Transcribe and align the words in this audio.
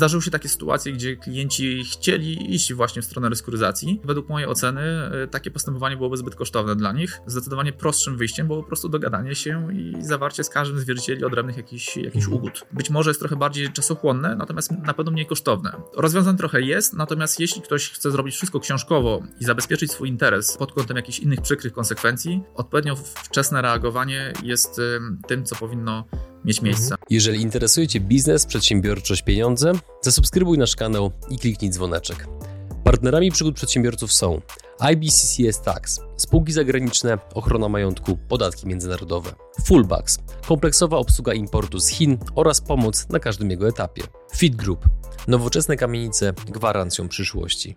Zdarzyły 0.00 0.22
się 0.22 0.30
takie 0.30 0.48
sytuacje, 0.48 0.92
gdzie 0.92 1.16
klienci 1.16 1.84
chcieli 1.84 2.54
iść 2.54 2.74
właśnie 2.74 3.02
w 3.02 3.04
stronę 3.04 3.28
restrukturyzacji. 3.28 4.00
Według 4.04 4.28
mojej 4.28 4.48
oceny 4.48 4.80
e, 4.80 5.26
takie 5.26 5.50
postępowanie 5.50 5.96
byłoby 5.96 6.16
zbyt 6.16 6.34
kosztowne 6.34 6.76
dla 6.76 6.92
nich. 6.92 7.20
Zdecydowanie 7.26 7.72
prostszym 7.72 8.16
wyjściem 8.16 8.46
było 8.46 8.62
po 8.62 8.66
prostu 8.66 8.88
dogadanie 8.88 9.34
się 9.34 9.68
i 9.74 9.94
zawarcie 10.00 10.44
z 10.44 10.48
każdym 10.50 10.78
z 10.78 10.84
wierzycieli 10.84 11.24
odrębnych 11.24 11.56
jakichś, 11.56 11.96
jakichś 11.96 12.26
ugód. 12.26 12.66
Być 12.72 12.90
może 12.90 13.10
jest 13.10 13.20
trochę 13.20 13.36
bardziej 13.36 13.72
czasochłonne, 13.72 14.36
natomiast 14.36 14.70
na 14.70 14.94
pewno 14.94 15.12
mniej 15.12 15.26
kosztowne. 15.26 15.72
Rozwiązań 15.96 16.36
trochę 16.36 16.60
jest, 16.60 16.94
natomiast 16.94 17.40
jeśli 17.40 17.62
ktoś 17.62 17.90
chce 17.90 18.10
zrobić 18.10 18.34
wszystko 18.34 18.60
książkowo 18.60 19.22
i 19.40 19.44
zabezpieczyć 19.44 19.92
swój 19.92 20.08
interes 20.08 20.56
pod 20.56 20.72
kątem 20.72 20.96
jakichś 20.96 21.18
innych 21.18 21.40
przykrych 21.40 21.72
konsekwencji, 21.72 22.42
odpowiednio 22.54 22.96
wczesne 22.96 23.62
reagowanie 23.62 24.32
jest 24.42 24.78
e, 24.78 24.82
tym, 25.28 25.44
co 25.44 25.56
powinno 25.56 26.04
mieć 26.44 26.62
miejsce. 26.62 26.94
Jeżeli 27.10 27.42
interesuje 27.42 27.88
Cię 27.88 28.00
biznes, 28.00 28.46
przedsiębiorczość, 28.46 29.22
pieniądze, 29.22 29.72
zasubskrybuj 30.02 30.58
nasz 30.58 30.76
kanał 30.76 31.10
i 31.30 31.38
kliknij 31.38 31.70
dzwoneczek. 31.70 32.26
Partnerami 32.84 33.30
przygód 33.30 33.54
przedsiębiorców 33.54 34.12
są 34.12 34.40
IBCCS 34.78 35.60
Tax, 35.60 36.00
spółki 36.16 36.52
zagraniczne, 36.52 37.18
ochrona 37.34 37.68
majątku, 37.68 38.18
podatki 38.28 38.66
międzynarodowe, 38.66 39.32
Fullbacks, 39.64 40.18
kompleksowa 40.46 40.96
obsługa 40.96 41.34
importu 41.34 41.80
z 41.80 41.88
Chin 41.88 42.18
oraz 42.34 42.60
pomoc 42.60 43.08
na 43.08 43.18
każdym 43.18 43.50
jego 43.50 43.68
etapie, 43.68 44.02
Fit 44.36 44.56
Group, 44.56 44.88
nowoczesne 45.28 45.76
kamienice 45.76 46.32
gwarancją 46.46 47.08
przyszłości. 47.08 47.76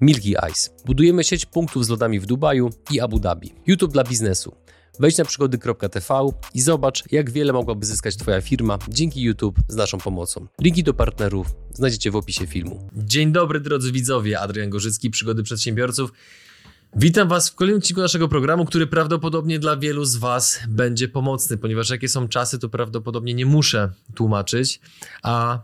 Milky 0.00 0.34
Ice. 0.50 0.70
Budujemy 0.84 1.24
sieć 1.24 1.46
punktów 1.46 1.84
z 1.84 1.88
lodami 1.88 2.20
w 2.20 2.26
Dubaju 2.26 2.70
i 2.90 3.00
Abu 3.00 3.20
Dhabi. 3.20 3.54
YouTube 3.66 3.92
dla 3.92 4.04
biznesu. 4.04 4.54
Wejdź 5.00 5.18
na 5.18 5.24
przygody.tv 5.24 6.28
i 6.54 6.60
zobacz, 6.60 7.12
jak 7.12 7.30
wiele 7.30 7.52
mogłaby 7.52 7.86
zyskać 7.86 8.16
Twoja 8.16 8.40
firma 8.40 8.78
dzięki 8.88 9.22
YouTube 9.22 9.58
z 9.68 9.76
naszą 9.76 9.98
pomocą. 9.98 10.46
Linki 10.60 10.82
do 10.82 10.94
partnerów 10.94 11.46
znajdziecie 11.72 12.10
w 12.10 12.16
opisie 12.16 12.46
filmu. 12.46 12.88
Dzień 12.96 13.32
dobry 13.32 13.60
drodzy 13.60 13.92
widzowie, 13.92 14.40
Adrian 14.40 14.70
Gorzycki, 14.70 15.10
Przygody 15.10 15.42
Przedsiębiorców. 15.42 16.12
Witam 16.96 17.28
Was 17.28 17.50
w 17.50 17.54
kolejnym 17.54 17.78
odcinku 17.78 18.00
naszego 18.00 18.28
programu, 18.28 18.64
który 18.64 18.86
prawdopodobnie 18.86 19.58
dla 19.58 19.76
wielu 19.76 20.04
z 20.04 20.16
Was 20.16 20.60
będzie 20.68 21.08
pomocny, 21.08 21.56
ponieważ 21.56 21.90
jakie 21.90 22.08
są 22.08 22.28
czasy, 22.28 22.58
to 22.58 22.68
prawdopodobnie 22.68 23.34
nie 23.34 23.46
muszę 23.46 23.92
tłumaczyć, 24.14 24.80
a 25.22 25.60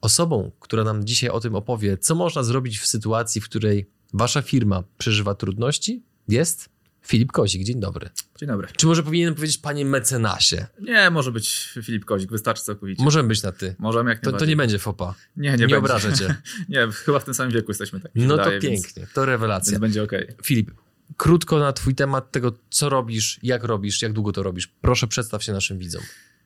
osobą, 0.00 0.50
która 0.60 0.84
nam 0.84 1.06
dzisiaj 1.06 1.30
o 1.30 1.40
tym 1.40 1.54
opowie, 1.54 1.98
co 1.98 2.14
można 2.14 2.42
zrobić 2.42 2.78
w 2.78 2.86
sytuacji, 2.86 3.40
w 3.40 3.44
której 3.44 3.90
Wasza 4.14 4.42
firma 4.42 4.82
przeżywa 4.98 5.34
trudności, 5.34 6.02
jest 6.28 6.69
Filip 7.02 7.32
Kozik, 7.32 7.64
dzień 7.64 7.80
dobry. 7.80 8.10
Dzień 8.38 8.48
dobry. 8.48 8.68
Czy 8.76 8.86
może 8.86 9.02
powinienem 9.02 9.34
powiedzieć 9.34 9.58
panie 9.58 9.84
mecenasie? 9.84 10.66
Nie, 10.80 11.10
może 11.10 11.32
być 11.32 11.74
Filip 11.82 12.04
Kozik, 12.04 12.30
wystarczy 12.30 12.62
całkowicie. 12.62 13.04
Możemy 13.04 13.28
być 13.28 13.42
na 13.42 13.52
ty. 13.52 13.74
Możemy 13.78 14.10
jak 14.10 14.20
to, 14.20 14.32
to 14.32 14.44
nie 14.44 14.56
będzie 14.56 14.78
fopa. 14.78 15.14
Nie, 15.36 15.42
nie, 15.42 15.50
nie 15.50 15.58
będzie. 15.58 15.78
obrażę 15.78 16.12
cię. 16.12 16.34
nie, 16.68 16.88
chyba 16.92 17.18
w 17.18 17.24
tym 17.24 17.34
samym 17.34 17.52
wieku 17.52 17.70
jesteśmy 17.70 18.00
tak. 18.00 18.12
No 18.14 18.36
wydaje, 18.36 18.60
to 18.60 18.62
pięknie, 18.62 18.92
więc, 18.96 19.12
to 19.12 19.24
rewelacja. 19.24 19.70
Więc 19.70 19.80
będzie 19.80 20.02
okej. 20.02 20.24
Okay. 20.24 20.36
Filip, 20.44 20.70
krótko 21.16 21.58
na 21.58 21.72
twój 21.72 21.94
temat 21.94 22.30
tego, 22.30 22.58
co 22.70 22.88
robisz, 22.88 23.40
jak 23.42 23.64
robisz, 23.64 24.02
jak 24.02 24.12
długo 24.12 24.32
to 24.32 24.42
robisz. 24.42 24.66
Proszę 24.66 25.06
przedstaw 25.06 25.44
się 25.44 25.52
naszym 25.52 25.78
widzom. 25.78 26.02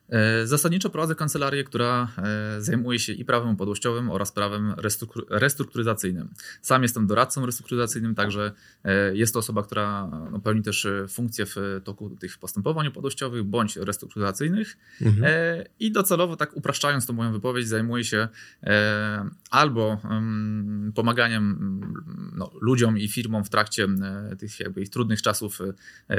E, 0.09 0.47
zasadniczo 0.47 0.89
prowadzę 0.89 1.15
kancelarię, 1.15 1.63
która 1.63 2.07
e, 2.17 2.61
zajmuje 2.61 2.99
się 2.99 3.13
i 3.13 3.25
prawem 3.25 3.49
upadłościowym 3.49 4.09
oraz 4.09 4.31
prawem 4.31 4.73
restrukturyzacyjnym. 5.29 6.29
Sam 6.61 6.83
jestem 6.83 7.07
doradcą 7.07 7.45
restrukturyzacyjnym, 7.45 8.15
także 8.15 8.51
e, 8.83 9.15
jest 9.15 9.33
to 9.33 9.39
osoba, 9.39 9.63
która 9.63 10.07
no, 10.31 10.39
pełni 10.39 10.61
też 10.61 10.87
funkcję 11.09 11.45
w 11.45 11.55
toku 11.83 12.09
tych 12.09 12.37
postępowań 12.37 12.87
upadłościowych 12.87 13.43
bądź 13.43 13.77
restrukturyzacyjnych 13.77 14.77
mhm. 15.01 15.63
i 15.79 15.91
docelowo, 15.91 16.35
tak 16.35 16.57
upraszczając 16.57 17.05
tą 17.05 17.13
moją 17.13 17.31
wypowiedź, 17.31 17.67
zajmuje 17.67 18.03
się 18.03 18.27
albo 19.49 20.01
pomaganiem 20.95 21.57
no, 22.35 22.51
ludziom 22.61 22.97
i 22.97 23.07
firmom 23.07 23.43
w 23.43 23.49
trakcie 23.49 23.87
tych 24.39 24.59
jakby 24.59 24.81
ich 24.81 24.89
trudnych 24.89 25.21
czasów 25.21 25.59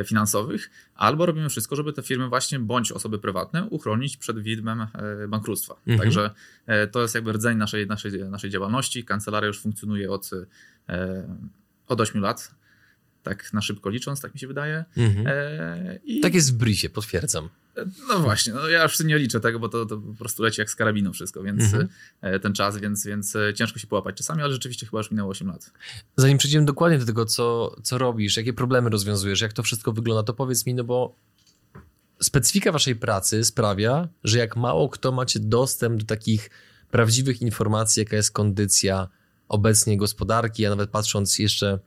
finansowych, 0.05 0.70
albo 0.95 1.27
robimy 1.27 1.48
wszystko, 1.48 1.77
żeby 1.77 1.92
te 1.92 2.03
firmy 2.03 2.29
właśnie 2.29 2.58
bądź 2.58 2.92
osoby 2.92 3.18
prywatne 3.18 3.68
uchronić 3.77 4.17
przed 4.17 4.39
widmem 4.39 4.81
e, 4.81 5.29
bankructwa. 5.29 5.75
Mhm. 5.75 5.98
Także 5.98 6.31
e, 6.67 6.87
to 6.87 7.03
jest 7.03 7.14
jakby 7.14 7.33
rdzeń 7.33 7.59
naszej, 7.59 7.87
naszej, 7.87 8.25
naszej 8.25 8.51
działalności. 8.51 9.05
Kancelaria 9.05 9.47
już 9.47 9.61
funkcjonuje 9.61 10.11
od, 10.11 10.31
e, 10.89 11.37
od 11.86 12.01
8 12.01 12.20
lat. 12.20 12.55
Tak 13.23 13.53
na 13.53 13.61
szybko 13.61 13.91
licząc, 13.91 14.20
tak 14.20 14.35
mi 14.35 14.41
się 14.41 14.47
wydaje. 14.47 14.85
Mhm. 14.97 15.27
I... 16.05 16.20
Tak 16.20 16.35
jest 16.35 16.55
w 16.55 16.57
Brisie, 16.57 16.89
potwierdzam. 16.89 17.48
No 18.09 18.19
właśnie, 18.19 18.53
no 18.53 18.69
ja 18.69 18.83
już 18.83 19.01
nie 19.01 19.19
liczę 19.19 19.41
tego, 19.41 19.59
bo 19.59 19.69
to, 19.69 19.86
to 19.86 19.97
po 19.97 20.15
prostu 20.15 20.42
leci 20.42 20.61
jak 20.61 20.70
z 20.70 20.77
karabinu 20.77 21.13
wszystko, 21.13 21.42
więc 21.42 21.63
mhm. 21.65 21.89
ten 22.42 22.53
czas, 22.53 22.79
więc, 22.79 23.07
więc 23.07 23.36
ciężko 23.55 23.79
się 23.79 23.86
połapać 23.86 24.17
czasami, 24.17 24.42
ale 24.42 24.53
rzeczywiście 24.53 24.86
chyba 24.86 24.98
już 24.98 25.11
minęło 25.11 25.31
8 25.31 25.48
lat. 25.48 25.73
Zanim 26.17 26.39
przejdziemy 26.39 26.67
dokładnie 26.67 26.98
do 26.98 27.07
tego, 27.07 27.25
co, 27.25 27.77
co 27.83 27.98
robisz, 27.98 28.36
jakie 28.36 28.53
problemy 28.53 28.91
rozwiązujesz, 28.91 29.41
jak 29.41 29.53
to 29.53 29.63
wszystko 29.63 29.92
wygląda, 29.92 30.23
to 30.23 30.35
powiedz 30.35 30.67
mi, 30.67 30.75
no 30.75 30.85
bo 30.85 31.17
specyfika 32.21 32.73
waszej 32.73 32.97
pracy 32.97 33.45
sprawia, 33.45 34.09
że 34.25 34.39
jak 34.39 34.57
mało 34.57 34.89
kto 34.89 35.13
macie 35.13 35.41
dostęp 35.41 36.01
do 36.01 36.07
takich 36.07 36.51
prawdziwych 36.91 37.43
informacji, 37.43 38.01
jaka 38.01 38.17
jest 38.17 38.31
kondycja 38.31 39.09
obecnie 39.49 39.97
gospodarki, 39.97 40.67
a 40.67 40.71
nawet 40.71 40.91
patrząc 40.91 41.39
jeszcze 41.39 41.79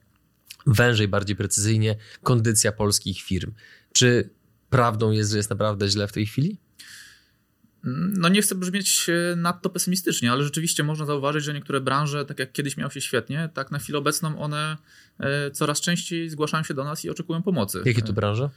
wężej, 0.68 1.08
bardziej 1.08 1.36
precyzyjnie, 1.36 1.96
kondycja 2.24 2.72
polskich 2.72 3.22
firm. 3.22 3.54
Czy 3.94 4.30
prawdą 4.70 5.12
jest, 5.12 5.32
że 5.32 5.38
jest 5.38 5.50
naprawdę 5.50 5.90
źle 5.90 6.08
w 6.08 6.12
tej 6.12 6.26
chwili? 6.26 6.60
No 8.18 8.30
nie 8.30 8.42
chcę 8.42 8.56
brzmieć 8.56 9.10
e, 9.10 9.36
nadto 9.36 9.70
pesymistycznie, 9.70 10.32
ale 10.32 10.44
rzeczywiście 10.44 10.84
można 10.84 11.06
zauważyć, 11.06 11.44
że 11.44 11.54
niektóre 11.54 11.82
branże, 11.82 12.26
tak 12.26 12.40
jak 12.40 12.52
kiedyś 12.52 12.78
miało 12.78 12.90
się 12.90 13.02
świetnie, 13.02 13.50
tak 13.54 13.72
na 13.72 13.80
chwilę 13.80 14.00
obecną 14.00 14.40
one 14.40 14.78
e, 15.20 15.52
coraz 15.52 15.82
częściej 15.82 16.30
zgłaszają 16.30 16.64
się 16.64 16.74
do 16.74 16.84
nas 16.84 17.06
i 17.06 17.10
oczekują 17.10 17.44
pomocy. 17.44 17.82
Jakie 17.86 18.02
to 18.02 18.14
branże? 18.14 18.50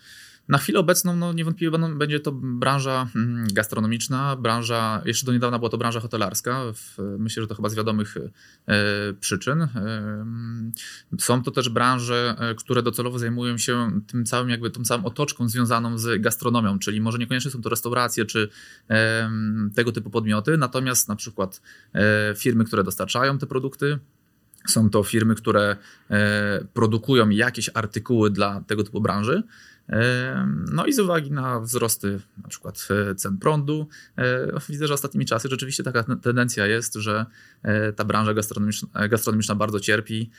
Na 0.48 0.58
chwilę 0.58 0.78
obecną 0.78 1.16
no, 1.16 1.32
niewątpliwie 1.32 1.78
będzie 1.78 2.20
to 2.20 2.32
branża 2.32 3.08
mm, 3.16 3.46
gastronomiczna, 3.52 4.36
branża, 4.36 5.02
jeszcze 5.04 5.26
do 5.26 5.32
niedawna 5.32 5.58
była 5.58 5.70
to 5.70 5.78
branża 5.78 6.00
hotelarska, 6.00 6.60
w, 6.74 6.98
myślę, 7.18 7.42
że 7.42 7.46
to 7.46 7.54
chyba 7.54 7.68
z 7.68 7.74
wiadomych 7.74 8.16
e, 8.16 9.12
przyczyn. 9.20 9.62
E, 9.62 9.68
są 11.18 11.42
to 11.42 11.50
też 11.50 11.68
branże, 11.68 12.34
e, 12.38 12.54
które 12.54 12.82
docelowo 12.82 13.18
zajmują 13.18 13.58
się 13.58 14.00
tym 14.06 14.24
całym, 14.24 14.50
jakby 14.50 14.70
tą 14.70 14.84
całą 14.84 15.04
otoczką 15.04 15.48
związaną 15.48 15.98
z 15.98 16.22
gastronomią, 16.22 16.78
czyli 16.78 17.00
może 17.00 17.18
niekoniecznie 17.18 17.50
są 17.50 17.62
to 17.62 17.68
restauracje 17.68 18.24
czy 18.24 18.48
e, 18.90 19.30
tego 19.74 19.92
typu 19.92 20.10
podmioty, 20.10 20.56
natomiast 20.56 21.08
na 21.08 21.16
przykład 21.16 21.62
e, 21.94 22.34
firmy, 22.36 22.64
które 22.64 22.84
dostarczają 22.84 23.38
te 23.38 23.46
produkty, 23.46 23.98
są 24.66 24.90
to 24.90 25.02
firmy, 25.02 25.34
które 25.34 25.76
e, 26.10 26.64
produkują 26.72 27.28
jakieś 27.28 27.70
artykuły 27.74 28.30
dla 28.30 28.60
tego 28.66 28.84
typu 28.84 29.00
branży. 29.00 29.42
No 30.72 30.86
i 30.86 30.92
z 30.92 30.98
uwagi 30.98 31.30
na 31.30 31.60
wzrosty 31.60 32.20
na 32.42 32.48
przykład 32.48 32.88
e, 33.10 33.14
cen 33.14 33.38
prądu, 33.38 33.88
e, 34.18 34.60
widzę, 34.68 34.86
że 34.86 34.94
ostatnimi 34.94 35.26
czasy 35.26 35.48
rzeczywiście 35.48 35.82
taka 35.82 36.04
tendencja 36.22 36.66
jest, 36.66 36.94
że 36.94 37.26
e, 37.62 37.92
ta 37.92 38.04
branża 38.04 38.34
gastronomiczna, 38.34 39.08
gastronomiczna 39.08 39.54
bardzo 39.54 39.80
cierpi 39.80 40.30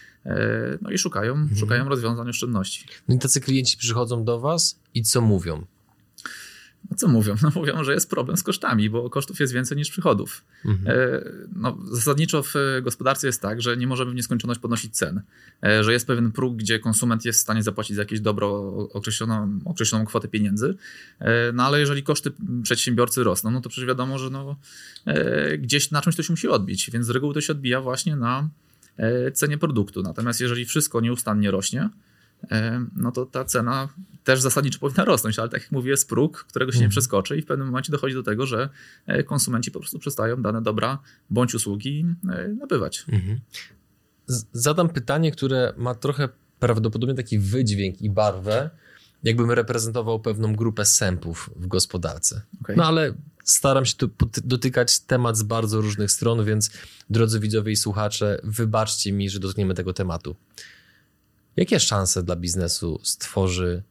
no 0.81 0.91
i 0.91 0.97
szukają, 0.97 1.33
mhm. 1.33 1.59
szukają 1.59 1.89
rozwiązań 1.89 2.29
oszczędności. 2.29 2.85
No 3.07 3.15
i 3.15 3.19
tacy 3.19 3.41
klienci 3.41 3.77
przychodzą 3.77 4.23
do 4.23 4.39
Was 4.39 4.79
i 4.93 5.03
co 5.03 5.21
mówią? 5.21 5.65
No 6.91 6.97
co 6.97 7.07
mówią? 7.07 7.35
No 7.41 7.51
mówią, 7.55 7.83
że 7.83 7.93
jest 7.93 8.09
problem 8.09 8.37
z 8.37 8.43
kosztami, 8.43 8.89
bo 8.89 9.09
kosztów 9.09 9.39
jest 9.39 9.53
więcej 9.53 9.77
niż 9.77 9.89
przychodów. 9.89 10.45
Mhm. 10.65 10.97
E, 10.97 11.21
no, 11.55 11.77
zasadniczo 11.91 12.43
w 12.43 12.53
gospodarce 12.81 13.27
jest 13.27 13.41
tak, 13.41 13.61
że 13.61 13.77
nie 13.77 13.87
możemy 13.87 14.11
w 14.11 14.15
nieskończoność 14.15 14.59
podnosić 14.59 14.95
cen, 14.95 15.21
e, 15.63 15.83
że 15.83 15.93
jest 15.93 16.07
pewien 16.07 16.31
próg, 16.31 16.55
gdzie 16.55 16.79
konsument 16.79 17.25
jest 17.25 17.39
w 17.39 17.41
stanie 17.41 17.63
zapłacić 17.63 17.95
za 17.95 18.01
jakieś 18.01 18.19
dobro 18.19 18.47
określoną, 18.93 19.59
określoną 19.65 20.05
kwotę 20.05 20.27
pieniędzy, 20.27 20.75
e, 21.19 21.51
no 21.51 21.63
ale 21.63 21.79
jeżeli 21.79 22.03
koszty 22.03 22.31
przedsiębiorcy 22.63 23.23
rosną, 23.23 23.51
no 23.51 23.61
to 23.61 23.69
przecież 23.69 23.87
wiadomo, 23.87 24.19
że 24.19 24.29
no, 24.29 24.55
gdzieś 25.59 25.91
na 25.91 26.01
czymś 26.01 26.15
to 26.15 26.23
się 26.23 26.33
musi 26.33 26.47
odbić, 26.47 26.91
więc 26.91 27.05
z 27.05 27.09
reguły 27.09 27.33
to 27.33 27.41
się 27.41 27.53
odbija 27.53 27.81
właśnie 27.81 28.15
na 28.15 28.49
cenie 29.33 29.57
produktu. 29.57 30.01
Natomiast 30.01 30.41
jeżeli 30.41 30.65
wszystko 30.65 31.01
nieustannie 31.01 31.51
rośnie, 31.51 31.89
no 32.95 33.11
to 33.11 33.25
ta 33.25 33.45
cena 33.45 33.89
też 34.23 34.41
zasadniczo 34.41 34.79
powinna 34.79 35.05
rosnąć, 35.05 35.39
ale 35.39 35.49
tak 35.49 35.61
jak 35.61 35.71
mówię, 35.71 35.91
jest 35.91 36.09
próg, 36.09 36.45
którego 36.49 36.71
się 36.71 36.77
nie 36.77 36.85
mhm. 36.85 36.91
przeskoczy 36.91 37.37
i 37.37 37.41
w 37.41 37.45
pewnym 37.45 37.67
momencie 37.67 37.91
dochodzi 37.91 38.15
do 38.15 38.23
tego, 38.23 38.45
że 38.45 38.69
e, 39.05 39.23
konsumenci 39.23 39.71
po 39.71 39.79
prostu 39.79 39.99
przestają 39.99 40.41
dane 40.41 40.61
dobra 40.61 40.99
bądź 41.29 41.53
usługi 41.53 42.05
e, 42.29 42.47
nabywać. 42.47 43.05
Mhm. 43.09 43.39
Zadam 44.53 44.89
pytanie, 44.89 45.31
które 45.31 45.73
ma 45.77 45.95
trochę 45.95 46.29
prawdopodobnie 46.59 47.15
taki 47.15 47.39
wydźwięk 47.39 48.01
i 48.01 48.09
barwę, 48.09 48.69
jakbym 49.23 49.51
reprezentował 49.51 50.19
pewną 50.19 50.55
grupę 50.55 50.85
sępów 50.85 51.49
w 51.55 51.67
gospodarce. 51.67 52.41
Okay. 52.61 52.75
No 52.75 52.85
ale 52.85 53.13
staram 53.43 53.85
się 53.85 53.95
tu 53.95 54.09
dotykać 54.43 54.99
temat 54.99 55.37
z 55.37 55.43
bardzo 55.43 55.81
różnych 55.81 56.11
stron, 56.11 56.45
więc 56.45 56.71
drodzy 57.09 57.39
widzowie 57.39 57.71
i 57.71 57.75
słuchacze, 57.75 58.39
wybaczcie 58.43 59.13
mi, 59.13 59.29
że 59.29 59.39
dotkniemy 59.39 59.73
tego 59.73 59.93
tematu. 59.93 60.35
Jakie 61.55 61.79
szanse 61.79 62.23
dla 62.23 62.35
biznesu 62.35 62.99
stworzy 63.03 63.83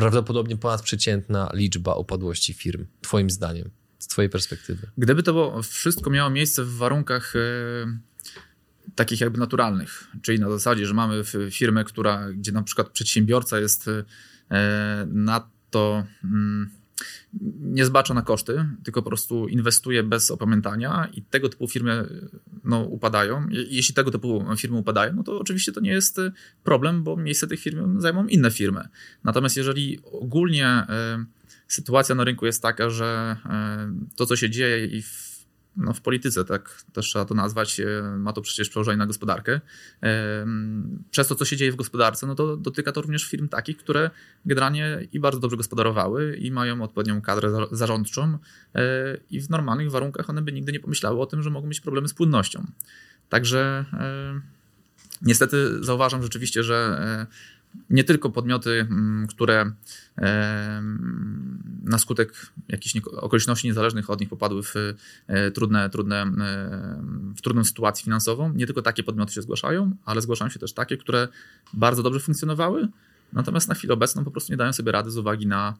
prawdopodobnie 0.00 0.56
ponadprzeciętna 0.56 1.50
liczba 1.54 1.94
upadłości 1.94 2.54
firm, 2.54 2.86
Twoim 3.00 3.30
zdaniem? 3.30 3.70
z 3.98 4.06
Twojej 4.06 4.28
perspektywy? 4.28 4.90
Gdyby 4.98 5.22
to 5.22 5.62
wszystko 5.62 6.10
miało 6.10 6.30
miejsce 6.30 6.64
w 6.64 6.76
warunkach 6.76 7.36
e, 7.36 7.40
takich 8.94 9.20
jakby 9.20 9.38
naturalnych, 9.38 10.08
czyli 10.22 10.40
na 10.40 10.50
zasadzie, 10.50 10.86
że 10.86 10.94
mamy 10.94 11.22
firmę, 11.50 11.84
która, 11.84 12.32
gdzie 12.32 12.52
na 12.52 12.62
przykład 12.62 12.88
przedsiębiorca 12.88 13.60
jest 13.60 13.88
e, 13.88 14.04
na 15.08 15.50
to. 15.70 16.04
Nie 17.60 17.84
zbacza 17.84 18.14
na 18.14 18.22
koszty, 18.22 18.64
tylko 18.84 19.02
po 19.02 19.10
prostu 19.10 19.48
inwestuje 19.48 20.02
bez 20.02 20.30
opamiętania 20.30 21.08
i 21.12 21.22
tego 21.22 21.48
typu 21.48 21.68
firmy 21.68 22.08
no, 22.64 22.80
upadają. 22.80 23.46
Jeśli 23.50 23.94
tego 23.94 24.10
typu 24.10 24.44
firmy 24.56 24.76
upadają, 24.76 25.12
no 25.12 25.22
to 25.22 25.38
oczywiście 25.38 25.72
to 25.72 25.80
nie 25.80 25.90
jest 25.90 26.20
problem, 26.64 27.02
bo 27.02 27.16
miejsce 27.16 27.46
tych 27.46 27.60
firm 27.60 28.00
zajmą 28.00 28.26
inne 28.26 28.50
firmy. 28.50 28.88
Natomiast 29.24 29.56
jeżeli 29.56 29.98
ogólnie 30.04 30.86
y, 31.20 31.24
sytuacja 31.68 32.14
na 32.14 32.24
rynku 32.24 32.46
jest 32.46 32.62
taka, 32.62 32.90
że 32.90 33.36
y, 34.12 34.16
to, 34.16 34.26
co 34.26 34.36
się 34.36 34.50
dzieje 34.50 34.86
i 34.86 35.02
w 35.02 35.27
no 35.78 35.92
w 35.92 36.00
polityce, 36.00 36.44
tak 36.44 36.82
też 36.92 37.06
trzeba 37.06 37.24
to 37.24 37.34
nazwać, 37.34 37.80
e, 37.80 38.02
ma 38.18 38.32
to 38.32 38.42
przecież 38.42 38.68
przełożenie 38.68 38.96
na 38.96 39.06
gospodarkę. 39.06 39.60
Przez 41.10 41.28
to, 41.28 41.34
co 41.34 41.44
się 41.44 41.56
dzieje 41.56 41.72
w 41.72 41.76
gospodarce, 41.76 42.26
no 42.26 42.34
to 42.34 42.56
dotyka 42.56 42.92
to 42.92 43.00
również 43.00 43.24
firm 43.24 43.48
takich, 43.48 43.76
które 43.76 44.10
generalnie 44.46 45.08
i 45.12 45.20
bardzo 45.20 45.40
dobrze 45.40 45.56
gospodarowały 45.56 46.36
i 46.36 46.50
mają 46.50 46.82
odpowiednią 46.82 47.20
kadrę 47.20 47.50
zarządczą 47.70 48.38
e, 48.74 48.80
i 49.30 49.40
w 49.40 49.50
normalnych 49.50 49.90
warunkach 49.90 50.30
one 50.30 50.42
by 50.42 50.52
nigdy 50.52 50.72
nie 50.72 50.80
pomyślały 50.80 51.20
o 51.20 51.26
tym, 51.26 51.42
że 51.42 51.50
mogą 51.50 51.68
mieć 51.68 51.80
problemy 51.80 52.08
z 52.08 52.14
płynnością. 52.14 52.66
Także 53.28 53.84
e, 53.92 54.40
niestety 55.22 55.84
zauważam 55.84 56.22
rzeczywiście, 56.22 56.62
że 56.62 57.26
nie 57.90 58.04
tylko 58.04 58.30
podmioty, 58.30 58.70
mm, 58.70 59.26
które 59.26 59.72
na 61.84 61.98
skutek 61.98 62.32
jakichś 62.68 62.96
okoliczności 63.06 63.66
niezależnych 63.66 64.10
od 64.10 64.20
nich 64.20 64.28
popadły 64.28 64.62
w 64.62 64.74
e, 65.26 65.50
trudne, 65.50 65.90
trudne, 65.90 66.26
w 67.36 67.40
trudną 67.40 67.64
sytuację 67.64 68.04
finansową, 68.04 68.52
nie 68.52 68.66
tylko 68.66 68.82
takie 68.82 69.02
podmioty 69.02 69.32
się 69.32 69.42
zgłaszają, 69.42 69.92
ale 70.04 70.20
zgłaszają 70.20 70.50
się 70.50 70.58
też 70.58 70.72
takie, 70.72 70.96
które 70.96 71.28
bardzo 71.72 72.02
dobrze 72.02 72.20
funkcjonowały, 72.20 72.88
Natomiast 73.32 73.68
na 73.68 73.74
chwilę 73.74 73.94
obecną 73.94 74.24
po 74.24 74.30
prostu 74.30 74.52
nie 74.52 74.56
dają 74.56 74.72
sobie 74.72 74.92
rady 74.92 75.10
z 75.10 75.18
uwagi 75.18 75.46
na, 75.46 75.74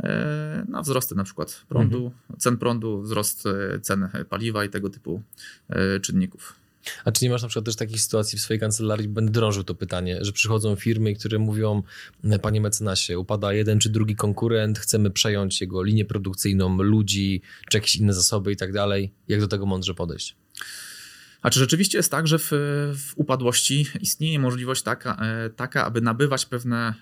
e, 0.00 0.64
na 0.68 0.82
wzrosty 0.82 1.14
na 1.14 1.24
przykład 1.24 1.64
prądu, 1.68 1.96
mhm. 1.96 2.38
cen 2.38 2.56
prądu, 2.56 3.02
wzrost 3.02 3.44
e, 3.46 3.80
cen 3.80 4.08
paliwa 4.28 4.64
i 4.64 4.68
tego 4.68 4.90
typu 4.90 5.22
czynników. 6.02 6.54
A 7.04 7.12
czy 7.12 7.24
nie 7.24 7.30
masz 7.30 7.42
na 7.42 7.48
przykład 7.48 7.64
też 7.64 7.76
takich 7.76 8.00
sytuacji 8.00 8.38
w 8.38 8.40
swojej 8.40 8.60
kancelarii, 8.60 9.08
będę 9.08 9.32
drążył 9.32 9.64
to 9.64 9.74
pytanie, 9.74 10.18
że 10.20 10.32
przychodzą 10.32 10.76
firmy, 10.76 11.14
które 11.14 11.38
mówią, 11.38 11.82
panie 12.42 12.60
mecenasie, 12.60 13.18
upada 13.18 13.52
jeden 13.52 13.78
czy 13.78 13.90
drugi 13.90 14.16
konkurent, 14.16 14.78
chcemy 14.78 15.10
przejąć 15.10 15.60
jego 15.60 15.82
linię 15.82 16.04
produkcyjną, 16.04 16.82
ludzi, 16.82 17.42
czy 17.70 17.76
jakieś 17.76 17.96
inne 17.96 18.12
zasoby 18.12 18.52
i 18.52 18.56
tak 18.56 18.72
dalej. 18.72 19.12
Jak 19.28 19.40
do 19.40 19.48
tego 19.48 19.66
mądrze 19.66 19.94
podejść? 19.94 20.36
A 21.42 21.50
czy 21.50 21.58
rzeczywiście 21.58 21.98
jest 21.98 22.10
tak, 22.10 22.26
że 22.26 22.38
w, 22.38 22.50
w 22.96 23.12
upadłości 23.16 23.86
istnieje 24.00 24.38
możliwość 24.38 24.82
taka, 24.82 25.14
e, 25.14 25.50
taka 25.50 25.84
aby 25.84 26.00
nabywać 26.00 26.46
pewne, 26.46 26.94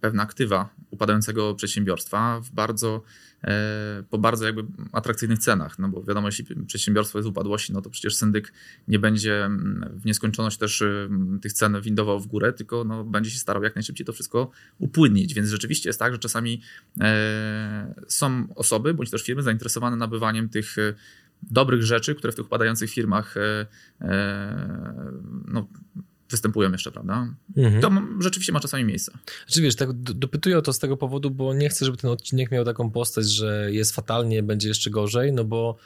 pewne 0.00 0.22
aktywa 0.22 0.68
upadającego 0.90 1.54
przedsiębiorstwa 1.54 2.40
w 2.40 2.50
bardzo, 2.50 3.02
po 4.10 4.18
bardzo 4.18 4.46
jakby 4.46 4.64
atrakcyjnych 4.92 5.38
cenach? 5.38 5.78
No 5.78 5.88
bo 5.88 6.02
wiadomo, 6.02 6.28
jeśli 6.28 6.64
przedsiębiorstwo 6.66 7.18
jest 7.18 7.28
w 7.28 7.30
upadłości, 7.30 7.72
no 7.72 7.82
to 7.82 7.90
przecież 7.90 8.16
syndyk 8.16 8.52
nie 8.88 8.98
będzie 8.98 9.44
mm, 9.44 9.90
w 9.94 10.04
nieskończoność 10.04 10.58
też 10.58 10.84
tych 11.42 11.52
cen 11.52 11.80
windował 11.80 12.20
w 12.20 12.26
górę, 12.26 12.52
tylko 12.52 12.84
no, 12.84 13.04
będzie 13.04 13.30
się 13.30 13.38
starał 13.38 13.62
jak 13.62 13.74
najszybciej 13.74 14.06
to 14.06 14.12
wszystko 14.12 14.50
upłynnić. 14.78 15.34
Więc 15.34 15.48
rzeczywiście 15.48 15.88
jest 15.88 15.98
tak, 15.98 16.12
że 16.12 16.18
czasami 16.18 16.62
są 18.08 18.46
osoby 18.54 18.94
bądź 18.94 19.10
też 19.10 19.22
firmy 19.22 19.42
zainteresowane 19.42 19.96
nabywaniem 19.96 20.48
tych 20.48 20.76
dobrych 21.42 21.82
rzeczy, 21.82 22.14
które 22.14 22.32
w 22.32 22.36
tych 22.36 22.46
upadających 22.46 22.90
firmach 22.90 23.36
e, 23.36 23.66
e, 24.00 25.12
no, 25.48 25.68
występują 26.32 26.72
jeszcze, 26.72 26.92
prawda? 26.92 27.34
Mhm. 27.56 27.82
To 27.82 27.90
rzeczywiście 28.22 28.52
ma 28.52 28.60
czasami 28.60 28.84
miejsce. 28.84 29.12
Znaczy 29.46 29.62
wiesz, 29.62 29.76
tak 29.76 29.92
dopytuję 29.92 30.58
o 30.58 30.62
to 30.62 30.72
z 30.72 30.78
tego 30.78 30.96
powodu, 30.96 31.30
bo 31.30 31.54
nie 31.54 31.68
chcę, 31.68 31.84
żeby 31.84 31.96
ten 31.96 32.10
odcinek 32.10 32.50
miał 32.50 32.64
taką 32.64 32.90
postać, 32.90 33.30
że 33.30 33.72
jest 33.72 33.94
fatalnie, 33.94 34.42
będzie 34.42 34.68
jeszcze 34.68 34.90
gorzej, 34.90 35.32
no 35.32 35.44
bo 35.44 35.76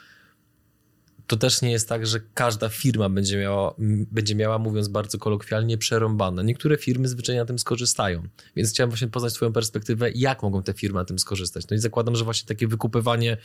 to 1.27 1.37
też 1.37 1.61
nie 1.61 1.71
jest 1.71 1.89
tak, 1.89 2.07
że 2.07 2.19
każda 2.33 2.69
firma 2.69 3.09
będzie 3.09 3.37
miała, 3.37 3.75
będzie 4.11 4.35
miała 4.35 4.59
mówiąc 4.59 4.87
bardzo 4.87 5.17
kolokwialnie, 5.17 5.77
przerąbane. 5.77 6.43
Niektóre 6.43 6.77
firmy 6.77 7.07
zwyczajnie 7.07 7.41
na 7.41 7.45
tym 7.45 7.59
skorzystają. 7.59 8.23
Więc 8.55 8.69
chciałem 8.69 8.89
właśnie 8.89 9.07
poznać 9.07 9.33
Twoją 9.33 9.53
perspektywę, 9.53 10.11
jak 10.11 10.43
mogą 10.43 10.63
te 10.63 10.73
firmy 10.73 10.99
na 10.99 11.05
tym 11.05 11.19
skorzystać. 11.19 11.65
No 11.69 11.75
i 11.75 11.79
zakładam, 11.79 12.15
że 12.15 12.23
właśnie 12.23 12.47
takie 12.47 12.67
wykupywanie 12.67 13.37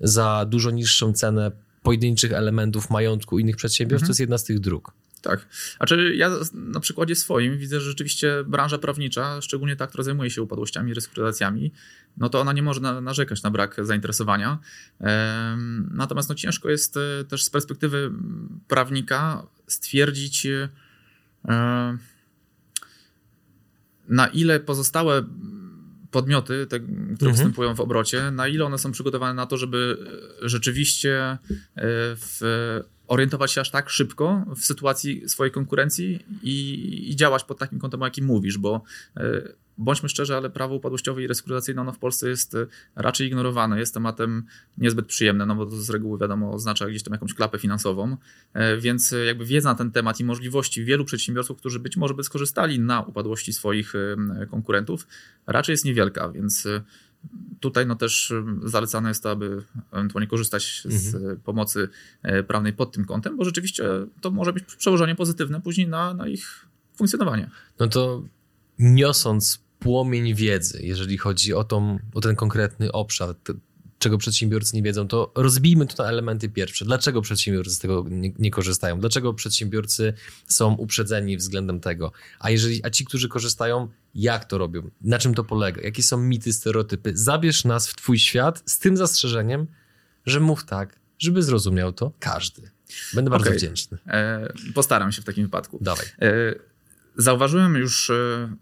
za 0.00 0.46
dużo 0.48 0.70
niższą 0.70 1.12
cenę 1.12 1.50
pojedynczych 1.82 2.32
elementów 2.32 2.90
majątku 2.90 3.38
innych 3.38 3.56
przedsiębiorstw, 3.56 4.02
mhm. 4.02 4.08
to 4.08 4.10
jest 4.10 4.20
jedna 4.20 4.38
z 4.38 4.44
tych 4.44 4.60
dróg. 4.60 4.92
Tak. 5.24 5.46
A 5.78 5.86
czy 5.86 6.14
ja 6.16 6.30
na 6.52 6.80
przykładzie 6.80 7.16
swoim 7.16 7.58
widzę, 7.58 7.80
że 7.80 7.90
rzeczywiście 7.90 8.44
branża 8.46 8.78
prawnicza, 8.78 9.40
szczególnie 9.40 9.76
ta, 9.76 9.86
która 9.86 10.04
zajmuje 10.04 10.30
się 10.30 10.42
upadłościami, 10.42 10.94
restrukturyzacjami, 10.94 11.72
no 12.16 12.28
to 12.28 12.40
ona 12.40 12.52
nie 12.52 12.62
może 12.62 12.80
na, 12.80 13.00
narzekać 13.00 13.42
na 13.42 13.50
brak 13.50 13.76
zainteresowania. 13.82 14.58
Natomiast 15.90 16.28
no 16.28 16.34
ciężko 16.34 16.70
jest 16.70 16.96
e, 16.96 17.24
też 17.24 17.44
z 17.44 17.50
perspektywy 17.50 18.10
prawnika 18.68 19.46
stwierdzić, 19.66 20.46
e, 20.46 20.68
na 24.08 24.26
ile 24.26 24.60
pozostałe 24.60 25.24
podmioty, 26.10 26.66
te, 26.66 26.80
które 26.80 27.30
mhm. 27.30 27.32
występują 27.32 27.74
w 27.74 27.80
obrocie, 27.80 28.30
na 28.30 28.48
ile 28.48 28.64
one 28.64 28.78
są 28.78 28.92
przygotowane 28.92 29.34
na 29.34 29.46
to, 29.46 29.56
żeby 29.56 29.96
e, 30.42 30.48
rzeczywiście 30.48 31.38
w, 32.16 32.80
orientować 33.06 33.52
się 33.52 33.60
aż 33.60 33.70
tak 33.70 33.90
szybko 33.90 34.44
w 34.56 34.64
sytuacji 34.64 35.28
swojej 35.28 35.52
konkurencji 35.52 36.24
i, 36.42 37.10
i 37.10 37.16
działać 37.16 37.44
pod 37.44 37.58
takim 37.58 37.78
kątem, 37.78 38.02
o 38.02 38.04
jakim 38.04 38.24
mówisz, 38.24 38.58
bo 38.58 38.82
e, 39.16 39.22
bądźmy 39.78 40.08
szczerzy, 40.08 40.36
ale 40.36 40.50
prawo 40.50 40.74
upadłościowe 40.74 41.22
i 41.22 41.26
restrukturyzacyjne 41.26 41.80
ono 41.80 41.92
w 41.92 41.98
Polsce 41.98 42.28
jest 42.28 42.54
e, 42.54 42.66
raczej 42.96 43.26
ignorowane. 43.26 43.78
Jest 43.78 43.94
tematem 43.94 44.42
niezbyt 44.78 45.06
przyjemnym, 45.06 45.48
no 45.48 45.54
bo 45.54 45.66
to 45.66 45.76
z 45.76 45.90
reguły 45.90 46.18
wiadomo 46.18 46.52
oznacza 46.52 46.86
gdzieś 46.86 47.02
tam 47.02 47.12
jakąś 47.12 47.34
klapę 47.34 47.58
finansową, 47.58 48.16
e, 48.52 48.76
więc 48.76 49.14
jakby 49.26 49.44
wiedza 49.44 49.68
na 49.68 49.74
ten 49.74 49.90
temat 49.90 50.20
i 50.20 50.24
możliwości 50.24 50.84
wielu 50.84 51.04
przedsiębiorców, 51.04 51.58
którzy 51.58 51.80
być 51.80 51.96
może 51.96 52.14
by 52.14 52.24
skorzystali 52.24 52.80
na 52.80 53.02
upadłości 53.02 53.52
swoich 53.52 53.92
konkurentów, 54.50 55.06
raczej 55.46 55.72
jest 55.72 55.84
niewielka, 55.84 56.28
więc 56.28 56.68
tutaj 57.60 57.86
no 57.86 57.94
też 57.94 58.32
zalecane 58.64 59.08
jest 59.08 59.22
to, 59.22 59.30
aby 59.30 59.62
ewentualnie 59.92 60.28
korzystać 60.28 60.82
z 60.84 61.14
mhm. 61.14 61.40
pomocy 61.40 61.88
prawnej 62.48 62.72
pod 62.72 62.92
tym 62.92 63.04
kątem, 63.04 63.36
bo 63.36 63.44
rzeczywiście 63.44 63.84
to 64.20 64.30
może 64.30 64.52
być 64.52 64.64
przełożenie 64.64 65.14
pozytywne 65.14 65.60
później 65.60 65.88
na, 65.88 66.14
na 66.14 66.28
ich 66.28 66.66
funkcjonowanie. 66.96 67.50
No 67.78 67.88
to 67.88 68.22
niosąc 68.78 69.64
płomień 69.78 70.34
wiedzy, 70.34 70.80
jeżeli 70.82 71.18
chodzi 71.18 71.54
o, 71.54 71.64
tą, 71.64 71.98
o 72.14 72.20
ten 72.20 72.36
konkretny 72.36 72.92
obszar, 72.92 73.34
czego 74.04 74.18
przedsiębiorcy 74.18 74.76
nie 74.76 74.82
wiedzą, 74.82 75.08
to 75.08 75.32
rozbijmy 75.34 75.86
to 75.86 76.02
na 76.02 76.08
elementy 76.08 76.48
pierwsze. 76.48 76.84
Dlaczego 76.84 77.22
przedsiębiorcy 77.22 77.74
z 77.74 77.78
tego 77.78 78.04
nie, 78.10 78.32
nie, 78.38 78.50
korzystają? 78.50 79.00
Dlaczego 79.00 79.34
przedsiębiorcy 79.34 80.12
są 80.46 80.74
uprzedzeni 80.74 81.36
względem 81.36 81.80
tego? 81.80 82.12
A, 82.38 82.50
jeżeli, 82.50 82.84
a 82.84 82.90
ci, 82.90 83.04
którzy 83.04 83.28
korzystają, 83.28 83.88
jak 84.14 84.44
to 84.44 84.58
robią? 84.58 84.90
Na 85.00 85.18
czym 85.18 85.34
to 85.34 85.44
polega? 85.44 85.82
Jakie 85.82 86.02
są 86.02 86.18
mity, 86.18 86.52
stereotypy? 86.52 87.12
Zabierz 87.14 87.64
nas 87.64 87.88
w 87.88 87.96
twój 87.96 88.18
świat 88.18 88.62
z 88.66 88.78
tym 88.78 88.96
zastrzeżeniem, 88.96 89.66
że 90.26 90.40
mów 90.40 90.64
tak, 90.64 91.00
żeby 91.18 91.42
zrozumiał 91.42 91.92
to 91.92 92.12
każdy. 92.18 92.70
Będę 93.14 93.30
bardzo 93.30 93.46
okay. 93.46 93.58
wdzięczny. 93.58 93.98
E, 94.06 94.52
postaram 94.74 95.12
się 95.12 95.22
w 95.22 95.24
takim 95.24 95.44
wypadku. 95.44 95.78
Dawaj. 95.80 96.06
E, 96.22 96.54
zauważyłem 97.16 97.74
już 97.74 98.10
e, 98.10 98.56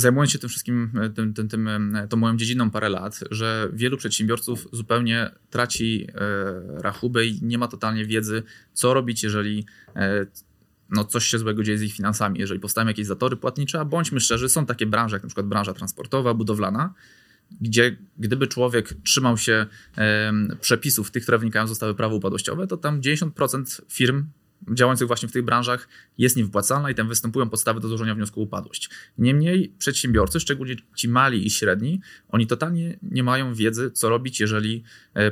zajmując 0.00 0.30
się 0.30 0.38
tym 0.38 0.48
wszystkim, 0.48 0.90
e, 1.02 1.10
tym, 1.10 1.34
tym, 1.34 1.48
tym, 1.48 1.96
e, 1.96 2.08
tą 2.08 2.16
moją 2.16 2.36
dziedziną 2.36 2.70
parę 2.70 2.88
lat, 2.88 3.20
że 3.30 3.68
wielu 3.72 3.96
przedsiębiorców 3.96 4.68
zupełnie 4.72 5.30
traci 5.50 6.06
e, 6.14 6.82
rachubę 6.82 7.26
i 7.26 7.38
nie 7.42 7.58
ma 7.58 7.68
totalnie 7.68 8.04
wiedzy, 8.06 8.42
co 8.72 8.94
robić, 8.94 9.22
jeżeli 9.22 9.66
no, 10.90 11.04
coś 11.04 11.24
się 11.24 11.38
złego 11.38 11.62
dzieje 11.62 11.78
z 11.78 11.82
ich 11.82 11.94
finansami, 11.94 12.40
jeżeli 12.40 12.60
powstają 12.60 12.86
jakieś 12.86 13.06
zatory 13.06 13.36
płatnicze, 13.36 13.80
a 13.80 13.84
bądźmy 13.84 14.20
szczerzy, 14.20 14.48
są 14.48 14.66
takie 14.66 14.86
branże, 14.86 15.16
jak 15.16 15.22
na 15.22 15.28
przykład 15.28 15.46
branża 15.46 15.74
transportowa, 15.74 16.34
budowlana, 16.34 16.94
gdzie 17.60 17.96
gdyby 18.18 18.46
człowiek 18.46 18.94
trzymał 19.04 19.38
się 19.38 19.66
przepisów 20.60 21.10
tych, 21.10 21.22
które 21.22 21.38
wynikają 21.38 21.66
z 21.66 21.70
ustawy 21.70 21.94
prawo 21.94 22.16
upadłościowe, 22.16 22.66
to 22.66 22.76
tam 22.76 23.00
90% 23.00 23.80
firm 23.88 24.24
działających 24.74 25.06
właśnie 25.06 25.28
w 25.28 25.32
tych 25.32 25.44
branżach 25.44 25.88
jest 26.18 26.36
niewypłacalna 26.36 26.90
i 26.90 26.94
tam 26.94 27.08
występują 27.08 27.50
podstawy 27.50 27.80
do 27.80 27.88
złożenia 27.88 28.14
wniosku 28.14 28.40
o 28.40 28.42
upadłość. 28.42 28.90
Niemniej 29.18 29.72
przedsiębiorcy, 29.78 30.40
szczególnie 30.40 30.76
ci 30.94 31.08
mali 31.08 31.46
i 31.46 31.50
średni, 31.50 32.00
oni 32.28 32.46
totalnie 32.46 32.98
nie 33.02 33.22
mają 33.22 33.54
wiedzy, 33.54 33.90
co 33.90 34.08
robić, 34.08 34.40
jeżeli 34.40 34.82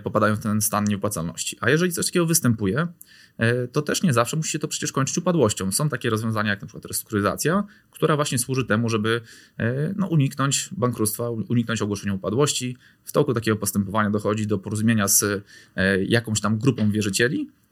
popadają 0.03 0.37
w 0.37 0.39
ten 0.39 0.61
stan 0.61 0.85
niewypłacalności. 0.85 1.57
A 1.61 1.71
jeżeli 1.71 1.93
coś 1.93 2.07
takiego 2.07 2.27
występuje, 2.27 2.89
E, 3.39 3.69
to 3.69 3.83
też 3.83 4.03
nie 4.03 4.13
zawsze 4.13 4.37
musi 4.37 4.51
się 4.51 4.59
to 4.59 4.69
przecież 4.69 4.93
kończyć 4.93 5.19
upadłością. 5.19 5.73
Są 5.73 5.89
takie 5.89 6.11
rozwiązania 6.11 6.51
jak 6.51 6.61
na 6.61 6.67
przykład 6.67 6.85
restrukturyzacja, 6.85 7.65
która 7.91 8.17
właśnie 8.17 8.39
służy 8.39 8.65
temu, 8.65 8.89
żeby 8.89 9.21
e, 9.59 9.95
no, 9.97 10.07
uniknąć 10.07 10.69
bankructwa, 10.73 11.31
uniknąć 11.31 11.83
ogłoszenia 11.83 12.15
upadłości. 12.15 12.77
W 13.05 13.13
toku 13.13 13.35
takiego 13.35 13.57
postępowania 13.57 14.11
dochodzi 14.11 14.47
do 14.47 14.59
porozumienia 14.59 15.09
z 15.09 15.23
e, 15.23 16.05
jakąś 16.05 16.41
tam 16.41 16.59
grupą 16.59 16.91
wierzycieli, 16.91 17.49
E, 17.49 17.66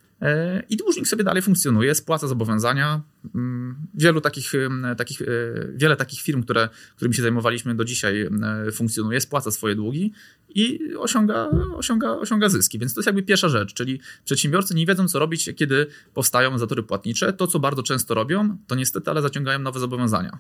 i 0.69 0.77
dłużnik 0.77 1.09
sobie 1.09 1.25
dalej 1.25 1.43
funkcjonuje, 1.43 1.95
spłaca 1.95 2.29
zobowiązania. 2.29 3.03
Mm, 3.35 3.77
wielu 3.95 4.21
takich, 4.21 4.53
takich, 4.97 5.23
e, 5.23 5.27
wiele 5.75 5.97
takich 5.97 6.21
firm, 6.21 6.43
które, 6.43 6.69
którymi 6.97 7.15
się 7.15 7.23
zajmowaliśmy 7.23 7.75
do 7.75 7.85
dzisiaj 7.85 8.29
funkcjonuje, 8.73 9.21
spłaca 9.21 9.51
swoje 9.51 9.75
długi 9.75 10.13
i 10.55 10.81
osiąga, 10.99 11.51
osiąga, 11.77 12.11
osiąga 12.11 12.49
zyski. 12.49 12.79
Więc 12.79 12.95
to 12.95 13.01
jest 13.01 13.07
jakby 13.07 13.23
pierwsza 13.23 13.49
rzecz, 13.49 13.75
czyli 13.75 14.01
przedsiębiorcy 14.25 14.75
nie 14.75 14.87
wiedzą, 14.87 15.09
co 15.09 15.19
robić, 15.19 15.51
kiedy 15.57 15.87
powstają 16.15 16.59
zatory 16.59 16.83
płatnicze. 16.83 17.33
To, 17.33 17.47
co 17.47 17.59
bardzo 17.59 17.83
często 17.83 18.15
robią, 18.15 18.57
to 18.67 18.75
niestety, 18.75 19.11
ale 19.11 19.23
zaciągają 19.23 19.59
nowe 19.59 19.81
zobowiązania. 19.81 20.39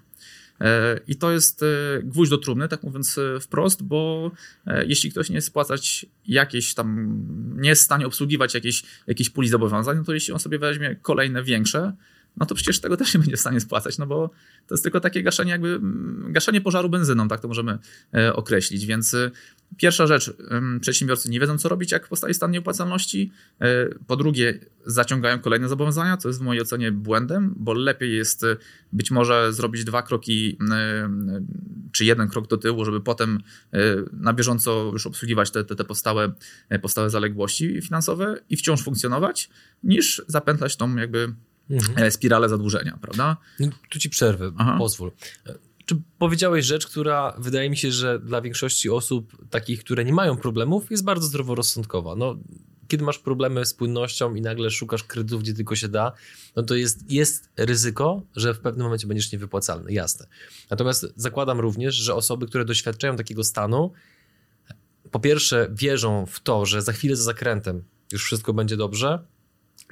E, 0.61 1.01
I 1.07 1.17
to 1.17 1.33
jest 1.33 1.63
e, 1.63 1.67
gwóźdź 2.03 2.31
do 2.31 2.39
trumny, 2.39 2.69
tak 2.69 2.83
mówiąc 2.83 3.19
e, 3.19 3.41
wprost, 3.41 3.83
bo 3.83 4.31
jeśli 4.87 5.11
ktoś 5.11 5.29
nie 5.29 5.35
jest 5.35 5.47
spłacać 5.47 6.07
jakieś 6.27 6.75
tam, 6.75 7.19
nie 7.57 7.69
jest 7.69 7.83
w 7.83 7.85
stanie 7.85 8.07
obsługiwać 8.07 8.55
jakiejś, 8.55 9.31
puli 9.35 9.49
zobowiązań, 9.49 9.97
no 9.97 10.05
to 10.05 10.15
jeśli 10.15 10.33
on 10.33 10.39
sobie 10.39 10.59
weźmie 10.59 10.97
kolejne 11.03 11.43
większe, 11.43 11.93
no 12.37 12.47
to 12.47 12.55
przecież 12.55 12.81
tego 12.81 12.97
też 12.97 13.15
nie 13.15 13.21
będzie 13.21 13.37
w 13.37 13.41
stanie 13.41 13.61
spłacać, 13.61 13.99
no 13.99 14.07
bo 14.07 14.31
to 14.67 14.75
jest 14.75 14.83
tylko 14.83 15.01
takie 15.01 15.23
gaszenie 15.23 15.51
jakby, 15.51 15.69
mm, 15.69 16.33
gaszenie 16.33 16.61
pożaru 16.61 16.89
benzyną, 16.89 17.29
tak 17.29 17.41
to 17.41 17.49
możemy 17.49 17.79
określić, 18.35 18.87
więc 18.87 19.17
Pierwsza 19.77 20.07
rzecz, 20.07 20.33
przedsiębiorcy 20.81 21.31
nie 21.31 21.41
wiedzą, 21.41 21.59
co 21.59 21.69
robić, 21.69 21.93
jak 21.93 22.09
powstaje 22.09 22.35
stan 22.35 22.51
nieopłacalności. 22.51 23.33
E, 23.61 23.89
po 24.07 24.17
drugie, 24.17 24.59
zaciągają 24.87 25.39
kolejne 25.39 25.69
zobowiązania, 25.69 26.17
co 26.17 26.29
jest 26.29 26.41
w 26.41 26.43
mojej 26.43 26.63
ocenie 26.63 26.93
błędem, 26.93 27.55
bo 27.57 27.73
lepiej 27.73 28.17
jest 28.17 28.45
e, 28.45 28.57
być 28.93 29.11
może 29.11 29.53
zrobić 29.53 29.85
dwa 29.85 30.03
kroki, 30.03 30.59
e, 30.71 31.11
czy 31.93 32.05
jeden 32.05 32.29
krok 32.29 32.49
do 32.49 32.57
tyłu, 32.57 32.85
żeby 32.85 33.01
potem 33.01 33.41
na 34.13 34.33
bieżąco 34.33 34.91
już 34.93 35.07
obsługiwać 35.07 35.51
te, 35.51 35.65
te, 35.65 35.77
te 35.77 35.85
powstałe, 35.85 36.33
powstałe 36.83 37.11
zaległości 37.11 37.83
finansowe 37.83 38.37
i 38.51 38.57
wciąż 38.57 38.83
funkcjonować, 38.83 39.51
niż 39.83 40.23
zapętlać 40.27 40.77
tą 40.77 40.97
jakby 40.97 41.35
mhm. 41.71 42.11
spiralę 42.11 42.49
zadłużenia, 42.49 42.99
prawda? 43.01 43.37
No, 43.61 43.69
tu 43.91 43.99
ci 43.99 44.11
przerwę, 44.11 44.53
Aha. 44.57 44.77
pozwól. 44.79 45.11
Czy 45.87 46.03
powiedziałeś 46.19 46.67
rzecz, 46.67 46.87
która 46.87 47.35
wydaje 47.39 47.71
mi 47.71 47.77
się, 47.77 47.93
że 47.93 48.19
dla 48.19 48.41
większości 48.41 48.91
osób, 48.91 49.37
takich, 49.51 49.81
które 49.81 50.05
nie 50.05 50.13
mają 50.13 50.37
problemów, 50.37 50.91
jest 50.91 51.05
bardzo 51.05 51.27
zdroworozsądkowa. 51.27 52.17
No, 52.17 52.37
kiedy 52.89 53.05
masz 53.05 53.19
problemy 53.19 53.67
z 53.67 53.75
płynnością 53.75 54.35
i 54.35 54.41
nagle 54.41 54.71
szukasz 54.71 55.05
kredytów, 55.05 55.43
gdzie 55.43 55.55
tylko 55.55 55.77
się 55.77 55.89
da, 55.89 56.13
no 56.57 56.63
to 56.63 56.75
jest, 56.75 57.11
jest 57.11 57.51
ryzyko, 57.57 58.23
że 58.37 58.55
w 58.55 58.61
pewnym 58.61 58.85
momencie 58.85 59.07
będziesz 59.07 59.33
niewypłacalny, 59.33 59.93
jasne. 59.93 60.27
Natomiast 60.71 61.07
zakładam 61.17 61.61
również, 61.61 61.95
że 61.95 62.15
osoby, 62.15 62.47
które 62.47 62.65
doświadczają 62.65 63.17
takiego 63.17 63.45
stanu, 63.45 63.93
po 65.11 65.21
pierwsze 65.21 65.69
wierzą 65.73 66.27
w 66.27 66.41
to, 66.41 66.67
że 66.67 66.83
za 66.83 66.93
chwilę 66.93 67.17
za 67.17 67.23
zakrętem 67.23 67.85
już 68.13 68.25
wszystko 68.25 68.53
będzie 68.53 68.77
dobrze, 68.77 69.19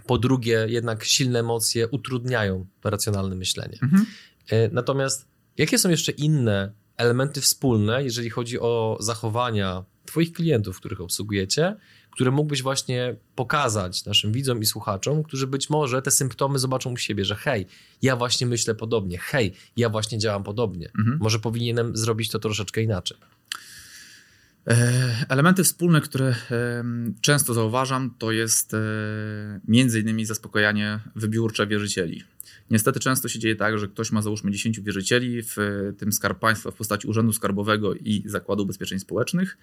po 0.06 0.18
drugie 0.18 0.66
jednak 0.68 1.04
silne 1.04 1.38
emocje 1.38 1.88
utrudniają 1.88 2.66
racjonalne 2.84 3.34
myślenie. 3.34 3.78
Mhm. 3.82 4.06
E, 4.50 4.68
natomiast 4.68 5.32
Jakie 5.58 5.78
są 5.78 5.90
jeszcze 5.90 6.12
inne 6.12 6.72
elementy 6.96 7.40
wspólne, 7.40 8.04
jeżeli 8.04 8.30
chodzi 8.30 8.60
o 8.60 8.96
zachowania 9.00 9.84
Twoich 10.06 10.32
klientów, 10.32 10.76
których 10.76 11.00
obsługujecie, 11.00 11.76
które 12.10 12.30
mógłbyś 12.30 12.62
właśnie 12.62 13.16
pokazać 13.34 14.04
naszym 14.04 14.32
widzom 14.32 14.62
i 14.62 14.66
słuchaczom, 14.66 15.22
którzy 15.22 15.46
być 15.46 15.70
może 15.70 16.02
te 16.02 16.10
symptomy 16.10 16.58
zobaczą 16.58 16.92
u 16.92 16.96
siebie, 16.96 17.24
że 17.24 17.34
hej, 17.34 17.66
ja 18.02 18.16
właśnie 18.16 18.46
myślę 18.46 18.74
podobnie, 18.74 19.18
hej, 19.18 19.52
ja 19.76 19.88
właśnie 19.88 20.18
działam 20.18 20.42
podobnie. 20.42 20.90
Mhm. 20.98 21.18
Może 21.20 21.38
powinienem 21.38 21.96
zrobić 21.96 22.30
to 22.30 22.38
troszeczkę 22.38 22.82
inaczej. 22.82 23.18
E, 24.66 25.26
elementy 25.28 25.64
wspólne, 25.64 26.00
które 26.00 26.34
często 27.20 27.54
zauważam, 27.54 28.14
to 28.18 28.32
jest 28.32 28.74
e, 28.74 28.78
między 29.68 30.00
innymi 30.00 30.24
zaspokojanie 30.24 31.00
wybiórcze 31.16 31.66
wierzycieli. 31.66 32.24
Niestety 32.70 33.00
często 33.00 33.28
się 33.28 33.38
dzieje 33.38 33.56
tak, 33.56 33.78
że 33.78 33.88
ktoś 33.88 34.12
ma 34.12 34.22
załóżmy 34.22 34.50
10 34.50 34.80
wierzycieli, 34.80 35.42
w 35.42 35.56
tym 35.98 36.12
skarb 36.12 36.38
państwa 36.38 36.70
w 36.70 36.74
postaci 36.74 37.06
Urzędu 37.06 37.32
Skarbowego 37.32 37.94
i 37.94 38.22
Zakładu 38.26 38.62
Ubezpieczeń 38.62 38.98
Społecznych. 38.98 39.58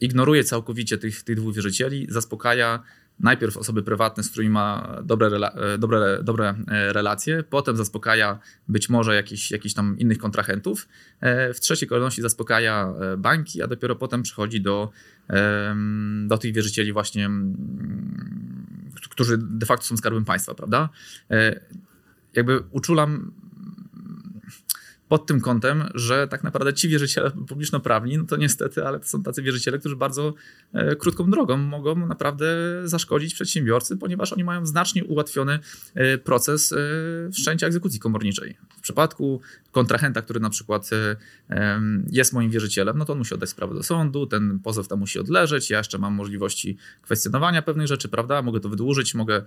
Ignoruje 0.00 0.44
całkowicie 0.44 0.98
tych, 0.98 1.22
tych 1.22 1.36
dwóch 1.36 1.54
wierzycieli, 1.54 2.06
zaspokaja 2.10 2.82
najpierw 3.22 3.56
osoby 3.56 3.82
prywatne, 3.82 4.22
z 4.22 4.30
którymi 4.30 4.50
ma 4.50 4.96
dobre, 5.04 5.28
rela- 5.28 5.78
dobre, 5.78 6.22
dobre 6.22 6.54
e, 6.68 6.92
relacje, 6.92 7.42
potem 7.42 7.76
zaspokaja 7.76 8.38
być 8.68 8.88
może 8.88 9.14
jakichś 9.14 9.50
jakich 9.50 9.74
tam 9.74 9.98
innych 9.98 10.18
kontrahentów, 10.18 10.88
e, 11.20 11.54
w 11.54 11.60
trzeciej 11.60 11.88
kolejności 11.88 12.22
zaspokaja 12.22 12.92
e, 13.00 13.16
banki, 13.16 13.62
a 13.62 13.66
dopiero 13.66 13.96
potem 13.96 14.22
przechodzi 14.22 14.60
do, 14.60 14.90
do 16.26 16.38
tych 16.38 16.54
wierzycieli 16.54 16.92
właśnie 16.92 17.30
którzy 19.12 19.38
de 19.38 19.66
facto 19.66 19.86
są 19.86 19.96
skarbem 19.96 20.24
państwa, 20.24 20.54
prawda? 20.54 20.88
E, 21.30 21.60
jakby 22.34 22.62
uczulam 22.70 23.32
pod 25.12 25.26
tym 25.26 25.40
kątem, 25.40 25.84
że 25.94 26.28
tak 26.28 26.44
naprawdę 26.44 26.74
ci 26.74 26.88
wierzyciele 26.88 27.30
publiczno-prawni, 27.30 28.18
no 28.18 28.24
to 28.24 28.36
niestety, 28.36 28.86
ale 28.86 29.00
to 29.00 29.06
są 29.06 29.22
tacy 29.22 29.42
wierzyciele, 29.42 29.78
którzy 29.78 29.96
bardzo 29.96 30.34
e, 30.72 30.96
krótką 30.96 31.30
drogą 31.30 31.56
mogą 31.56 32.06
naprawdę 32.06 32.46
zaszkodzić 32.84 33.34
przedsiębiorcy, 33.34 33.96
ponieważ 33.96 34.32
oni 34.32 34.44
mają 34.44 34.66
znacznie 34.66 35.04
ułatwiony 35.04 35.58
e, 35.94 36.18
proces 36.18 36.72
e, 36.72 36.76
wszczęcia 37.32 37.66
egzekucji 37.66 38.00
komorniczej. 38.00 38.56
W 38.78 38.80
przypadku 38.80 39.40
kontrahenta, 39.72 40.22
który 40.22 40.40
na 40.40 40.50
przykład 40.50 40.90
jest 42.10 42.32
moim 42.32 42.50
wierzycielem, 42.50 42.98
no 42.98 43.04
to 43.04 43.12
on 43.12 43.18
musi 43.18 43.34
oddać 43.34 43.48
sprawę 43.48 43.74
do 43.74 43.82
sądu, 43.82 44.26
ten 44.26 44.58
pozew 44.58 44.88
tam 44.88 44.98
musi 44.98 45.18
odleżeć, 45.18 45.70
ja 45.70 45.78
jeszcze 45.78 45.98
mam 45.98 46.14
możliwości 46.14 46.76
kwestionowania 47.02 47.62
pewnych 47.62 47.86
rzeczy, 47.86 48.08
prawda? 48.08 48.42
Mogę 48.42 48.60
to 48.60 48.68
wydłużyć, 48.68 49.14
mogę, 49.14 49.42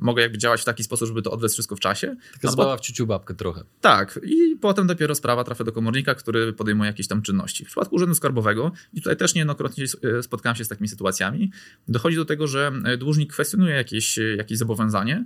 mogę 0.00 0.22
jakby 0.22 0.38
działać 0.38 0.60
w 0.60 0.64
taki 0.64 0.84
sposób, 0.84 1.08
żeby 1.08 1.22
to 1.22 1.30
odwlec 1.30 1.52
wszystko 1.52 1.76
w 1.76 1.80
czasie. 1.80 2.16
Taka 2.32 2.50
zabawa 2.50 2.76
w 2.76 2.80
ciuciu 2.80 3.06
babkę 3.06 3.34
trochę. 3.34 3.64
Tak. 3.80 3.91
I 4.22 4.56
potem 4.60 4.86
dopiero 4.86 5.14
sprawa 5.14 5.44
trafia 5.44 5.64
do 5.64 5.72
komornika, 5.72 6.14
który 6.14 6.52
podejmuje 6.52 6.90
jakieś 6.90 7.08
tam 7.08 7.22
czynności. 7.22 7.64
W 7.64 7.66
przypadku 7.66 7.94
Urzędu 7.94 8.14
Skarbowego, 8.14 8.72
i 8.92 9.00
tutaj 9.00 9.16
też 9.16 9.34
niejednokrotnie 9.34 9.84
e, 10.18 10.22
spotkałem 10.22 10.56
się 10.56 10.64
z 10.64 10.68
takimi 10.68 10.88
sytuacjami, 10.88 11.52
dochodzi 11.88 12.16
do 12.16 12.24
tego, 12.24 12.46
że 12.46 12.72
dłużnik 12.98 13.32
kwestionuje 13.32 13.74
jakieś, 13.74 14.18
jakieś 14.36 14.58
zobowiązanie. 14.58 15.24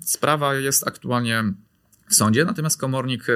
Sprawa 0.00 0.54
jest 0.54 0.88
aktualnie 0.88 1.44
w 2.08 2.14
sądzie, 2.14 2.44
natomiast 2.44 2.80
komornik 2.80 3.30
e, 3.30 3.32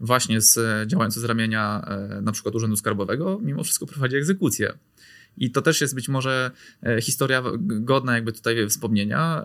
właśnie 0.00 0.40
z, 0.40 0.88
działający 0.88 1.20
z 1.20 1.24
ramienia 1.24 1.84
e, 1.86 2.20
na 2.22 2.32
przykład 2.32 2.54
Urzędu 2.54 2.76
Skarbowego 2.76 3.38
mimo 3.42 3.64
wszystko 3.64 3.86
prowadzi 3.86 4.16
egzekucję. 4.16 4.72
I 5.38 5.50
to 5.50 5.62
też 5.62 5.80
jest 5.80 5.94
być 5.94 6.08
może 6.08 6.50
e, 6.82 7.00
historia 7.00 7.42
godna 7.60 8.14
jakby 8.14 8.32
tutaj 8.32 8.68
wspomnienia. 8.68 9.42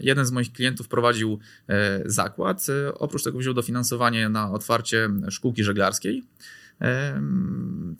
Jeden 0.00 0.26
z 0.26 0.32
moich 0.32 0.52
klientów 0.52 0.88
prowadził 0.88 1.38
zakład, 2.04 2.66
oprócz 2.94 3.24
tego 3.24 3.38
wziął 3.38 3.54
dofinansowanie 3.54 4.28
na 4.28 4.52
otwarcie 4.52 5.10
szkółki 5.28 5.64
żeglarskiej. 5.64 6.24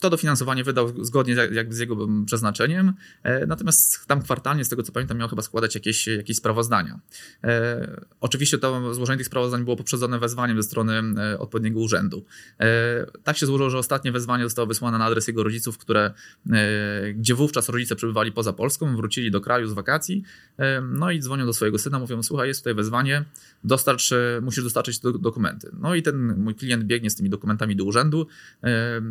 To 0.00 0.10
dofinansowanie 0.10 0.64
wydał 0.64 1.04
zgodnie 1.04 1.34
jakby 1.52 1.74
z 1.74 1.78
jego 1.78 2.08
przeznaczeniem, 2.26 2.92
e, 3.22 3.46
natomiast 3.46 4.06
tam 4.06 4.22
kwartalnie, 4.22 4.64
z 4.64 4.68
tego 4.68 4.82
co 4.82 4.92
pamiętam, 4.92 5.18
miał 5.18 5.28
chyba 5.28 5.42
składać 5.42 5.74
jakieś, 5.74 6.06
jakieś 6.06 6.36
sprawozdania. 6.36 7.00
E, 7.44 8.00
oczywiście 8.20 8.58
to 8.58 8.94
złożenie 8.94 9.18
tych 9.18 9.26
sprawozdań 9.26 9.64
było 9.64 9.76
poprzedzone 9.76 10.18
wezwaniem 10.18 10.56
ze 10.56 10.62
strony 10.62 11.02
e, 11.18 11.38
odpowiedniego 11.38 11.80
urzędu. 11.80 12.24
Tak 13.24 13.36
się 13.36 13.46
złożyło, 13.46 13.70
że 13.70 13.78
ostatnie 13.78 14.12
wezwanie 14.12 14.44
zostało 14.44 14.66
wysłane 14.66 14.98
na 14.98 15.04
adres 15.04 15.28
jego 15.28 15.42
rodziców, 15.42 15.78
które, 15.78 16.14
gdzie 17.14 17.34
wówczas 17.34 17.68
rodzice 17.68 17.96
przebywali 17.96 18.32
poza 18.32 18.52
Polską, 18.52 18.96
wrócili 18.96 19.30
do 19.30 19.40
kraju 19.40 19.66
z 19.66 19.72
wakacji, 19.72 20.22
no 20.82 21.10
i 21.10 21.20
dzwonią 21.20 21.46
do 21.46 21.52
swojego 21.52 21.78
syna, 21.78 21.98
mówią, 21.98 22.22
słuchaj, 22.22 22.48
jest 22.48 22.60
tutaj 22.60 22.74
wezwanie, 22.74 23.24
dostarcz, 23.64 24.10
musisz 24.42 24.64
dostarczyć 24.64 24.98
dokumenty. 24.98 25.70
No 25.80 25.94
i 25.94 26.02
ten 26.02 26.40
mój 26.40 26.54
klient 26.54 26.84
biegnie 26.84 27.10
z 27.10 27.16
tymi 27.16 27.30
dokumentami 27.30 27.76
do 27.76 27.84
urzędu, 27.84 28.26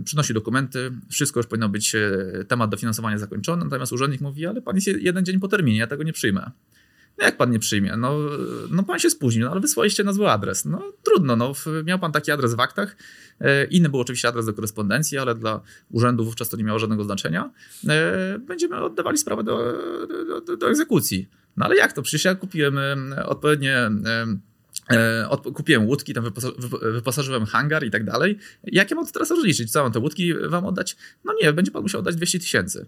przynosi 0.03 0.33
dokumenty, 0.33 0.91
wszystko 1.09 1.39
już 1.39 1.47
powinno 1.47 1.69
być 1.69 1.95
e, 1.95 2.45
temat 2.47 2.71
dofinansowania 2.71 3.17
zakończony, 3.17 3.63
natomiast 3.63 3.91
urzędnik 3.91 4.21
mówi, 4.21 4.45
ale 4.45 4.61
pan 4.61 4.75
jest 4.75 4.87
jeden 4.87 5.25
dzień 5.25 5.39
po 5.39 5.47
terminie, 5.47 5.79
ja 5.79 5.87
tego 5.87 6.03
nie 6.03 6.13
przyjmę. 6.13 6.51
No 7.19 7.25
jak 7.25 7.37
pan 7.37 7.51
nie 7.51 7.59
przyjmie? 7.59 7.97
No, 7.97 8.17
no 8.69 8.83
pan 8.83 8.99
się 8.99 9.09
spóźnił, 9.09 9.45
no, 9.45 9.51
ale 9.51 9.61
wysłaliście 9.61 10.03
na 10.03 10.13
zły 10.13 10.31
adres. 10.31 10.65
No 10.65 10.93
trudno, 11.03 11.35
no, 11.35 11.53
miał 11.85 11.99
pan 11.99 12.11
taki 12.11 12.31
adres 12.31 12.53
w 12.53 12.59
aktach. 12.59 12.95
E, 13.41 13.65
inny 13.65 13.89
był 13.89 13.99
oczywiście 13.99 14.27
adres 14.27 14.45
do 14.45 14.53
korespondencji, 14.53 15.17
ale 15.17 15.35
dla 15.35 15.61
urzędu 15.91 16.25
wówczas 16.25 16.49
to 16.49 16.57
nie 16.57 16.63
miało 16.63 16.79
żadnego 16.79 17.03
znaczenia. 17.03 17.51
E, 17.87 18.39
będziemy 18.39 18.75
oddawali 18.75 19.17
sprawę 19.17 19.43
do, 19.43 19.73
do, 20.45 20.57
do 20.57 20.69
egzekucji. 20.69 21.29
No 21.57 21.65
ale 21.65 21.75
jak 21.75 21.93
to? 21.93 22.01
Przecież 22.01 22.25
ja 22.25 22.35
kupiłem 22.35 22.79
odpowiednie 23.25 23.91
kupiłem 25.55 25.87
łódki, 25.87 26.13
tam 26.13 26.23
wyposażyłem 26.81 27.45
hangar 27.45 27.83
i 27.85 27.91
tak 27.91 28.03
dalej. 28.03 28.37
Jak 28.63 28.91
ja 28.91 28.95
mam 28.95 29.05
to 29.05 29.11
teraz 29.11 29.29
rozliczyć? 29.29 29.71
Co 29.71 29.83
mam 29.83 29.91
te 29.91 29.99
łódki 29.99 30.33
wam 30.33 30.65
oddać? 30.65 30.95
No 31.25 31.33
nie, 31.41 31.53
będzie 31.53 31.71
pan 31.71 31.81
musiał 31.81 31.99
oddać 31.99 32.15
200 32.15 32.39
tysięcy. 32.39 32.87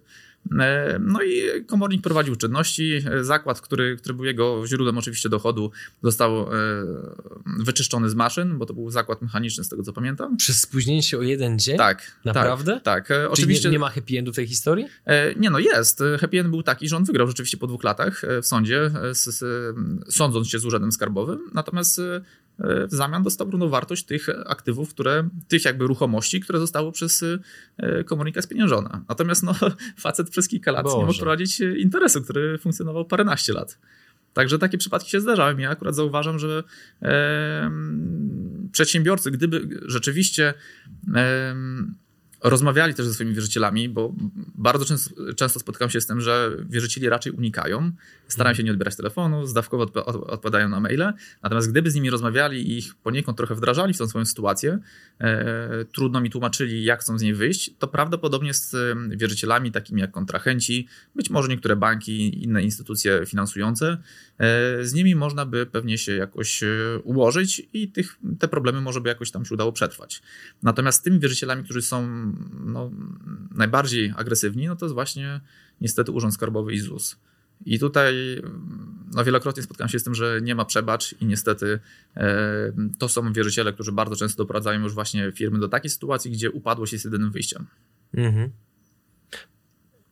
E, 0.60 1.00
no 1.00 1.22
i 1.22 1.66
komornik 1.66 2.02
prowadził 2.02 2.36
czynności. 2.36 3.04
Zakład, 3.22 3.62
który, 3.62 3.98
który 3.98 4.16
był 4.16 4.26
jego 4.26 4.68
źródłem 4.68 4.98
oczywiście 4.98 5.30
dochodu, 5.30 5.72
został 6.04 6.42
e, 6.42 6.48
wyczyszczony 7.60 8.10
z 8.10 8.16
maszyn, 8.16 8.58
bo 8.58 8.66
to 8.66 8.74
był 8.74 8.90
zakład 8.90 9.22
mechaniczny, 9.22 9.64
z 9.64 9.70
tego 9.70 9.84
co 9.84 9.94
pamiętam. 9.94 10.38
Przez 10.38 10.62
spóźnienie 10.62 11.04
się 11.04 11.18
o 11.18 11.22
jeden 11.22 11.60
dzień? 11.60 11.78
Tak. 11.78 12.20
Naprawdę? 12.26 12.74
Tak. 12.74 12.84
tak. 12.84 13.08
Czyli 13.08 13.28
oczywiście 13.28 13.70
nie, 13.70 13.74
nie, 13.74 13.80
ma 13.80 13.90
happy 13.90 14.18
endu 14.18 14.34
w 14.34 14.36
tej 14.36 14.48
historii? 14.48 14.86
E, 15.06 15.36
nie, 15.36 15.50
no 15.50 15.60
jest. 15.60 16.04
Happy 16.20 16.40
end 16.40 16.50
był 16.50 16.64
taki, 16.64 16.88
że 16.88 16.98
on 16.98 17.04
wygrał 17.04 17.28
rzeczywiście 17.28 17.58
po 17.58 17.68
dwóch 17.68 17.84
latach 17.84 18.22
w 18.42 18.48
sądzie, 18.48 18.92
z, 19.14 19.24
z, 19.24 19.44
sądząc 20.14 20.50
się 20.50 20.60
z 20.60 20.66
urzędem 20.66 20.92
skarbowym, 20.92 21.40
natomiast 21.54 22.00
E, 22.00 22.22
w 22.60 22.92
zamian 22.92 23.24
dostał 23.24 23.52
równowartość 23.52 24.06
tych 24.06 24.30
aktywów, 24.46 24.90
które, 24.90 25.30
tych 25.48 25.66
jakby 25.66 25.88
ruchomości, 25.88 26.40
które 26.40 26.60
zostały 26.60 26.92
przez 26.92 27.24
e, 27.78 28.04
komornika 28.04 28.42
spieniężone. 28.42 29.02
Natomiast 29.10 29.44
no, 29.44 29.56
facet 29.98 30.30
przez 30.30 30.48
kilka 30.48 30.72
lat 30.72 30.84
Boże. 30.84 30.98
nie 30.98 31.06
mógł 31.06 31.20
prowadzić 31.20 31.60
interesu, 31.60 32.22
który 32.22 32.58
funkcjonował 32.58 33.06
paręnaście 33.06 33.54
lat. 33.54 33.78
Także 34.34 34.60
takie 34.60 34.78
przypadki 34.78 35.10
się 35.10 35.22
zdarzają. 35.22 35.58
Ja 35.58 35.70
akurat 35.70 35.96
zauważam, 35.96 36.40
że 36.40 36.64
e, 37.02 37.72
przedsiębiorcy, 38.72 39.32
gdyby 39.32 39.82
rzeczywiście 39.86 40.54
e, 41.16 41.56
rozmawiali 42.44 42.94
też 42.94 43.06
ze 43.06 43.14
swoimi 43.14 43.34
wierzycielami, 43.36 43.90
bo 43.90 44.14
bardzo 44.56 44.86
często, 44.86 45.34
często 45.34 45.60
spotykam 45.60 45.90
się 45.90 46.02
z 46.02 46.08
tym, 46.08 46.22
że 46.22 46.52
wierzycieli 46.70 47.10
raczej 47.10 47.32
unikają, 47.32 47.92
starają 48.28 48.56
się 48.56 48.64
nie 48.64 48.72
odbierać 48.72 48.96
telefonu, 48.96 49.46
zdawkowo 49.46 49.84
odp 49.84 49.98
odpowiadają 50.08 50.70
na 50.70 50.80
maile, 50.80 51.14
natomiast 51.44 51.72
gdyby 51.72 51.92
z 51.92 51.96
nimi 51.96 52.10
rozmawiali 52.10 52.72
i 52.72 52.78
ich 52.78 52.96
poniekąd 52.96 53.38
trochę 53.38 53.56
wdrażali 53.56 53.94
w 53.94 53.98
tą 53.98 54.08
swoją 54.08 54.26
sytuację, 54.26 54.80
e, 55.20 55.86
trudno 55.92 56.22
mi 56.22 56.30
tłumaczyli, 56.30 56.84
jak 56.84 57.00
chcą 57.00 57.20
z 57.20 57.22
niej 57.22 57.34
wyjść, 57.34 57.72
to 57.80 57.88
prawdopodobnie 57.88 58.54
z 58.54 58.76
wierzycielami 59.10 59.72
takimi 59.72 60.02
jak 60.02 60.12
kontrahenci, 60.12 60.88
być 61.16 61.30
może 61.30 61.48
niektóre 61.48 61.76
banki, 61.76 62.44
inne 62.44 62.64
instytucje 62.64 63.26
finansujące, 63.26 63.98
e, 64.38 64.86
z 64.86 64.94
nimi 64.94 65.16
można 65.16 65.46
by 65.46 65.66
pewnie 65.66 65.98
się 65.98 66.16
jakoś 66.16 66.64
e, 66.64 66.68
ułożyć 67.04 67.68
i 67.74 67.92
tych, 67.92 68.20
te 68.40 68.48
problemy 68.48 68.82
może 68.82 69.02
by 69.02 69.10
jakoś 69.10 69.32
tam 69.32 69.46
się 69.46 69.54
udało 69.54 69.72
przetrwać. 69.72 70.22
Natomiast 70.64 71.00
z 71.00 71.02
tymi 71.02 71.20
wierzycielami, 71.20 71.64
którzy 71.64 71.82
są 71.82 72.31
no, 72.66 72.92
najbardziej 73.52 74.14
agresywni, 74.16 74.68
no 74.68 74.76
to 74.76 74.86
jest 74.86 74.94
właśnie 74.94 75.42
niestety 75.82 76.12
Urząd 76.12 76.34
Skarbowy 76.34 76.74
i 76.74 76.80
ZUS. 76.80 77.18
I 77.66 77.80
tutaj 77.80 78.42
no, 79.14 79.24
wielokrotnie 79.24 79.64
spotkałem 79.64 79.90
się 79.90 80.00
z 80.00 80.04
tym, 80.04 80.16
że 80.16 80.40
nie 80.44 80.56
ma 80.56 80.66
przebacz 80.66 81.16
i 81.22 81.26
niestety 81.26 81.80
e, 82.16 82.72
to 82.98 83.10
są 83.10 83.34
wierzyciele, 83.34 83.74
którzy 83.74 83.92
bardzo 83.92 84.16
często 84.16 84.44
doprowadzają 84.44 84.82
już 84.82 84.94
właśnie 84.94 85.32
firmy 85.32 85.60
do 85.60 85.70
takiej 85.70 85.90
sytuacji, 85.90 86.32
gdzie 86.32 86.52
upadłość 86.52 86.94
jest 86.94 87.06
jedynym 87.06 87.32
wyjściem. 87.32 87.68
Mhm. 88.14 88.50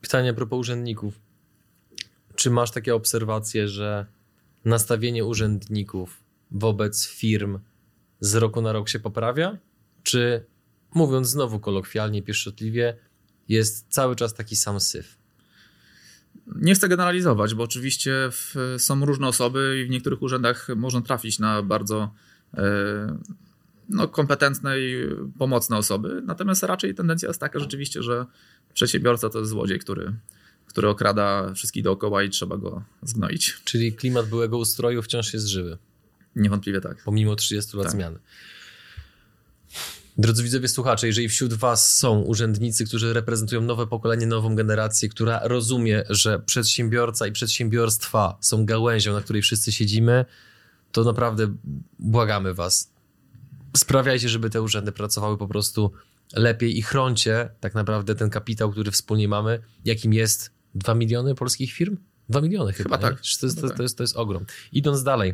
Pytanie 0.02 0.30
a 0.30 0.34
propos 0.34 0.60
urzędników. 0.60 1.20
Czy 2.36 2.52
masz 2.52 2.72
takie 2.72 2.96
obserwacje, 2.96 3.68
że 3.68 4.06
nastawienie 4.66 5.26
urzędników 5.26 6.24
wobec 6.52 7.08
firm 7.08 7.60
z 8.20 8.36
roku 8.36 8.62
na 8.62 8.72
rok 8.72 8.90
się 8.90 9.00
poprawia? 9.00 9.58
Czy 10.04 10.46
mówiąc 10.94 11.30
znowu 11.30 11.60
kolokwialnie, 11.60 12.24
pieszczotliwie, 12.24 12.98
jest 13.50 13.86
cały 13.90 14.16
czas 14.16 14.34
taki 14.34 14.56
sam 14.56 14.80
syf. 14.80 15.18
Nie 16.56 16.76
chcę 16.76 16.90
generalizować, 16.90 17.54
bo 17.54 17.64
oczywiście 17.64 18.12
w, 18.32 18.56
są 18.78 19.06
różne 19.06 19.28
osoby 19.28 19.82
i 19.84 19.86
w 19.86 19.90
niektórych 19.90 20.22
urzędach 20.22 20.68
można 20.76 21.02
trafić 21.02 21.40
na 21.40 21.62
bardzo 21.62 22.14
e, 22.54 23.18
no, 23.90 24.08
kompetentne 24.08 24.80
i 24.80 25.06
pomocne 25.38 25.78
osoby. 25.78 26.22
Natomiast 26.26 26.64
raczej 26.64 26.96
tendencja 26.96 27.28
jest 27.28 27.40
taka 27.40 27.60
rzeczywiście, 27.60 28.04
że 28.04 28.26
przedsiębiorca 28.74 29.30
to 29.30 29.40
jest 29.40 29.50
złodziej, 29.50 29.80
który, 29.80 30.14
który 30.66 30.88
okrada 30.88 31.54
wszystkich 31.54 31.84
dookoła 31.84 32.24
i 32.24 32.30
trzeba 32.30 32.58
go 32.58 32.84
zgnoić. 33.04 33.58
Czyli 33.64 33.94
klimat 33.94 34.30
byłego 34.30 34.58
ustroju 34.58 35.02
wciąż 35.02 35.34
jest 35.34 35.48
żywy. 35.48 35.78
Niewątpliwie 36.36 36.82
tak. 36.82 37.04
Pomimo 37.04 37.36
30 37.36 37.78
lat 37.78 37.86
tak. 37.86 37.92
zmiany. 37.92 38.20
Drodzy 40.20 40.44
widzowie, 40.44 40.68
słuchacze, 40.68 41.08
jeżeli 41.08 41.30
wśród 41.30 41.54
Was 41.54 41.98
są 41.98 42.22
urzędnicy, 42.22 42.86
którzy 42.86 43.14
reprezentują 43.14 43.62
nowe 43.62 43.88
pokolenie, 43.88 44.28
nową 44.28 44.56
generację, 44.56 45.10
która 45.10 45.40
rozumie, 45.44 46.04
że 46.10 46.40
przedsiębiorca 46.40 47.28
i 47.28 47.32
przedsiębiorstwa 47.32 48.38
są 48.42 48.66
gałęzią, 48.66 49.14
na 49.14 49.22
której 49.22 49.42
wszyscy 49.42 49.72
siedzimy, 49.72 50.26
to 50.92 51.04
naprawdę 51.04 51.56
błagamy 52.00 52.54
Was. 52.54 52.92
Sprawiajcie, 53.78 54.30
żeby 54.30 54.50
te 54.50 54.62
urzędy 54.62 54.92
pracowały 54.92 55.38
po 55.38 55.48
prostu 55.48 55.92
lepiej 56.34 56.78
i 56.78 56.82
chroncie 56.82 57.50
tak 57.60 57.76
naprawdę 57.76 58.16
ten 58.16 58.30
kapitał, 58.30 58.72
który 58.72 58.92
wspólnie 58.92 59.28
mamy, 59.28 59.60
jakim 59.86 60.14
jest 60.14 60.52
2 60.76 60.96
miliony 60.96 61.36
polskich 61.36 61.74
firm? 61.74 61.98
2 62.30 62.42
miliony 62.42 62.74
chyba, 62.74 62.98
chyba 62.98 62.98
tak. 62.98 63.14
To 63.14 63.28
jest, 63.28 63.40
to, 63.40 63.46
jest, 63.46 63.78
to, 63.78 63.84
jest, 63.84 63.98
to 63.98 64.04
jest 64.04 64.18
ogrom. 64.18 64.46
Idąc 64.72 65.04
dalej, 65.04 65.34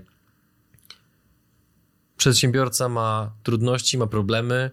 przedsiębiorca 2.18 2.90
ma 2.90 3.32
trudności, 3.44 3.98
ma 3.98 4.08
problemy, 4.08 4.72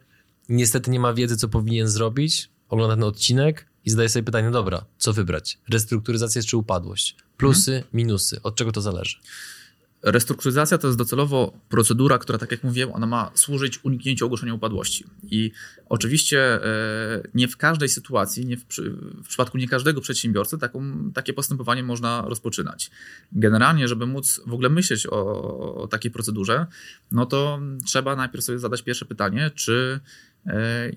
niestety 0.48 0.90
nie 0.90 1.00
ma 1.00 1.14
wiedzy, 1.14 1.36
co 1.36 1.48
powinien 1.48 1.88
zrobić, 1.88 2.50
ogląda 2.68 2.94
ten 2.94 3.04
odcinek 3.04 3.68
i 3.84 3.90
zadaje 3.90 4.08
sobie 4.08 4.22
pytanie, 4.22 4.50
dobra, 4.50 4.84
co 4.98 5.12
wybrać? 5.12 5.58
Restrukturyzacja 5.68 6.42
czy 6.42 6.56
upadłość? 6.56 7.16
Plusy, 7.36 7.74
mhm. 7.74 7.90
minusy, 7.94 8.42
od 8.42 8.56
czego 8.56 8.72
to 8.72 8.80
zależy? 8.80 9.18
Restrukturyzacja 10.02 10.78
to 10.78 10.86
jest 10.86 10.98
docelowo 10.98 11.58
procedura, 11.68 12.18
która, 12.18 12.38
tak 12.38 12.50
jak 12.50 12.64
mówiłem, 12.64 12.92
ona 12.92 13.06
ma 13.06 13.30
służyć 13.34 13.84
uniknięciu 13.84 14.26
ogłoszenia 14.26 14.54
upadłości. 14.54 15.04
I 15.22 15.52
oczywiście 15.88 16.64
e, 16.64 17.22
nie 17.34 17.48
w 17.48 17.56
każdej 17.56 17.88
sytuacji, 17.88 18.46
nie 18.46 18.56
w, 18.56 18.64
w 19.24 19.28
przypadku 19.28 19.58
nie 19.58 19.68
każdego 19.68 20.00
przedsiębiorcy 20.00 20.58
taką, 20.58 21.10
takie 21.14 21.32
postępowanie 21.32 21.82
można 21.82 22.24
rozpoczynać. 22.26 22.90
Generalnie, 23.32 23.88
żeby 23.88 24.06
móc 24.06 24.40
w 24.46 24.52
ogóle 24.52 24.68
myśleć 24.68 25.06
o, 25.06 25.82
o 25.82 25.88
takiej 25.88 26.10
procedurze, 26.10 26.66
no 27.12 27.26
to 27.26 27.60
trzeba 27.86 28.16
najpierw 28.16 28.44
sobie 28.44 28.58
zadać 28.58 28.82
pierwsze 28.82 29.04
pytanie, 29.04 29.50
czy 29.54 30.00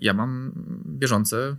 ja 0.01 0.13
mam 0.13 0.51
bieżące, 0.85 1.55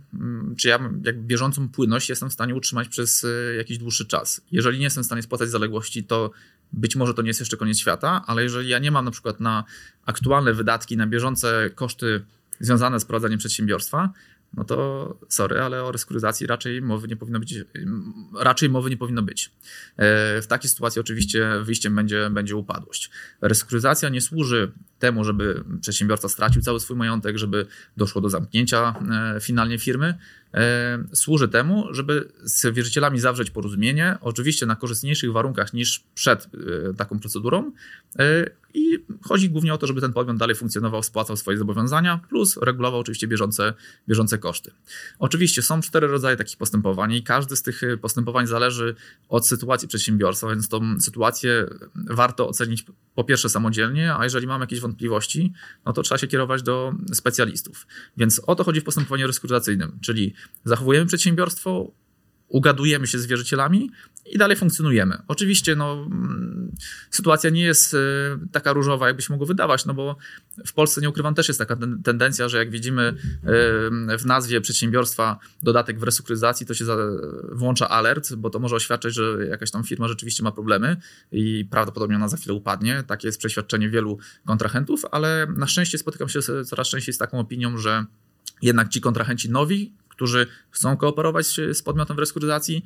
czy 0.57 0.67
ja 0.67 0.79
jak 1.03 1.21
bieżącą 1.21 1.69
płynność 1.69 2.09
jestem 2.09 2.29
w 2.29 2.33
stanie 2.33 2.55
utrzymać 2.55 2.87
przez 2.87 3.23
e, 3.23 3.55
jakiś 3.55 3.77
dłuższy 3.77 4.05
czas. 4.05 4.41
Jeżeli 4.51 4.77
nie 4.77 4.83
jestem 4.83 5.03
w 5.03 5.05
stanie 5.05 5.21
spłacać 5.21 5.49
zaległości, 5.49 6.03
to 6.03 6.31
być 6.73 6.95
może 6.95 7.13
to 7.13 7.21
nie 7.21 7.27
jest 7.27 7.39
jeszcze 7.39 7.57
koniec 7.57 7.79
świata, 7.79 8.23
ale 8.27 8.43
jeżeli 8.43 8.69
ja 8.69 8.79
nie 8.79 8.91
mam 8.91 9.05
na 9.05 9.11
przykład 9.11 9.39
na 9.39 9.63
aktualne 10.05 10.53
wydatki, 10.53 10.97
na 10.97 11.07
bieżące 11.07 11.69
koszty 11.75 12.25
związane 12.59 12.99
z 12.99 13.05
prowadzeniem 13.05 13.39
przedsiębiorstwa, 13.39 14.13
no 14.53 14.63
to 14.63 15.17
sorry, 15.29 15.61
ale 15.61 15.83
o 15.83 15.91
restrukturyzacji 15.91 16.47
raczej 16.47 16.81
mowy 16.81 17.07
nie 17.07 17.15
powinno 17.15 17.39
być. 17.39 17.55
Raczej 18.39 18.69
mowy 18.69 18.89
nie 18.89 18.97
powinno 18.97 19.21
być. 19.21 19.51
E, 19.97 20.41
w 20.41 20.47
takiej 20.47 20.69
sytuacji 20.69 20.99
oczywiście 20.99 21.49
wyjściem 21.61 21.95
będzie, 21.95 22.29
będzie 22.29 22.55
upadłość. 22.55 23.09
Restrukturyzacja 23.41 24.09
nie 24.09 24.21
służy 24.21 24.71
temu, 24.99 25.23
żeby 25.23 25.63
przedsiębiorca 25.81 26.29
stracił 26.29 26.61
cały 26.61 26.79
swój 26.79 26.97
majątek, 26.97 27.37
żeby 27.37 27.65
doszło 27.97 28.21
do 28.21 28.29
zamknięcia 28.29 28.95
e, 29.35 29.39
finalnie 29.39 29.79
firmy. 29.79 30.17
E, 30.53 31.03
służy 31.13 31.47
temu, 31.47 31.93
żeby 31.93 32.31
z 32.43 32.75
wierzycielami 32.75 33.19
zawrzeć 33.19 33.49
porozumienie, 33.49 34.17
oczywiście 34.21 34.65
na 34.65 34.75
korzystniejszych 34.75 35.31
warunkach 35.31 35.73
niż 35.73 36.03
przed 36.15 36.49
taką 36.97 37.19
procedurą. 37.19 37.71
I 38.73 39.05
chodzi 39.21 39.49
głównie 39.49 39.73
o 39.73 39.77
to, 39.77 39.87
żeby 39.87 40.01
ten 40.01 40.13
podmiot 40.13 40.37
dalej 40.37 40.55
funkcjonował, 40.55 41.03
spłacał 41.03 41.37
swoje 41.37 41.57
zobowiązania, 41.57 42.19
plus 42.29 42.57
regulował 42.57 42.99
oczywiście 42.99 43.27
bieżące, 43.27 43.73
bieżące 44.09 44.37
koszty. 44.37 44.71
Oczywiście 45.19 45.61
są 45.61 45.81
cztery 45.81 46.07
rodzaje 46.07 46.37
takich 46.37 46.57
postępowań 46.57 47.13
i 47.13 47.23
każdy 47.23 47.55
z 47.55 47.61
tych 47.61 47.81
postępowań 48.01 48.47
zależy 48.47 48.95
od 49.29 49.47
sytuacji 49.47 49.87
przedsiębiorstwa, 49.87 50.49
więc 50.49 50.69
tą 50.69 50.99
sytuację 50.99 51.65
warto 51.95 52.47
ocenić 52.47 52.85
po 53.15 53.23
pierwsze 53.23 53.49
samodzielnie, 53.49 54.15
a 54.15 54.23
jeżeli 54.23 54.47
mamy 54.47 54.63
jakieś 54.63 54.79
wątpliwości, 54.79 55.53
no 55.85 55.93
to 55.93 56.01
trzeba 56.01 56.17
się 56.17 56.27
kierować 56.27 56.63
do 56.63 56.93
specjalistów. 57.13 57.87
Więc 58.17 58.41
o 58.47 58.55
to 58.55 58.63
chodzi 58.63 58.81
w 58.81 58.83
postępowaniu 58.83 59.27
restrukturyzacyjnym, 59.27 59.99
czyli 60.01 60.33
zachowujemy 60.63 61.05
przedsiębiorstwo, 61.05 61.91
ugadujemy 62.49 63.07
się 63.07 63.19
z 63.19 63.25
wierzycielami 63.25 63.91
i 64.25 64.37
dalej 64.37 64.57
funkcjonujemy. 64.57 65.17
Oczywiście 65.27 65.75
no, 65.75 65.93
mm, 65.93 66.71
sytuacja 67.11 67.49
nie 67.49 67.63
jest 67.63 67.93
y, 67.93 67.97
taka 68.51 68.73
różowa, 68.73 69.07
jakby 69.07 69.21
się 69.21 69.33
mogło 69.33 69.47
wydawać, 69.47 69.85
no 69.85 69.93
bo 69.93 70.15
w 70.65 70.73
Polsce, 70.73 71.01
nie 71.01 71.09
ukrywam, 71.09 71.35
też 71.35 71.47
jest 71.47 71.59
taka 71.59 71.77
tendencja, 72.03 72.49
że 72.49 72.57
jak 72.57 72.69
widzimy 72.69 73.13
y, 74.13 74.17
w 74.17 74.25
nazwie 74.25 74.61
przedsiębiorstwa 74.61 75.39
dodatek 75.63 75.99
w 75.99 76.03
restrukturyzacji, 76.03 76.65
to 76.65 76.73
się 76.73 76.85
włącza 77.51 77.89
alert, 77.89 78.35
bo 78.35 78.49
to 78.49 78.59
może 78.59 78.75
oświadczać, 78.75 79.13
że 79.13 79.47
jakaś 79.49 79.71
tam 79.71 79.83
firma 79.83 80.07
rzeczywiście 80.07 80.43
ma 80.43 80.51
problemy 80.51 80.97
i 81.31 81.65
prawdopodobnie 81.71 82.15
ona 82.15 82.27
za 82.27 82.37
chwilę 82.37 82.53
upadnie. 82.53 83.03
Takie 83.07 83.27
jest 83.27 83.39
przeświadczenie 83.39 83.89
wielu 83.89 84.17
kontrahentów, 84.45 85.05
ale 85.11 85.47
na 85.57 85.67
szczęście 85.67 85.97
spotykam 85.97 86.29
się 86.29 86.39
coraz 86.65 86.87
częściej 86.87 87.13
z 87.13 87.17
taką 87.17 87.39
opinią, 87.39 87.77
że 87.77 88.05
jednak 88.61 88.89
ci 88.89 89.01
kontrahenci 89.01 89.49
nowi, 89.49 89.93
którzy 90.17 90.47
chcą 90.71 90.97
kooperować 90.97 91.45
z 91.73 91.81
podmiotem 91.81 92.15
w 92.15 92.19
restrukturyzacji, 92.19 92.83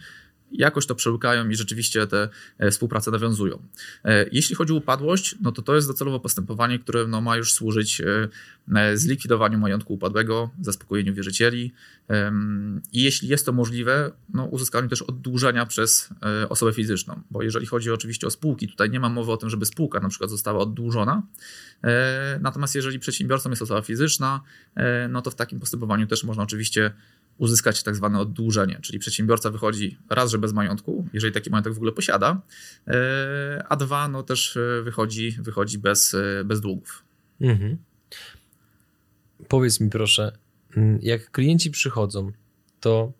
jakoś 0.51 0.85
to 0.85 0.95
przełykają 0.95 1.49
i 1.49 1.55
rzeczywiście 1.55 2.07
te 2.07 2.29
e, 2.57 2.71
współpracę 2.71 3.11
nawiązują. 3.11 3.61
E, 4.05 4.25
jeśli 4.31 4.55
chodzi 4.55 4.73
o 4.73 4.75
upadłość, 4.75 5.35
no 5.41 5.51
to 5.51 5.61
to 5.61 5.75
jest 5.75 5.87
docelowo 5.87 6.19
postępowanie, 6.19 6.79
które 6.79 7.07
no 7.07 7.21
ma 7.21 7.37
już 7.37 7.53
służyć 7.53 8.01
e, 8.01 8.97
zlikwidowaniu 8.97 9.59
majątku 9.59 9.93
upadłego, 9.93 10.49
zaspokojeniu 10.61 11.13
wierzycieli. 11.13 11.73
I 12.93 13.03
jeśli 13.03 13.27
jest 13.27 13.45
to 13.45 13.51
możliwe, 13.51 14.11
no 14.33 14.45
uzyskaniu 14.45 14.89
też 14.89 15.01
oddłużenia 15.01 15.65
przez 15.65 16.09
osobę 16.49 16.73
fizyczną, 16.73 17.21
bo 17.31 17.43
jeżeli 17.43 17.65
chodzi 17.65 17.91
oczywiście 17.91 18.27
o 18.27 18.29
spółki, 18.29 18.67
tutaj 18.67 18.89
nie 18.89 18.99
ma 18.99 19.09
mowy 19.09 19.31
o 19.31 19.37
tym, 19.37 19.49
żeby 19.49 19.65
spółka 19.65 19.99
na 19.99 20.09
przykład 20.09 20.29
została 20.29 20.59
oddłużona, 20.59 21.23
natomiast 22.41 22.75
jeżeli 22.75 22.99
przedsiębiorcą 22.99 23.49
jest 23.49 23.61
osoba 23.61 23.81
fizyczna, 23.81 24.41
no 25.09 25.21
to 25.21 25.31
w 25.31 25.35
takim 25.35 25.59
postępowaniu 25.59 26.07
też 26.07 26.23
można 26.23 26.43
oczywiście 26.43 26.91
uzyskać 27.37 27.83
tak 27.83 27.95
zwane 27.95 28.19
oddłużenie, 28.19 28.79
czyli 28.81 28.99
przedsiębiorca 28.99 29.49
wychodzi 29.49 29.97
raz, 30.09 30.31
że 30.31 30.37
bez 30.37 30.53
majątku, 30.53 31.07
jeżeli 31.13 31.33
taki 31.33 31.49
majątek 31.49 31.73
w 31.73 31.77
ogóle 31.77 31.91
posiada, 31.91 32.41
e, 32.87 33.63
a 33.69 33.75
dwa, 33.75 34.07
no 34.07 34.23
też 34.23 34.57
e, 34.57 34.81
wychodzi, 34.83 35.37
wychodzi 35.39 35.77
bez, 35.77 36.13
e, 36.13 36.43
bez 36.43 36.61
długów. 36.61 37.03
Mhm. 37.41 37.77
Powiedz 39.47 39.79
mi 39.79 39.89
proszę, 39.89 40.37
mm, 40.77 40.99
jak 41.01 41.31
klienci 41.31 41.71
przychodzą, 41.71 42.31
to 42.79 43.13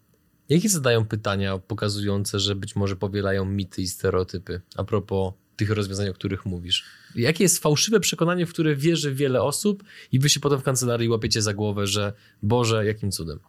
jakie 0.50 0.70
zadają 0.70 1.06
pytania 1.06 1.58
pokazujące, 1.58 2.40
że 2.40 2.56
być 2.56 2.76
może 2.76 2.96
powielają 2.96 3.46
mity 3.46 3.82
i 3.82 3.88
stereotypy 3.88 4.62
a 4.76 4.84
propos 4.84 5.34
tych 5.56 5.70
rozwiązań, 5.70 6.10
o 6.10 6.14
których 6.14 6.46
mówisz? 6.46 6.86
Jakie 7.16 7.44
jest 7.44 7.60
fałszywe 7.60 8.00
przekonanie, 8.00 8.46
w 8.46 8.50
które 8.50 8.76
wierzy 8.76 9.16
wiele 9.16 9.42
osób 9.42 9.84
i 10.12 10.20
wy 10.20 10.30
się 10.30 10.40
potem 10.40 10.60
w 10.60 10.64
kancelarii 10.64 11.10
łapiecie 11.10 11.42
za 11.42 11.54
głowę, 11.54 11.88
że 11.88 12.14
Boże, 12.44 12.86
jakim 12.86 13.12
cudem? 13.12 13.40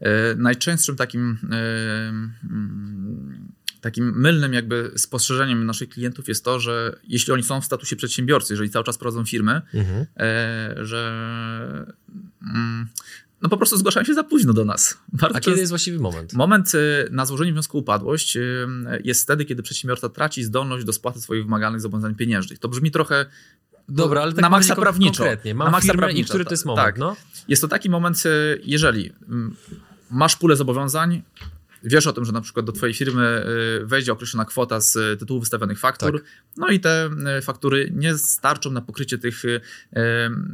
E, 0.00 0.34
najczęstszym 0.34 0.96
takim 0.96 1.38
e, 1.52 2.08
mm, 2.08 3.48
takim 3.80 4.20
mylnym 4.20 4.52
jakby 4.52 4.92
spostrzeżeniem 4.96 5.66
naszych 5.66 5.88
klientów 5.88 6.28
jest 6.28 6.44
to, 6.44 6.60
że 6.60 6.98
jeśli 7.08 7.32
oni 7.32 7.42
są 7.42 7.60
w 7.60 7.64
statusie 7.64 7.96
przedsiębiorcy, 7.96 8.52
jeżeli 8.52 8.70
cały 8.70 8.84
czas 8.84 8.98
prowadzą 8.98 9.24
firmy, 9.24 9.62
mhm. 9.74 10.06
E, 10.16 10.74
że 10.86 11.86
mm, 12.42 12.88
no 13.42 13.48
po 13.48 13.56
prostu 13.56 13.76
zgłaszają 13.76 14.04
się 14.06 14.14
za 14.14 14.24
późno 14.24 14.52
do 14.52 14.64
nas. 14.64 14.98
Bardzo 15.12 15.36
A 15.36 15.40
kiedy 15.40 15.58
jest 15.58 15.72
właściwy 15.72 15.98
moment? 15.98 16.32
Moment 16.32 16.72
na 17.10 17.26
złożenie 17.26 17.52
wniosku 17.52 17.78
o 17.78 17.80
upadłość 17.80 18.38
jest 19.04 19.22
wtedy, 19.22 19.44
kiedy 19.44 19.62
przedsiębiorca 19.62 20.08
traci 20.08 20.44
zdolność 20.44 20.84
do 20.84 20.92
spłaty 20.92 21.20
swoich 21.20 21.44
wymaganych 21.44 21.80
zobowiązań 21.80 22.14
pieniężnych. 22.14 22.58
To 22.58 22.68
brzmi 22.68 22.90
trochę 22.90 23.26
Dobra, 23.88 24.22
ale 24.22 24.32
tak 24.32 24.42
na 24.42 24.50
maksa 24.50 24.76
prawniczo. 24.76 25.18
Konkretnie. 25.18 25.54
Mam 25.54 25.66
na 25.66 25.70
maksa 25.70 25.94
prawniczo, 25.94 26.20
i 26.20 26.28
który 26.28 26.44
to 26.44 26.50
jest 26.50 26.64
moment, 26.64 26.86
tak. 26.86 26.98
no? 26.98 27.16
Jest 27.48 27.62
to 27.62 27.68
taki 27.68 27.90
moment, 27.90 28.26
y, 28.26 28.60
jeżeli 28.64 29.12
mm, 29.28 29.56
masz 30.10 30.36
pulę 30.36 30.56
zobowiązań, 30.56 31.22
wiesz 31.84 32.06
o 32.06 32.12
tym, 32.12 32.24
że 32.24 32.32
na 32.32 32.40
przykład 32.40 32.66
do 32.66 32.72
twojej 32.72 32.94
firmy 32.94 33.44
y, 33.82 33.86
wejdzie 33.86 34.12
określona 34.12 34.44
kwota 34.44 34.80
z 34.80 35.20
tytułu 35.20 35.40
wystawionych 35.40 35.78
faktur, 35.78 36.22
tak. 36.22 36.30
no 36.56 36.68
i 36.68 36.80
te 36.80 37.10
faktury 37.42 37.90
nie 37.94 38.18
starczą 38.18 38.70
na 38.70 38.80
pokrycie 38.80 39.18
tych 39.18 39.42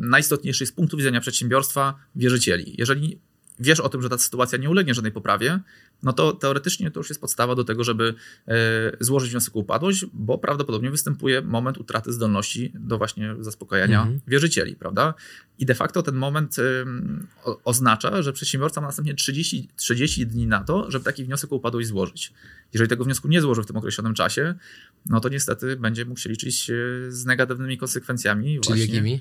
najistotniejszych 0.01 0.68
z 0.68 0.73
punktu 0.73 0.97
widzenia 0.97 1.20
przedsiębiorstwa 1.20 1.94
wierzycieli. 2.16 2.75
Jeżeli 2.79 3.18
wiesz 3.58 3.80
o 3.80 3.88
tym, 3.88 4.02
że 4.02 4.08
ta 4.08 4.18
sytuacja 4.18 4.58
nie 4.58 4.70
ulegnie 4.70 4.94
żadnej 4.94 5.12
poprawie, 5.12 5.60
no 6.02 6.12
to 6.12 6.32
teoretycznie 6.32 6.90
to 6.90 7.00
już 7.00 7.08
jest 7.08 7.20
podstawa 7.20 7.54
do 7.54 7.64
tego, 7.64 7.84
żeby 7.84 8.14
e, 8.48 8.54
złożyć 9.00 9.30
wniosek 9.30 9.56
o 9.56 9.58
upadłość, 9.58 10.06
bo 10.12 10.38
prawdopodobnie 10.38 10.90
występuje 10.90 11.42
moment 11.42 11.78
utraty 11.78 12.12
zdolności 12.12 12.72
do 12.74 12.98
właśnie 12.98 13.34
zaspokajania 13.40 14.00
mhm. 14.02 14.20
wierzycieli, 14.26 14.76
prawda? 14.76 15.14
I 15.58 15.66
de 15.66 15.74
facto 15.74 16.02
ten 16.02 16.14
moment 16.14 16.56
oznacza, 17.64 18.22
że 18.22 18.32
przedsiębiorca 18.32 18.80
ma 18.80 18.86
następnie 18.86 19.14
30, 19.14 19.68
30 19.76 20.26
dni 20.26 20.46
na 20.46 20.64
to, 20.64 20.90
żeby 20.90 21.04
taki 21.04 21.24
wniosek 21.24 21.52
o 21.52 21.56
upadłość 21.56 21.88
złożyć. 21.88 22.32
Jeżeli 22.72 22.88
tego 22.88 23.04
wniosku 23.04 23.28
nie 23.28 23.40
złoży 23.40 23.62
w 23.62 23.66
tym 23.66 23.76
określonym 23.76 24.14
czasie, 24.14 24.54
no 25.06 25.20
to 25.20 25.28
niestety 25.28 25.76
będzie 25.76 26.04
mógł 26.04 26.20
się 26.20 26.30
liczyć 26.30 26.70
z 27.08 27.24
negatywnymi 27.24 27.78
konsekwencjami. 27.78 28.60
Czyli 28.60 28.60
właśnie. 28.60 28.94
jakimi? 28.94 29.20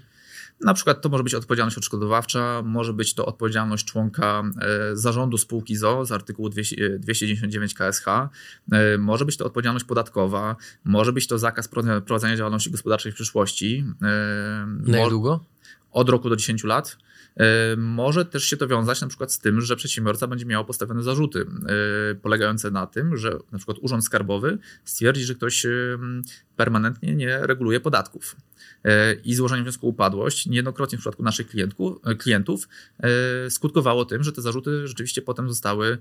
Na 0.61 0.73
przykład 0.73 1.01
to 1.01 1.09
może 1.09 1.23
być 1.23 1.35
odpowiedzialność 1.35 1.77
odszkodowawcza, 1.77 2.61
może 2.65 2.93
być 2.93 3.13
to 3.13 3.25
odpowiedzialność 3.25 3.85
członka 3.85 4.43
e, 4.61 4.95
zarządu 4.95 5.37
spółki 5.37 5.75
ZO 5.75 6.05
z 6.05 6.11
artykułu 6.11 6.49
299 6.49 7.73
KSH, 7.73 8.07
e, 8.07 8.97
może 8.97 9.25
być 9.25 9.37
to 9.37 9.45
odpowiedzialność 9.45 9.85
podatkowa, 9.85 10.55
może 10.83 11.13
być 11.13 11.27
to 11.27 11.37
zakaz 11.37 11.67
prowadzenia 12.05 12.35
działalności 12.35 12.71
gospodarczej 12.71 13.11
w 13.11 13.15
przyszłości. 13.15 13.85
E, 14.01 14.65
Na 14.91 14.97
jak 14.97 15.09
długo? 15.09 15.45
Od 15.91 16.09
roku 16.09 16.29
do 16.29 16.35
10 16.35 16.63
lat. 16.63 16.97
Może 17.77 18.25
też 18.25 18.43
się 18.43 18.57
to 18.57 18.67
wiązać 18.67 19.01
na 19.01 19.07
przykład 19.07 19.33
z 19.33 19.39
tym, 19.39 19.61
że 19.61 19.75
przedsiębiorca 19.75 20.27
będzie 20.27 20.45
miał 20.45 20.65
postawione 20.65 21.03
zarzuty 21.03 21.45
polegające 22.21 22.71
na 22.71 22.87
tym, 22.87 23.17
że 23.17 23.39
na 23.51 23.57
przykład 23.57 23.77
Urząd 23.81 24.05
Skarbowy 24.05 24.57
stwierdzi, 24.85 25.23
że 25.23 25.35
ktoś 25.35 25.65
permanentnie 26.55 27.15
nie 27.15 27.37
reguluje 27.37 27.79
podatków. 27.79 28.35
E, 28.83 29.13
i 29.13 29.35
złożenie 29.35 29.63
wniosku 29.63 29.87
o 29.87 29.89
upadłość 29.89 30.45
niejednokrotnie 30.45 30.97
w 30.97 31.01
przypadku 31.01 31.23
naszych 31.23 31.47
klientów, 31.47 31.99
e, 32.05 32.15
klientów 32.15 32.67
skutkowało 33.49 34.05
tym, 34.05 34.23
że 34.23 34.31
te 34.31 34.41
zarzuty 34.41 34.87
rzeczywiście 34.87 35.21
potem 35.21 35.49
zostały 35.49 35.97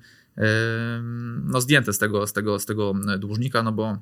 no, 1.44 1.60
zdjęte 1.60 1.92
z 1.92 1.98
tego, 1.98 2.26
z, 2.26 2.32
tego, 2.32 2.58
z 2.58 2.66
tego 2.66 2.94
dłużnika, 3.18 3.62
no 3.62 3.72
bo 3.72 3.98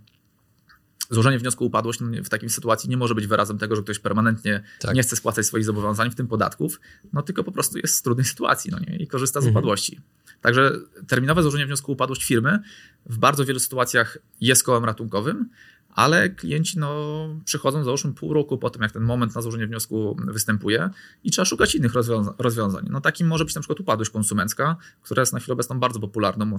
złożenie 1.10 1.38
wniosku 1.38 1.64
o 1.64 1.66
upadłość 1.66 2.00
w 2.24 2.28
takiej 2.28 2.50
sytuacji 2.50 2.90
nie 2.90 2.96
może 2.96 3.14
być 3.14 3.26
wyrazem 3.26 3.58
tego, 3.58 3.76
że 3.76 3.82
ktoś 3.82 3.98
permanentnie 3.98 4.62
tak. 4.78 4.94
nie 4.94 5.02
chce 5.02 5.16
spłacać 5.16 5.46
swoich 5.46 5.64
zobowiązań, 5.64 6.10
w 6.10 6.14
tym 6.14 6.26
podatków, 6.26 6.80
no 7.12 7.22
tylko 7.22 7.44
po 7.44 7.52
prostu 7.52 7.78
jest 7.78 7.98
w 7.98 8.02
trudnej 8.02 8.24
sytuacji 8.24 8.70
no 8.70 8.78
nie? 8.78 8.96
i 8.96 9.06
korzysta 9.06 9.40
z 9.40 9.44
mhm. 9.44 9.56
upadłości. 9.56 10.00
Także 10.40 10.72
terminowe 11.06 11.42
złożenie 11.42 11.66
wniosku 11.66 11.92
o 11.92 11.94
upadłość 11.94 12.24
firmy 12.24 12.58
w 13.06 13.18
bardzo 13.18 13.44
wielu 13.44 13.60
sytuacjach 13.60 14.18
jest 14.40 14.62
kołem 14.62 14.84
ratunkowym, 14.84 15.50
ale 15.94 16.30
klienci 16.30 16.78
no, 16.78 17.28
przychodzą 17.44 17.84
załóżmy 17.84 18.12
pół 18.12 18.34
roku 18.34 18.58
po 18.58 18.70
tym, 18.70 18.82
jak 18.82 18.92
ten 18.92 19.02
moment 19.02 19.34
na 19.34 19.42
złożenie 19.42 19.66
wniosku 19.66 20.16
występuje 20.28 20.90
i 21.24 21.30
trzeba 21.30 21.44
szukać 21.44 21.74
innych 21.74 21.94
rozwiąza 21.94 22.34
rozwiązań. 22.38 22.86
No, 22.90 23.00
takim 23.00 23.26
może 23.26 23.44
być 23.44 23.54
na 23.54 23.60
przykład 23.60 23.80
upadłość 23.80 24.10
konsumencka, 24.10 24.76
która 25.02 25.22
jest 25.22 25.32
na 25.32 25.38
chwilę 25.38 25.52
obecną 25.52 25.80
bardzo 25.80 26.00
popularną 26.00 26.58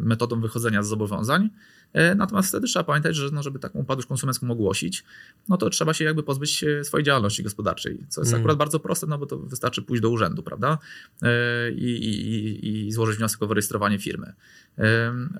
metodą 0.00 0.40
wychodzenia 0.40 0.82
z 0.82 0.88
zobowiązań. 0.88 1.50
E, 1.92 2.14
natomiast 2.14 2.48
wtedy 2.48 2.66
trzeba 2.66 2.84
pamiętać, 2.84 3.16
że 3.16 3.30
no, 3.32 3.42
żeby 3.42 3.58
taką 3.58 3.78
upadłość 3.78 4.08
konsumencką 4.08 4.50
ogłosić, 4.50 5.04
no 5.48 5.56
to 5.56 5.70
trzeba 5.70 5.94
się 5.94 6.04
jakby 6.04 6.22
pozbyć 6.22 6.64
swojej 6.82 7.04
działalności 7.04 7.42
gospodarczej, 7.42 8.06
co 8.08 8.20
jest 8.20 8.32
mm. 8.32 8.40
akurat 8.40 8.58
bardzo 8.58 8.80
proste, 8.80 9.06
no 9.06 9.18
bo 9.18 9.26
to 9.26 9.38
wystarczy 9.38 9.82
pójść 9.82 10.02
do 10.02 10.10
urzędu, 10.10 10.42
prawda? 10.42 10.78
E, 11.22 11.28
I, 11.70 11.84
i, 11.84 12.86
i 12.86 12.92
złożyć 12.92 13.16
wniosek 13.16 13.42
o 13.42 13.46
wyrejestrowanie 13.46 13.98
firmy. 13.98 14.32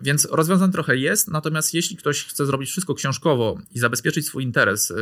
Więc 0.03 0.29
rozwiązań 0.31 0.73
trochę 0.73 0.97
jest, 0.97 1.29
natomiast 1.29 1.75
jeśli 1.75 1.97
ktoś 1.97 2.25
chce 2.25 2.47
zrobić 2.47 2.71
wszystko 2.71 2.95
książkowo 2.95 3.59
i 3.75 3.79
zabezpieczyć 3.79 4.27
swój 4.27 4.45
interes 4.45 4.93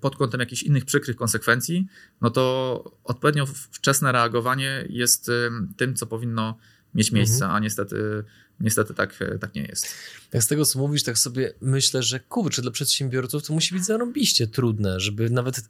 pod 0.00 0.16
kątem 0.16 0.40
jakichś 0.40 0.62
innych 0.62 0.84
przykrych 0.84 1.16
konsekwencji, 1.16 1.86
no 2.20 2.30
to 2.30 2.84
odpowiednio 3.04 3.46
wczesne 3.46 4.12
reagowanie 4.12 4.86
jest 4.88 5.30
tym, 5.76 5.94
co 5.94 6.06
powinno 6.06 6.58
mieć 6.94 7.12
miejsce, 7.12 7.44
mhm. 7.44 7.52
a 7.56 7.58
niestety, 7.58 8.24
niestety 8.62 8.94
tak, 8.94 9.18
tak 9.40 9.54
nie 9.54 9.62
jest. 9.62 9.94
Jak 10.32 10.42
z 10.42 10.46
tego, 10.46 10.64
co 10.64 10.78
mówisz, 10.78 11.02
tak 11.02 11.18
sobie 11.18 11.52
myślę, 11.60 12.02
że 12.02 12.20
kurczę, 12.20 12.62
dla 12.62 12.70
przedsiębiorców 12.70 13.46
to 13.46 13.52
musi 13.52 13.74
być 13.74 13.84
zarąbiście 13.84 14.46
trudne, 14.46 15.00
żeby 15.00 15.30
nawet 15.30 15.60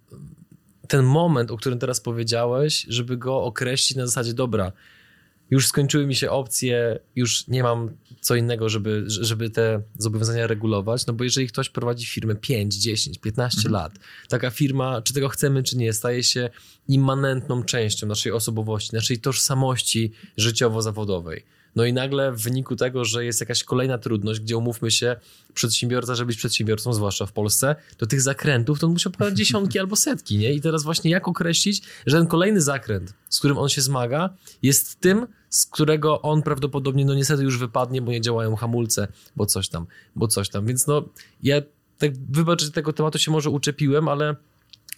ten 0.89 1.05
moment, 1.05 1.51
o 1.51 1.57
którym 1.57 1.79
teraz 1.79 2.01
powiedziałeś, 2.01 2.87
żeby 2.89 3.17
go 3.17 3.43
określić 3.45 3.97
na 3.97 4.07
zasadzie, 4.07 4.35
dobra, 4.35 4.73
już 5.53 5.67
skończyły 5.67 6.07
mi 6.07 6.15
się 6.15 6.31
opcje, 6.31 6.99
już 7.17 7.49
nie 7.49 7.63
mam 7.63 7.91
co 8.21 8.35
innego, 8.35 8.69
żeby, 8.69 9.05
żeby 9.07 9.51
te 9.51 9.83
zobowiązania 9.99 10.47
regulować, 10.47 11.07
no 11.07 11.13
bo 11.13 11.25
jeżeli 11.25 11.49
ktoś 11.49 11.69
prowadzi 11.69 12.07
firmę 12.07 12.35
5, 12.35 12.75
10, 12.75 13.19
15 13.19 13.59
mhm. 13.59 13.73
lat, 13.73 13.93
taka 14.29 14.51
firma, 14.51 15.03
czy 15.03 15.15
tego 15.15 15.29
chcemy, 15.29 15.63
czy 15.63 15.77
nie, 15.77 15.93
staje 15.93 16.23
się 16.25 16.51
immanentną 16.89 17.65
częścią 17.65 18.07
naszej 18.07 18.33
osobowości, 18.33 18.91
naszej 18.95 19.21
tożsamości 19.21 20.13
życiowo-zawodowej. 20.37 21.45
No 21.77 21.85
i 21.85 21.93
nagle 21.93 22.33
w 22.33 22.43
wyniku 22.43 22.77
tego, 22.77 23.05
że 23.05 23.25
jest 23.25 23.41
jakaś 23.41 23.65
kolejna 23.65 23.99
trudność, 23.99 24.41
gdzie 24.41 24.57
umówmy 24.57 24.91
się, 24.91 25.17
przedsiębiorca, 25.55 26.15
żeby 26.15 26.27
być 26.27 26.37
przedsiębiorcą, 26.37 26.93
zwłaszcza 26.93 27.27
w 27.27 27.33
Polsce, 27.33 27.77
to 27.97 28.07
tych 28.07 28.21
zakrętów 28.21 28.79
to 28.79 28.87
on 28.87 28.93
musi 28.93 29.09
opowiadać 29.09 29.39
dziesiątki 29.39 29.79
albo 29.79 29.97
setki, 29.97 30.39
nie? 30.39 30.53
I 30.53 30.61
teraz 30.61 30.83
właśnie 30.83 31.11
jak 31.11 31.29
określić, 31.29 31.83
że 32.07 32.19
ten 32.19 32.27
kolejny 32.27 32.61
zakręt, 32.61 33.15
z 33.29 33.39
którym 33.39 33.59
on 33.59 33.69
się 33.69 33.83
zmaga, 33.83 34.31
jest 34.63 35.01
tym, 35.01 35.27
z 35.51 35.67
którego 35.67 36.23
on 36.23 36.43
prawdopodobnie, 36.43 37.05
no 37.05 37.15
niestety 37.15 37.43
już 37.43 37.59
wypadnie, 37.59 38.03
bo 38.03 38.13
nie 38.13 38.21
działają 38.21 38.57
hamulce, 38.57 39.09
bo 39.37 39.47
coś 39.47 39.69
tam, 39.69 39.87
bo 40.17 40.29
coś 40.29 40.49
tam. 40.49 40.67
Więc 40.67 40.87
no, 40.87 41.09
ja 41.43 41.63
tak, 41.99 42.11
wybacz, 42.31 42.63
że 42.63 42.71
tego 42.71 42.93
tematu 42.93 43.19
się 43.19 43.31
może 43.31 43.51
uczepiłem, 43.51 44.09
ale 44.09 44.37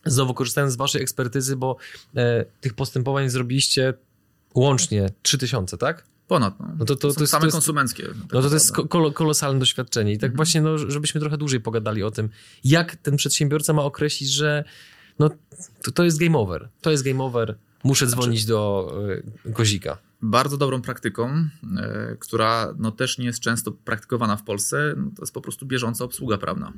znowu 0.06 0.34
korzystając 0.34 0.72
z 0.72 0.76
waszej 0.76 1.02
ekspertyzy, 1.02 1.56
bo 1.56 1.76
e, 2.16 2.44
tych 2.60 2.74
postępowań 2.74 3.30
zrobiliście 3.30 3.94
łącznie 4.54 5.08
3000, 5.22 5.78
tak? 5.78 6.13
Ponad. 6.28 6.60
No. 6.60 6.66
no 6.78 6.84
to, 6.84 6.96
to, 6.96 7.08
to, 7.08 7.14
to, 7.14 7.20
jest, 7.20 7.30
same 7.30 7.40
to 7.40 7.46
jest, 7.46 7.54
konsumenckie. 7.54 8.02
Tak 8.02 8.32
no 8.32 8.42
to, 8.42 8.48
to 8.48 8.54
jest 8.54 8.72
kol 8.72 9.12
kolosalne 9.12 9.60
doświadczenie. 9.60 10.12
I 10.12 10.18
tak 10.18 10.30
mhm. 10.30 10.36
właśnie, 10.36 10.60
no, 10.60 10.78
żebyśmy 10.78 11.20
trochę 11.20 11.38
dłużej 11.38 11.60
pogadali 11.60 12.02
o 12.02 12.10
tym, 12.10 12.28
jak 12.64 12.96
ten 12.96 13.16
przedsiębiorca 13.16 13.72
ma 13.72 13.82
określić, 13.82 14.30
że 14.30 14.64
no, 15.18 15.30
to, 15.82 15.90
to 15.90 16.04
jest 16.04 16.18
game 16.18 16.38
over. 16.38 16.68
To 16.80 16.90
jest 16.90 17.04
game 17.04 17.24
over. 17.24 17.58
Muszę 17.84 18.06
znaczy- 18.06 18.22
dzwonić 18.22 18.44
do 18.44 18.92
y, 19.46 19.52
Kozika. 19.52 19.98
Bardzo 20.22 20.56
dobrą 20.56 20.82
praktyką, 20.82 21.28
y, 21.32 22.16
która 22.16 22.74
no, 22.78 22.90
też 22.90 23.18
nie 23.18 23.26
jest 23.26 23.40
często 23.40 23.72
praktykowana 23.72 24.36
w 24.36 24.42
Polsce, 24.42 24.94
no, 24.96 25.10
to 25.16 25.22
jest 25.22 25.34
po 25.34 25.40
prostu 25.40 25.66
bieżąca 25.66 26.04
obsługa 26.04 26.38
prawna. 26.38 26.72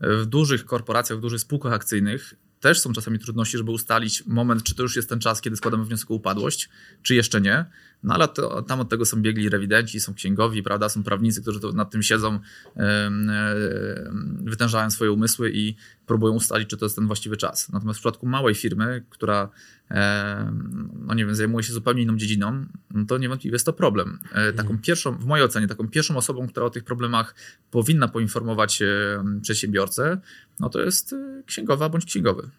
W 0.00 0.26
dużych 0.26 0.64
korporacjach, 0.64 1.18
w 1.18 1.22
dużych 1.22 1.40
spółkach 1.40 1.72
akcyjnych 1.72 2.34
też 2.64 2.80
są 2.80 2.92
czasami 2.92 3.18
trudności, 3.18 3.58
żeby 3.58 3.70
ustalić 3.70 4.26
moment, 4.26 4.62
czy 4.62 4.74
to 4.74 4.82
już 4.82 4.96
jest 4.96 5.08
ten 5.08 5.20
czas, 5.20 5.40
kiedy 5.40 5.56
składamy 5.56 5.84
wniosek 5.84 6.10
o 6.10 6.14
upadłość, 6.14 6.68
czy 7.02 7.14
jeszcze 7.14 7.40
nie. 7.40 7.64
No 8.04 8.14
ale 8.14 8.28
to, 8.28 8.62
tam 8.62 8.80
od 8.80 8.88
tego 8.88 9.04
są 9.04 9.22
biegli 9.22 9.48
rewidenci, 9.48 10.00
są 10.00 10.14
księgowi, 10.14 10.62
prawda, 10.62 10.88
są 10.88 11.02
prawnicy, 11.02 11.42
którzy 11.42 11.60
nad 11.74 11.90
tym 11.90 12.02
siedzą, 12.02 12.38
wytężają 14.44 14.90
swoje 14.90 15.12
umysły 15.12 15.50
i 15.54 15.76
próbują 16.06 16.34
ustalić, 16.34 16.68
czy 16.68 16.76
to 16.76 16.86
jest 16.86 16.96
ten 16.96 17.06
właściwy 17.06 17.36
czas. 17.36 17.72
Natomiast 17.72 17.98
w 17.98 18.00
przypadku 18.00 18.26
małej 18.26 18.54
firmy, 18.54 19.04
która 19.10 19.48
no 21.06 21.14
nie 21.14 21.26
wiem, 21.26 21.34
zajmuje 21.34 21.64
się 21.64 21.72
zupełnie 21.72 22.02
inną 22.02 22.16
dziedziną, 22.16 22.66
no 22.90 23.06
to 23.06 23.18
niewątpliwie 23.18 23.54
jest 23.54 23.66
to 23.66 23.72
problem. 23.72 24.18
E, 24.32 24.52
taką 24.52 24.68
mhm. 24.68 24.78
pierwszą, 24.78 25.18
w 25.18 25.26
mojej 25.26 25.46
ocenie, 25.46 25.68
taką 25.68 25.88
pierwszą 25.88 26.16
osobą, 26.16 26.48
która 26.48 26.66
o 26.66 26.70
tych 26.70 26.84
problemach 26.84 27.34
powinna 27.70 28.08
poinformować 28.08 28.82
przedsiębiorcę, 29.42 30.20
no 30.60 30.68
to 30.68 30.80
jest 30.80 31.12
e, 31.12 31.42
księgowa 31.46 31.88
bądź 31.88 32.04
księgowy. 32.04 32.50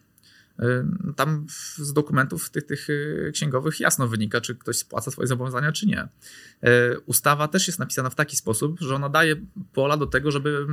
Y, 0.60 1.14
tam 1.16 1.46
z 1.78 1.94
dokumentów 1.94 2.50
tych, 2.50 2.66
tych 2.66 2.90
y, 2.90 3.32
księgowych 3.34 3.80
jasno 3.80 4.08
wynika, 4.08 4.42
czy 4.42 4.56
ktoś 4.56 4.78
spłaca 4.78 5.12
swoje 5.12 5.28
zobowiązania, 5.28 5.72
czy 5.72 5.86
nie. 5.86 6.04
Y, 6.04 7.00
ustawa 7.06 7.48
też 7.48 7.68
jest 7.68 7.80
napisana 7.80 8.10
w 8.10 8.16
taki 8.16 8.36
sposób, 8.36 8.80
że 8.80 8.96
ona 8.96 9.10
daje 9.10 9.36
pola 9.74 9.98
do 9.98 10.06
tego, 10.06 10.32
żeby 10.32 10.68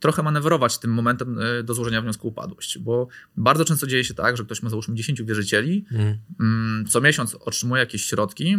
trochę 0.00 0.22
manewrować 0.22 0.78
tym 0.78 0.92
momentem 0.92 1.38
do 1.64 1.74
złożenia 1.74 2.02
wniosku 2.02 2.28
o 2.28 2.30
upadłość, 2.30 2.78
bo 2.78 3.08
bardzo 3.36 3.64
często 3.64 3.86
dzieje 3.86 4.04
się 4.04 4.14
tak, 4.14 4.36
że 4.36 4.44
ktoś 4.44 4.62
ma 4.62 4.70
załóżmy 4.70 4.94
10 4.94 5.22
wierzycieli, 5.22 5.84
mm. 6.40 6.86
co 6.86 7.00
miesiąc 7.00 7.34
otrzymuje 7.34 7.80
jakieś 7.80 8.04
środki, 8.04 8.56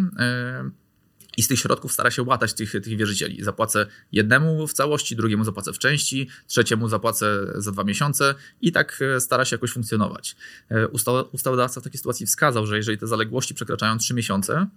i 1.37 1.43
z 1.43 1.47
tych 1.47 1.59
środków 1.59 1.93
stara 1.93 2.11
się 2.11 2.23
łatać 2.23 2.53
tych, 2.53 2.71
tych 2.71 2.97
wierzycieli. 2.97 3.43
Zapłacę 3.43 3.85
jednemu 4.11 4.67
w 4.67 4.73
całości, 4.73 5.15
drugiemu 5.15 5.43
zapłacę 5.43 5.73
w 5.73 5.79
części, 5.79 6.29
trzeciemu 6.47 6.89
zapłacę 6.89 7.45
za 7.55 7.71
dwa 7.71 7.83
miesiące 7.83 8.35
i 8.61 8.71
tak 8.71 8.99
e, 9.01 9.21
stara 9.21 9.45
się 9.45 9.55
jakoś 9.55 9.71
funkcjonować. 9.71 10.35
E, 10.69 10.87
ustawodawca 11.31 11.81
w 11.81 11.83
takiej 11.83 11.97
sytuacji 11.97 12.25
wskazał, 12.25 12.65
że 12.65 12.77
jeżeli 12.77 12.97
te 12.97 13.07
zaległości 13.07 13.53
przekraczają 13.53 13.97
trzy 13.97 14.13
miesiące, 14.13 14.67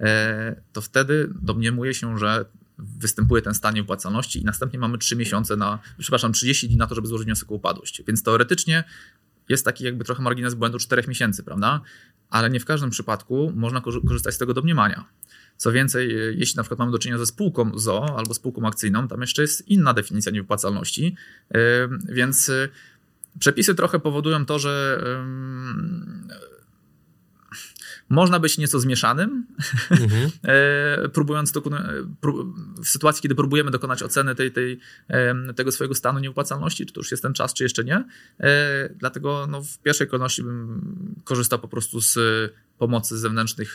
e, 0.00 0.62
to 0.72 0.80
wtedy 0.80 1.30
domniemuje 1.42 1.94
się, 1.94 2.18
że 2.18 2.44
występuje 2.78 3.42
ten 3.42 3.54
stan 3.54 3.74
nieopłacalności 3.74 4.40
i 4.40 4.44
następnie 4.44 4.78
mamy 4.78 4.98
3 4.98 5.16
miesiące 5.16 5.56
na, 5.56 5.78
przepraszam, 5.98 6.32
30 6.32 6.68
dni 6.68 6.76
na 6.76 6.86
to, 6.86 6.94
żeby 6.94 7.08
złożyć 7.08 7.26
wniosek 7.26 7.52
o 7.52 7.54
upadłość. 7.54 8.02
Więc 8.06 8.22
teoretycznie 8.22 8.84
jest 9.48 9.64
taki 9.64 9.84
jakby 9.84 10.04
trochę 10.04 10.22
margines 10.22 10.54
błędu 10.54 10.78
4 10.78 11.02
miesięcy, 11.08 11.42
prawda? 11.42 11.80
Ale 12.30 12.50
nie 12.50 12.60
w 12.60 12.64
każdym 12.64 12.90
przypadku 12.90 13.52
można 13.56 13.80
korzystać 13.80 14.34
z 14.34 14.38
tego 14.38 14.54
domniemania. 14.54 15.04
Co 15.56 15.72
więcej, 15.72 16.16
e, 16.16 16.32
jeśli 16.32 16.56
na 16.56 16.62
przykład 16.62 16.78
mamy 16.78 16.92
do 16.92 16.98
czynienia 16.98 17.18
ze 17.18 17.26
spółką 17.26 17.78
ZO 17.78 18.18
albo 18.18 18.34
spółką 18.34 18.66
akcyjną, 18.66 19.08
tam 19.08 19.20
jeszcze 19.20 19.42
jest 19.42 19.68
inna 19.68 19.94
definicja 19.94 20.32
niewypłacalności, 20.32 21.16
e, 21.54 21.58
więc 22.08 22.48
e, 22.48 22.68
przepisy 23.38 23.74
trochę 23.74 24.00
powodują 24.00 24.46
to, 24.46 24.58
że 24.58 25.04
można 28.12 28.40
być 28.40 28.58
nieco 28.58 28.80
zmieszanym, 28.80 29.46
mhm. 29.90 30.30
próbując 31.14 31.52
w 32.84 32.88
sytuacji, 32.88 33.22
kiedy 33.22 33.34
próbujemy 33.34 33.70
dokonać 33.70 34.02
oceny 34.02 34.34
tej, 34.34 34.52
tej, 34.52 34.80
tego 35.56 35.72
swojego 35.72 35.94
stanu 35.94 36.18
niewypłacalności, 36.18 36.86
czy 36.86 36.92
to 36.92 37.00
już 37.00 37.10
jest 37.10 37.22
ten 37.22 37.32
czas, 37.34 37.54
czy 37.54 37.62
jeszcze 37.62 37.84
nie. 37.84 38.04
Dlatego 38.96 39.46
no, 39.50 39.62
w 39.62 39.78
pierwszej 39.78 40.06
kolejności 40.06 40.42
bym 40.42 40.80
korzystał 41.24 41.58
po 41.58 41.68
prostu 41.68 42.00
z 42.00 42.18
pomocy 42.82 43.18
zewnętrznych, 43.18 43.74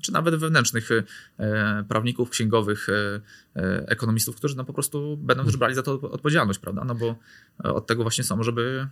czy 0.00 0.12
nawet 0.12 0.34
wewnętrznych 0.34 0.90
e, 0.90 1.84
prawników, 1.88 2.30
księgowych, 2.30 2.88
e, 2.88 3.20
e, 3.56 3.88
ekonomistów, 3.88 4.36
którzy 4.36 4.56
no 4.56 4.64
po 4.64 4.72
prostu 4.72 5.16
będą 5.16 5.44
też 5.44 5.56
brali 5.56 5.74
za 5.74 5.82
to 5.82 6.00
odpowiedzialność, 6.00 6.58
prawda? 6.58 6.84
No 6.84 6.94
bo 6.94 7.16
od 7.58 7.86
tego 7.86 8.02
właśnie 8.02 8.24
są, 8.24 8.42
żeby 8.42 8.88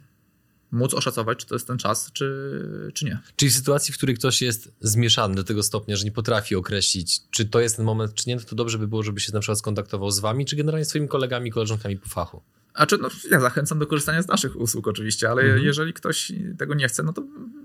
móc 0.71 0.95
oszacować, 0.95 1.39
czy 1.39 1.47
to 1.47 1.55
jest 1.55 1.67
ten 1.67 1.79
czas, 1.79 2.11
czy, 2.13 2.91
czy 2.95 3.05
nie. 3.05 3.19
Czyli 3.37 3.51
w 3.51 3.55
sytuacji, 3.55 3.95
w 3.95 3.97
której 3.97 4.17
ktoś 4.17 4.43
jest 4.43 4.73
zmieszany 4.81 5.35
do 5.35 5.45
tego 5.45 5.63
stopnia, 5.63 5.97
że 5.97 6.05
nie 6.05 6.13
potrafi 6.13 6.55
określić, 6.55 7.21
czy 7.31 7.45
to 7.45 7.61
jest 7.61 7.77
ten 7.77 7.85
moment, 7.85 8.15
czy 8.15 8.29
nie, 8.29 8.41
to 8.41 8.57
dobrze 8.57 8.79
by 8.79 8.89
było, 8.89 9.03
żeby 9.03 9.21
się 9.21 9.33
na 9.33 9.41
przykład 9.41 9.59
skontaktował 9.59 10.11
z 10.11 10.19
wami, 10.19 10.47
czy 10.47 10.57
generalnie 10.57 10.85
swoimi 10.85 11.09
kolegami, 11.09 11.51
koleżankami 11.51 11.97
po 11.97 12.09
fachu. 12.09 12.43
A 12.75 12.87
czy, 12.87 12.99
no, 12.99 13.09
ja 13.31 13.41
zachęcam 13.41 13.79
do 13.79 13.87
korzystania 13.87 14.23
z 14.23 14.29
naszych 14.29 14.57
usług 14.57 14.89
oczywiście, 14.89 15.31
ale 15.31 15.43
mhm. 15.43 15.63
jeżeli 15.65 15.93
ktoś 15.93 16.33
tego 16.59 16.75
nie 16.75 16.89
chce, 16.89 17.03
no 17.03 17.13
to 17.13 17.23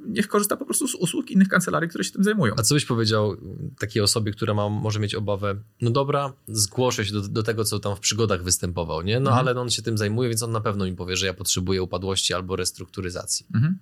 niech 0.08 0.28
korzysta 0.28 0.58
po 0.58 0.66
prostu 0.66 0.88
z 0.88 0.96
usług 0.96 1.32
innych 1.32 1.48
kancelarii, 1.48 1.90
które 1.90 2.04
się 2.04 2.12
tym 2.12 2.24
zajmują. 2.24 2.54
A 2.58 2.64
co 2.64 2.76
byś 2.76 2.86
powiedział 2.86 3.38
takiej 3.80 4.02
osobie, 4.02 4.32
która 4.32 4.54
ma, 4.54 4.70
może 4.70 5.00
mieć 5.00 5.16
obawę, 5.16 5.56
no 5.82 5.92
dobra, 5.92 6.34
zgłoszę 6.48 7.06
się 7.06 7.14
do, 7.14 7.22
do 7.22 7.44
tego, 7.44 7.64
co 7.66 7.80
tam 7.80 7.96
w 7.96 8.00
przygodach 8.00 8.44
występował, 8.44 9.02
nie? 9.02 9.20
No 9.20 9.30
mhm. 9.30 9.48
ale 9.48 9.62
on 9.62 9.70
się 9.70 9.82
tym 9.82 9.98
zajmuje, 9.98 10.30
więc 10.30 10.44
on 10.44 10.52
na 10.52 10.62
pewno 10.62 10.86
mi 10.86 10.96
powie, 10.96 11.18
że 11.18 11.26
ja 11.26 11.34
potrzebuję 11.34 11.84
upadłości 11.84 12.34
albo 12.34 12.56
restrukturyzacji. 12.56 13.46
Mhm. 13.56 13.78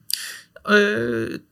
E, 0.66 0.80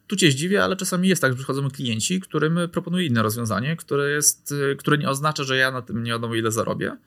tu 0.08 0.16
cię 0.16 0.32
zdziwię, 0.32 0.64
ale 0.64 0.76
czasami 0.76 1.08
jest 1.08 1.22
tak, 1.22 1.32
że 1.32 1.38
przychodzą 1.38 1.70
klienci, 1.70 2.20
którym 2.20 2.60
proponuję 2.72 3.06
inne 3.06 3.24
rozwiązanie, 3.24 3.76
które, 3.76 4.10
jest, 4.10 4.54
które 4.78 4.98
nie 4.98 5.10
oznacza, 5.10 5.44
że 5.44 5.58
ja 5.58 5.72
na 5.72 5.82
tym 5.82 6.04
nie 6.04 6.12
wiadomo 6.12 6.36
ile 6.36 6.52
zarobię, 6.52 6.92
E, 6.92 6.98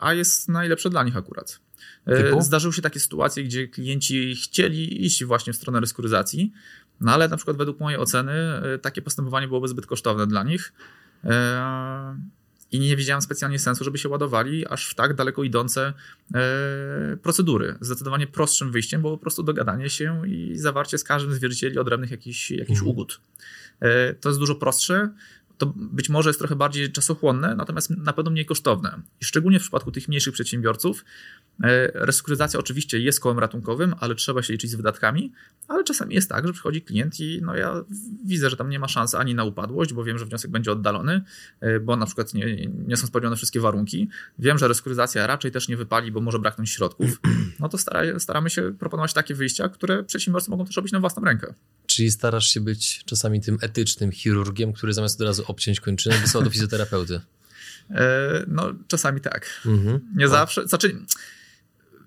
a 0.00 0.14
jest 0.14 0.48
najlepsze 0.48 0.90
dla 0.90 1.04
nich 1.04 1.16
akurat. 1.16 1.60
E, 2.06 2.22
Typu? 2.22 2.42
Zdarzyły 2.42 2.74
się 2.74 2.82
takie 2.82 3.00
sytuacje, 3.00 3.44
gdzie 3.44 3.68
klienci 3.68 4.36
chcieli 4.36 5.06
iść 5.06 5.24
właśnie 5.24 5.52
w 5.52 5.56
stronę 5.56 5.80
reskuryzacji, 5.80 6.52
no 7.00 7.12
ale 7.12 7.28
na 7.28 7.36
przykład 7.36 7.56
według 7.56 7.80
mojej 7.80 7.98
oceny 7.98 8.32
e, 8.32 8.78
takie 8.78 9.02
postępowanie 9.02 9.48
byłoby 9.48 9.68
zbyt 9.68 9.86
kosztowne 9.86 10.26
dla 10.26 10.42
nich 10.42 10.72
i 12.72 12.80
nie 12.80 12.96
widziałem 12.96 13.22
specjalnie 13.22 13.58
sensu, 13.58 13.84
żeby 13.84 13.98
się 13.98 14.08
ładowali 14.08 14.66
aż 14.66 14.90
w 14.90 14.94
tak 14.94 15.14
daleko 15.14 15.44
idące 15.44 15.92
procedury. 17.22 17.78
Zdecydowanie 17.80 18.26
prostszym 18.26 18.72
wyjściem 18.72 19.00
było 19.00 19.16
po 19.16 19.22
prostu 19.22 19.42
dogadanie 19.42 19.90
się 19.90 20.28
i 20.28 20.58
zawarcie 20.58 20.98
z 20.98 21.04
każdym 21.04 21.34
z 21.34 21.38
wierzycieli 21.38 21.78
odrębnych 21.78 22.10
jakichś, 22.10 22.50
jakichś 22.50 22.78
mhm. 22.78 22.90
ugód. 22.90 23.20
To 24.20 24.28
jest 24.28 24.38
dużo 24.38 24.54
prostsze 24.54 25.10
to 25.58 25.72
być 25.76 26.08
może 26.08 26.30
jest 26.30 26.38
trochę 26.38 26.56
bardziej 26.56 26.92
czasochłonne, 26.92 27.54
natomiast 27.54 27.90
na 27.90 28.12
pewno 28.12 28.30
mniej 28.30 28.46
kosztowne. 28.46 29.00
I 29.20 29.24
szczególnie 29.24 29.58
w 29.58 29.62
przypadku 29.62 29.92
tych 29.92 30.08
mniejszych 30.08 30.34
przedsiębiorców, 30.34 31.04
e, 31.62 31.90
restrukturyzacja 31.94 32.60
oczywiście 32.60 32.98
jest 32.98 33.20
kołem 33.20 33.38
ratunkowym, 33.38 33.94
ale 34.00 34.14
trzeba 34.14 34.42
się 34.42 34.52
liczyć 34.52 34.70
z 34.70 34.74
wydatkami, 34.74 35.32
ale 35.68 35.84
czasami 35.84 36.14
jest 36.14 36.28
tak, 36.28 36.46
że 36.46 36.52
przychodzi 36.52 36.82
klient 36.82 37.20
i 37.20 37.40
no 37.42 37.56
ja 37.56 37.84
widzę, 38.24 38.50
że 38.50 38.56
tam 38.56 38.70
nie 38.70 38.78
ma 38.78 38.88
szans 38.88 39.14
ani 39.14 39.34
na 39.34 39.44
upadłość, 39.44 39.92
bo 39.92 40.04
wiem, 40.04 40.18
że 40.18 40.26
wniosek 40.26 40.50
będzie 40.50 40.72
oddalony, 40.72 41.22
e, 41.60 41.80
bo 41.80 41.96
na 41.96 42.06
przykład 42.06 42.34
nie, 42.34 42.66
nie 42.66 42.96
są 42.96 43.06
spełnione 43.06 43.36
wszystkie 43.36 43.60
warunki. 43.60 44.08
Wiem, 44.38 44.58
że 44.58 44.68
restrukturyzacja 44.68 45.26
raczej 45.26 45.50
też 45.50 45.68
nie 45.68 45.76
wypali, 45.76 46.12
bo 46.12 46.20
może 46.20 46.38
braknąć 46.38 46.70
środków. 46.70 47.10
No 47.60 47.68
to 47.68 47.78
stara, 47.78 48.18
staramy 48.18 48.50
się 48.50 48.74
proponować 48.78 49.12
takie 49.12 49.34
wyjścia, 49.34 49.68
które 49.68 50.04
przedsiębiorcy 50.04 50.50
mogą 50.50 50.66
też 50.66 50.76
robić 50.76 50.92
na 50.92 51.00
własną 51.00 51.24
rękę. 51.24 51.54
Czyli 51.86 52.10
starasz 52.10 52.48
się 52.48 52.60
być 52.60 53.02
czasami 53.04 53.40
tym 53.40 53.58
etycznym 53.60 54.12
chirurgiem, 54.12 54.72
który 54.72 54.92
zamiast 54.92 55.20
od 55.20 55.26
razu 55.26 55.44
obciąć 55.50 55.80
kończynę, 55.80 56.18
wysyła 56.18 56.44
do 56.44 56.50
fizjoterapeuty. 56.50 57.20
E, 57.90 58.44
no, 58.48 58.72
czasami 58.88 59.20
tak. 59.20 59.62
Mhm. 59.66 60.00
Nie 60.16 60.28
zawsze. 60.28 60.68
Znaczy, 60.68 60.96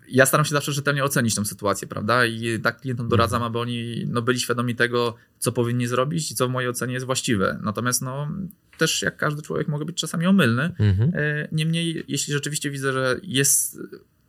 ja 0.10 0.26
staram 0.26 0.46
się 0.46 0.52
zawsze 0.52 0.72
rzetelnie 0.72 1.04
ocenić 1.04 1.36
tę 1.36 1.46
sytuację, 1.46 1.88
prawda? 1.88 2.26
I 2.26 2.60
tak 2.60 2.80
klientom 2.82 3.06
mhm. 3.06 3.10
doradzam, 3.10 3.44
aby 3.44 3.60
oni 3.60 4.06
no, 4.08 4.22
byli 4.22 4.40
świadomi 4.40 4.76
tego, 4.76 5.16
co 5.40 5.52
powinni 5.52 5.88
zrobić 5.88 6.32
i 6.32 6.36
co 6.36 6.48
w 6.48 6.52
mojej 6.52 6.70
ocenie 6.70 6.94
jest 6.94 7.06
właściwe. 7.06 7.60
Natomiast 7.64 8.02
no, 8.02 8.32
też 8.78 9.02
jak 9.02 9.18
każdy 9.18 9.42
człowiek 9.42 9.68
mogę 9.68 9.86
być 9.86 9.98
czasami 9.98 10.26
omylny. 10.26 10.72
Mhm. 10.80 11.12
E, 11.16 11.48
niemniej, 11.52 12.04
jeśli 12.08 12.34
rzeczywiście 12.34 12.72
widzę, 12.72 12.94
że 12.94 13.20
jest 13.24 13.80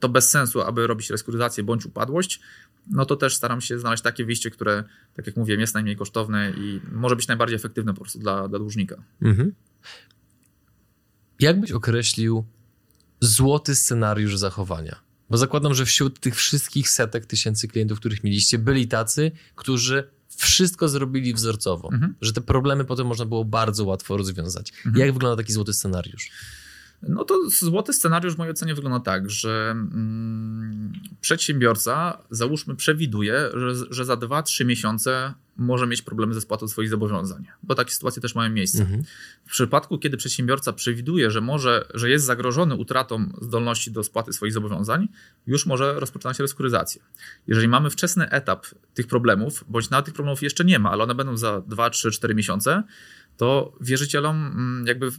to 0.01 0.09
bez 0.09 0.31
sensu, 0.31 0.61
aby 0.63 0.87
robić 0.87 1.11
reskuryzację 1.11 1.65
bądź 1.65 1.87
upadłość, 1.87 2.41
no 2.91 3.07
to 3.07 3.17
też 3.17 3.37
staram 3.37 3.61
się 3.61 3.79
znaleźć 3.79 4.03
takie 4.03 4.25
wyjście, 4.25 4.51
które, 4.51 4.85
tak 5.15 5.27
jak 5.27 5.37
mówiłem, 5.37 5.61
jest 5.61 5.75
najmniej 5.75 5.97
kosztowne 5.97 6.53
i 6.57 6.81
może 6.93 7.17
być 7.17 7.29
najbardziej 7.29 7.57
efektywne 7.57 7.95
po 7.95 8.01
prostu 8.01 8.19
dla, 8.19 8.49
dla 8.49 8.59
dłużnika. 8.59 9.03
Mhm. 9.23 9.53
Jak 11.41 11.61
byś 11.61 11.73
określił 11.73 12.45
złoty 13.21 13.75
scenariusz 13.75 14.37
zachowania? 14.37 15.01
Bo 15.31 15.39
zakładam, 15.39 15.75
że 15.75 15.85
wśród 15.85 16.21
tych 16.21 16.37
wszystkich 16.37 16.91
setek 16.91 17.27
tysięcy 17.27 17.69
klientów, 17.69 17.99
których 17.99 18.25
mieliście, 18.25 18.59
byli 18.59 18.89
tacy, 18.89 19.33
którzy 19.55 20.11
wszystko 20.37 20.89
zrobili 20.89 21.35
wzorcowo, 21.35 21.89
mhm. 21.93 22.15
że 22.21 22.33
te 22.33 22.41
problemy 22.41 22.85
potem 22.85 23.07
można 23.07 23.25
było 23.25 23.45
bardzo 23.45 23.85
łatwo 23.85 24.17
rozwiązać. 24.17 24.73
Mhm. 24.77 24.97
Jak 24.97 25.13
wygląda 25.13 25.37
taki 25.37 25.53
złoty 25.53 25.73
scenariusz? 25.73 26.31
No 27.09 27.25
to 27.25 27.51
złoty 27.51 27.93
scenariusz 27.93 28.35
w 28.35 28.39
mojej 28.39 28.51
ocenie 28.51 28.75
wygląda 28.75 29.01
tak, 29.01 29.31
że 29.31 29.71
mm, 29.71 30.93
przedsiębiorca, 31.21 32.19
załóżmy, 32.31 32.77
przewiduje, 32.77 33.51
że, 33.55 33.75
że 33.91 34.05
za 34.05 34.15
2-3 34.15 34.65
miesiące 34.65 35.35
może 35.57 35.87
mieć 35.87 36.03
problemy 36.03 36.35
ze 36.35 36.41
spłatą 36.41 36.69
swoich 36.69 36.89
zobowiązań, 36.91 37.47
bo 37.63 37.75
takie 37.75 37.91
sytuacje 37.91 38.23
też 38.23 38.35
mają 38.35 38.51
miejsce. 38.51 38.83
Mhm. 38.83 39.03
W 39.47 39.51
przypadku, 39.51 39.99
kiedy 39.99 40.17
przedsiębiorca 40.17 40.73
przewiduje, 40.73 41.31
że 41.31 41.41
może, 41.41 41.85
że 41.95 42.11
jest 42.11 42.25
zagrożony 42.25 42.75
utratą 42.75 43.33
zdolności 43.41 43.91
do 43.91 44.05
spłaty 44.05 44.33
swoich 44.33 44.53
zobowiązań, 44.53 45.09
już 45.47 45.67
może 45.67 46.01
rozpoczynać 46.01 46.37
się 46.37 46.43
restrukturyzacja. 46.43 47.03
Jeżeli 47.47 47.69
mamy 47.69 47.91
wczesny 47.91 48.31
etap 48.31 48.67
tych 48.95 49.07
problemów, 49.07 49.65
bądź 49.69 49.91
nawet 49.91 50.05
tych 50.05 50.15
problemów 50.15 50.43
jeszcze 50.43 50.65
nie 50.65 50.79
ma, 50.79 50.91
ale 50.91 51.03
one 51.03 51.15
będą 51.15 51.37
za 51.37 51.61
2, 51.61 51.91
3, 51.91 52.11
4 52.11 52.35
miesiące, 52.35 52.83
to 53.41 53.73
wierzycielom 53.81 54.37
mm, 54.37 54.87
jakby 54.87 55.11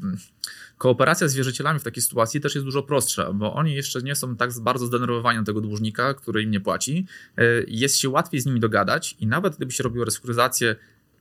kooperacja 0.77 1.27
z 1.27 1.36
wierzycielami 1.36 1.79
w 1.79 1.84
takiej 1.84 2.03
sytuacji 2.03 2.41
też 2.41 2.55
jest 2.55 2.65
dużo 2.65 2.84
prostsza, 2.84 3.34
bo 3.34 3.53
oni 3.53 3.73
jeszcze 3.73 4.01
nie 4.01 4.15
są 4.15 4.36
tak 4.36 4.49
bardzo 4.60 4.86
zdenerwowani 4.86 5.39
na 5.39 5.45
tego 5.45 5.62
dłużnika, 5.62 6.13
który 6.13 6.43
im 6.43 6.51
nie 6.51 6.60
płaci. 6.60 7.05
E, 7.38 7.43
jest 7.67 7.97
się 7.97 8.10
łatwiej 8.10 8.41
z 8.41 8.45
nimi 8.45 8.60
dogadać 8.60 9.15
i 9.19 9.27
nawet 9.27 9.55
gdyby 9.55 9.71
się 9.71 9.84
robiło 9.84 10.05
restrukturyzację 10.05 10.75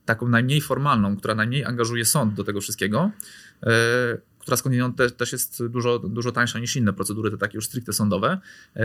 taką 0.05 0.27
najmniej 0.27 0.61
formalną, 0.61 1.17
która 1.17 1.35
najmniej 1.35 1.65
angażuje 1.65 2.05
sąd 2.05 2.33
do 2.33 2.43
tego 2.43 2.61
wszystkiego, 2.61 3.11
e, 3.63 3.67
która 4.39 4.57
skądinąd 4.57 4.97
te, 4.97 5.09
też 5.09 5.31
jest 5.31 5.67
dużo, 5.67 5.99
dużo 5.99 6.31
tańsza 6.31 6.59
niż 6.59 6.75
inne 6.75 6.93
procedury, 6.93 7.31
te 7.31 7.37
takie 7.37 7.57
już 7.57 7.65
stricte 7.65 7.93
sądowe, 7.93 8.39
e, 8.75 8.81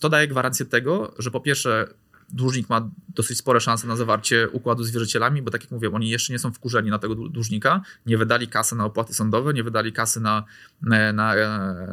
to 0.00 0.08
daje 0.08 0.28
gwarancję 0.28 0.66
tego, 0.66 1.14
że 1.18 1.30
po 1.30 1.40
pierwsze 1.40 1.88
dłużnik 2.32 2.68
ma 2.68 2.90
dosyć 3.08 3.38
spore 3.38 3.60
szanse 3.60 3.86
na 3.86 3.96
zawarcie 3.96 4.48
układu 4.50 4.84
z 4.84 4.90
wierzycielami, 4.90 5.42
bo 5.42 5.50
tak 5.50 5.62
jak 5.62 5.70
mówię, 5.70 5.92
oni 5.92 6.10
jeszcze 6.10 6.32
nie 6.32 6.38
są 6.38 6.52
wkurzeni 6.52 6.90
na 6.90 6.98
tego 6.98 7.14
dłużnika, 7.14 7.80
nie 8.06 8.18
wydali 8.18 8.48
kasy 8.48 8.76
na 8.76 8.84
opłaty 8.84 9.14
sądowe, 9.14 9.54
nie 9.54 9.62
wydali 9.62 9.92
kasy 9.92 10.20
na, 10.20 10.44
na, 10.82 11.12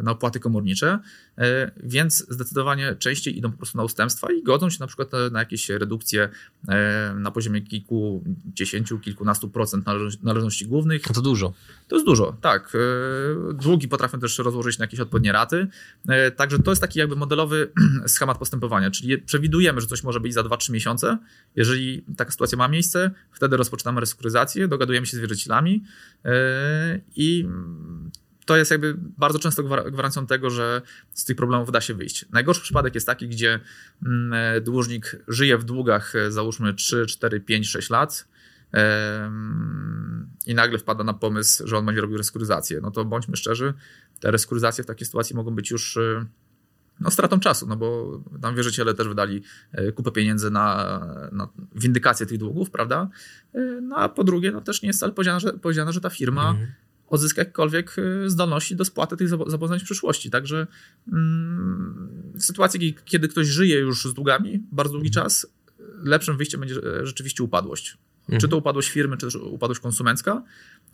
na 0.04 0.12
opłaty 0.12 0.40
komornicze, 0.40 1.00
więc 1.84 2.26
zdecydowanie 2.30 2.96
częściej 2.96 3.38
idą 3.38 3.52
po 3.52 3.58
prostu 3.58 3.78
na 3.78 3.84
ustępstwa 3.84 4.32
i 4.32 4.44
godzą 4.44 4.70
się 4.70 4.78
na 4.80 4.88
przykład 4.88 5.12
na 5.32 5.40
jakieś 5.40 5.70
redukcje 5.70 6.30
e, 6.68 7.14
na 7.20 7.32
poziomie 7.32 7.62
kilkudziesięciu, 7.62 9.00
kilkunastu 9.00 9.50
procent 9.50 9.86
należności 10.24 10.66
głównych. 10.66 11.02
To 11.02 11.22
dużo. 11.22 11.54
To 11.88 11.96
jest 11.96 12.06
dużo, 12.06 12.38
tak. 12.42 12.76
E, 12.76 13.54
długi 13.54 13.88
potrafią 13.88 14.20
też 14.20 14.38
rozłożyć 14.38 14.78
na 14.78 14.84
jakieś 14.84 15.00
odpowiednie 15.00 15.32
raty, 15.32 15.68
także 16.36 16.60
to 16.60 16.72
jest 16.72 16.82
taki 16.82 17.00
jakby 17.00 17.16
modelowy 17.16 17.72
schemat 18.08 18.38
postępowania, 18.38 18.92
czyli 18.92 19.18
przewidujemy, 19.18 19.82
że 19.82 19.88
coś 19.88 20.04
może 20.04 20.20
być 20.20 20.34
za 20.34 20.42
2-3 20.42 20.72
miesiące. 20.72 21.18
Jeżeli 21.56 22.04
taka 22.18 22.32
sytuacja 22.32 22.58
ma 22.58 22.68
miejsce, 22.68 23.12
wtedy 23.32 23.58
rozpoczynamy 23.58 24.00
restrukturyzację, 24.00 24.68
dogadujemy 24.68 25.08
się 25.08 25.18
z 25.18 25.20
wierzycielami 25.20 25.84
i 27.16 27.48
to 28.50 28.58
jest 28.58 28.72
jakby 28.72 28.96
bardzo 28.98 29.40
często 29.40 29.64
gwarancją 29.92 30.28
tego, 30.28 30.50
że 30.50 30.82
z 31.14 31.26
tych 31.26 31.36
problemów 31.36 31.72
da 31.72 31.82
się 31.82 31.94
wyjść. 31.94 32.26
Najgorszy 32.32 32.62
przypadek 32.62 32.96
jest 32.96 33.08
taki, 33.08 33.28
gdzie 33.28 33.60
mm, 34.06 34.64
dłużnik 34.64 35.16
żyje 35.28 35.58
w 35.58 35.64
długach 35.64 36.16
e, 36.16 36.32
załóżmy 36.32 36.74
3, 36.74 37.06
4, 37.06 37.40
5, 37.40 37.70
6 37.70 37.90
lat 37.90 38.28
i 40.46 40.56
nagle 40.56 40.78
wpada 40.78 41.04
na 41.04 41.14
pomysł, 41.14 41.68
że 41.68 41.78
on 41.78 41.86
będzie 41.86 42.02
robił 42.02 42.18
restrukturyzację. 42.18 42.80
No 42.82 42.92
to 42.92 43.06
bądźmy 43.06 43.36
szczerzy, 43.36 43.74
te 44.20 44.32
restrukturyzacje 44.32 44.84
w 44.84 44.88
takiej 44.88 45.06
sytuacji 45.06 45.36
mogą 45.36 45.56
być 45.56 45.72
już 45.72 45.98
e, 45.98 46.26
no, 47.00 47.12
stratą 47.12 47.40
czasu, 47.40 47.68
no 47.68 47.76
bo 47.76 48.20
tam 48.42 48.56
wierzyciele 48.56 48.94
też 48.94 49.08
wydali 49.08 49.44
e, 49.72 49.92
kupę 49.92 50.12
pieniędzy 50.12 50.52
na, 50.52 51.00
na 51.32 51.50
windykację 51.76 52.26
tych 52.26 52.38
długów, 52.38 52.72
prawda? 52.72 53.10
E, 53.54 53.60
no 53.82 53.96
a 53.96 54.10
po 54.10 54.24
drugie, 54.24 54.52
no 54.52 54.62
też 54.62 54.82
nie 54.82 54.88
jest 54.88 55.00
wcale 55.00 55.14
powiedziane, 55.14 55.40
że, 55.40 55.54
powiedziane, 55.54 55.94
że 55.94 56.02
ta 56.02 56.10
firma 56.10 56.50
mhm. 56.50 56.72
Odzyska 57.10 57.42
jakiekolwiek 57.42 57.96
e, 58.00 58.30
zdolności 58.30 58.76
do 58.76 58.86
spłaty 58.86 59.18
tych 59.18 59.30
zobowiązań 59.30 59.80
w 59.80 59.84
przyszłości. 59.84 60.30
Także 60.30 60.68
mm, 61.12 62.34
w 62.36 62.44
sytuacji, 62.44 62.96
kiedy 63.06 63.28
ktoś 63.28 63.48
żyje 63.48 63.80
już 63.80 64.06
z 64.06 64.14
długami 64.14 64.64
bardzo 64.72 64.94
długi 64.94 65.08
mhm. 65.08 65.26
czas, 65.26 65.48
lepszym 66.04 66.38
wyjściem 66.38 66.60
będzie 66.60 66.76
rzeczywiście 67.04 67.44
upadłość. 67.44 67.98
Mhm. 68.22 68.42
Czy 68.42 68.48
to 68.48 68.58
upadłość 68.58 68.90
firmy, 68.90 69.18
czy 69.18 69.26
też 69.26 69.36
upadłość 69.36 69.80
konsumencka, 69.80 70.44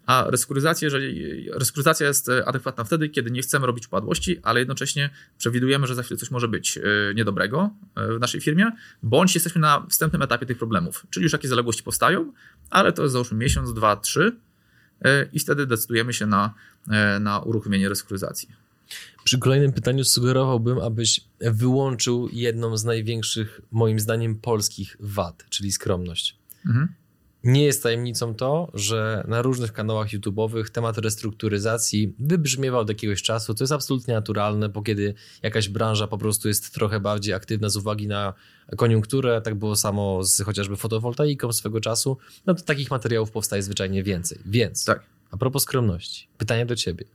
a 0.06 0.25
restrukturyzacja, 0.30 0.86
jeżeli 0.86 1.41
restrukturyzacja 1.51 2.08
jest 2.08 2.30
e, 2.30 2.47
adekwatna 2.47 2.84
wtedy, 2.84 3.10
kiedy 3.10 3.32
nie 3.32 3.41
chcemy 3.41 3.67
robić 3.67 3.88
upadłości, 3.88 4.39
ale 4.43 4.60
jednocześnie 4.60 5.10
przewidujemy, 5.38 5.88
że 5.88 5.95
za 5.95 6.04
chwilę 6.04 6.17
coś 6.17 6.32
może 6.32 6.47
być 6.47 6.78
e, 6.78 6.82
niedobrego 7.15 7.69
e, 7.95 8.13
w 8.13 8.19
naszej 8.19 8.41
firmie, 8.41 8.71
bądź 9.04 9.36
jesteśmy 9.36 9.62
na 9.62 9.86
wstępnym 9.89 10.21
etapie 10.21 10.45
tych 10.45 10.58
problemów, 10.58 11.08
czyli 11.10 11.23
już 11.23 11.34
jakieś 11.34 11.49
zaległości 11.49 11.84
powstają, 11.84 12.34
ale 12.69 12.93
to 12.93 13.01
jest 13.01 13.13
załóżmy 13.13 13.38
miesiąc, 13.38 13.73
dwa, 13.73 13.95
trzy 13.95 14.36
i 15.34 15.40
wtedy 15.40 15.68
decydujemy 15.68 16.14
się 16.14 16.26
na, 16.26 16.54
na 17.20 17.40
uruchomienie 17.40 17.90
restrukturyzacji. 17.90 18.50
Przy 19.24 19.40
kolejnym 19.40 19.74
pytaniu 19.74 20.04
sugerowałbym, 20.04 20.80
abyś 20.80 21.22
wyłączył 21.40 22.30
jedną 22.32 22.78
z 22.78 22.84
największych, 22.84 23.62
moim 23.72 24.00
zdaniem, 24.00 24.36
polskich 24.36 24.98
wad, 25.00 25.46
czyli 25.50 25.72
skromność. 25.72 26.38
Mhm. 26.66 26.88
Nie 27.46 27.64
jest 27.66 27.84
tajemnicą 27.84 28.36
to, 28.36 28.72
że 28.74 29.26
na 29.28 29.42
różnych 29.42 29.74
kanałach 29.74 30.08
YouTube'owych 30.08 30.70
temat 30.70 30.98
restrukturyzacji 30.98 32.16
wybrzmiewał 32.20 32.82
od 32.82 32.90
jakiegoś 32.90 33.22
czasu. 33.22 33.54
To 33.54 33.64
jest 33.64 33.74
absolutnie 33.74 34.14
naturalne, 34.14 34.70
bo 34.70 34.82
kiedy 34.82 35.14
jakaś 35.44 35.70
branża 35.70 36.08
po 36.08 36.18
prostu 36.18 36.48
jest 36.48 36.74
trochę 36.74 37.00
bardziej 37.00 37.34
aktywna 37.34 37.70
z 37.70 37.78
uwagi 37.78 38.08
na 38.08 38.34
koniunkturę, 38.78 39.42
tak 39.42 39.56
było 39.56 39.76
samo 39.76 40.24
z 40.24 40.42
chociażby 40.42 40.76
fotowoltaiką 40.76 41.54
swego 41.54 41.82
czasu, 41.82 42.18
no 42.46 42.54
to 42.54 42.64
takich 42.64 42.92
materiałów 42.92 43.32
powstaje 43.32 43.64
zwyczajnie 43.64 44.04
więcej. 44.04 44.40
Więc, 44.46 44.86
tak. 44.86 45.04
a 45.32 45.38
propos 45.38 45.64
skromności, 45.64 46.28
pytanie 46.38 46.66
do 46.66 46.76
ciebie. 46.76 47.06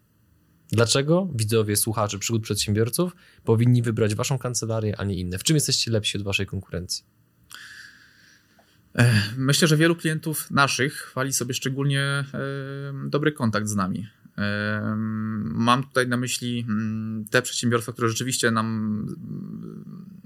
Dlaczego 0.72 1.28
widzowie, 1.34 1.76
słuchacze 1.76 2.18
przygód 2.18 2.42
przedsiębiorców 2.42 3.16
powinni 3.44 3.82
wybrać 3.82 4.14
waszą 4.14 4.38
kancelarię, 4.38 4.96
a 4.98 5.04
nie 5.04 5.14
inne? 5.14 5.38
W 5.38 5.44
czym 5.44 5.56
jesteście 5.56 5.90
lepsi 5.90 6.18
od 6.18 6.24
waszej 6.24 6.46
konkurencji? 6.46 7.04
Myślę, 9.36 9.68
że 9.68 9.76
wielu 9.76 9.96
klientów 9.96 10.50
naszych 10.50 10.94
chwali 10.94 11.32
sobie 11.32 11.54
szczególnie 11.54 12.24
dobry 13.06 13.32
kontakt 13.32 13.68
z 13.68 13.76
nami. 13.76 14.08
Mam 15.44 15.82
tutaj 15.82 16.08
na 16.08 16.16
myśli 16.16 16.64
mm, 16.68 17.24
te 17.30 17.42
przedsiębiorstwa, 17.42 17.92
które 17.92 18.08
rzeczywiście 18.08 18.50
nam 18.50 19.06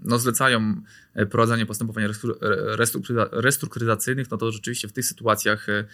no, 0.05 0.19
zlecają 0.19 0.83
e, 1.15 1.27
prowadzenie 1.27 1.67
postępowań 1.67 2.05
restrukturyzacyjnych, 3.33 4.31
no 4.31 4.37
to 4.37 4.53
rzeczywiście 4.53 4.89
w 4.89 4.93
tych 4.93 5.05
sytuacjach 5.05 5.69
e, 5.69 5.85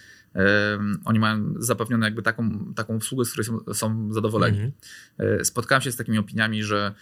oni 1.05 1.19
mają 1.19 1.53
zapewnioną 1.57 2.05
jakby 2.05 2.21
taką, 2.21 2.73
taką 2.75 2.95
usługę, 2.95 3.25
z 3.25 3.31
której 3.31 3.45
są, 3.45 3.73
są 3.73 4.13
zadowoleni. 4.13 4.57
Mhm. 4.57 5.39
E, 5.39 5.45
spotkałem 5.45 5.81
się 5.81 5.91
z 5.91 5.95
takimi 5.95 6.17
opiniami, 6.17 6.63
że 6.63 6.93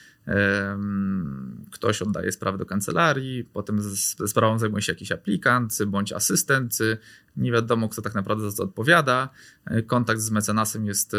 ktoś 1.72 2.02
oddaje 2.02 2.32
sprawę 2.32 2.58
do 2.58 2.66
kancelarii, 2.66 3.44
potem 3.44 3.82
ze 3.82 4.28
sprawą 4.28 4.60
zajmuje 4.60 4.82
się 4.82 4.92
jakiś 4.92 5.12
aplikant 5.12 5.86
bądź 5.88 6.14
asystent, 6.14 6.78
nie 7.38 7.52
wiadomo 7.52 7.90
kto 7.90 8.02
tak 8.02 8.16
naprawdę 8.16 8.52
za 8.52 8.58
to 8.58 8.64
odpowiada, 8.64 9.30
kontakt 9.88 10.22
z 10.22 10.32
mecenasem 10.32 10.86
jest 10.86 11.16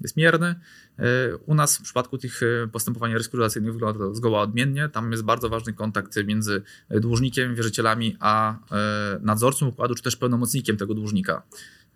jest 0.00 0.16
mierny. 0.16 0.54
E, 0.98 1.36
u 1.36 1.54
nas 1.54 1.78
w 1.78 1.82
przypadku 1.82 2.18
tych 2.18 2.40
e, 2.42 2.68
postępowań 2.68 3.12
restrukturyzacyjnych 3.12 3.72
wygląda 3.72 3.98
to 3.98 4.14
zgoła 4.14 4.40
odmiennie. 4.40 4.88
Tam 4.88 5.12
jest 5.12 5.24
bardzo 5.24 5.48
ważny 5.48 5.72
kontakt 5.72 6.16
między 6.24 6.62
dłużnikiem, 6.90 7.54
wierzycielami, 7.54 8.16
a 8.20 8.54
e, 8.72 9.18
nadzorcą 9.22 9.66
układu, 9.66 9.94
czy 9.94 10.02
też 10.02 10.16
pełnomocnikiem 10.16 10.76
tego 10.76 10.94
dłużnika. 10.94 11.42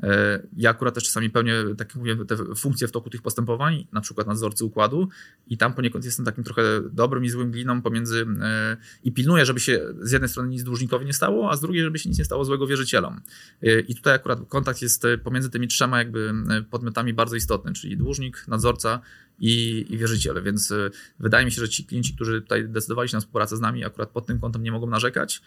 E, 0.02 0.42
ja 0.56 0.70
akurat 0.70 0.94
też 0.94 1.04
czasami 1.04 1.30
pełnię, 1.30 1.54
tak 1.78 1.88
jak 1.88 1.96
mówię, 1.96 2.16
te 2.26 2.36
funkcje 2.56 2.88
w 2.88 2.92
toku 2.92 3.10
tych 3.10 3.22
postępowań, 3.22 3.86
na 3.92 4.00
przykład 4.00 4.26
nadzorcy 4.26 4.64
układu 4.64 5.08
i 5.46 5.58
tam 5.58 5.74
poniekąd 5.74 6.04
jestem 6.04 6.24
takim 6.24 6.44
trochę 6.44 6.62
dobrym 6.92 7.24
i 7.24 7.28
złym 7.28 7.50
gliną 7.50 7.82
pomiędzy 7.82 8.26
e, 8.42 8.76
i 9.04 9.12
pilnuję, 9.12 9.46
żeby 9.46 9.60
się 9.60 9.80
z 10.00 10.12
jednej 10.12 10.28
strony 10.28 10.48
nic 10.48 10.62
dłużnikowi 10.62 11.06
nie 11.06 11.12
stało, 11.12 11.50
a 11.50 11.56
z 11.56 11.60
drugiej, 11.60 11.82
żeby 11.82 11.98
się 11.98 12.08
nic 12.08 12.18
nie 12.18 12.24
stało 12.24 12.44
złego 12.44 12.66
wierzycielom. 12.66 13.20
E, 13.62 13.80
I 13.80 13.94
tutaj 13.94 14.14
akurat 14.14 14.40
kontakt 14.48 14.82
jest 14.82 15.06
pomiędzy 15.24 15.50
tymi 15.50 15.68
trzema 15.68 15.98
jakby 15.98 16.32
podmiotami 16.70 17.14
bardzo 17.14 17.36
istotny, 17.36 17.72
czyli 17.72 17.96
dłużnik, 17.96 18.48
nadzorca 18.48 19.00
i, 19.38 19.86
i 19.90 19.98
wierzyciele, 19.98 20.42
więc 20.42 20.72
wydaje 21.18 21.44
mi 21.44 21.52
się, 21.52 21.60
że 21.60 21.68
ci 21.68 21.84
klienci, 21.84 22.14
którzy 22.14 22.42
tutaj 22.42 22.68
decydowali 22.68 23.08
się 23.08 23.16
na 23.16 23.20
współpracę 23.20 23.56
z 23.56 23.60
nami, 23.60 23.84
akurat 23.84 24.10
pod 24.10 24.26
tym 24.26 24.40
kątem 24.40 24.62
nie 24.62 24.72
mogą 24.72 24.86
narzekać. 24.86 25.42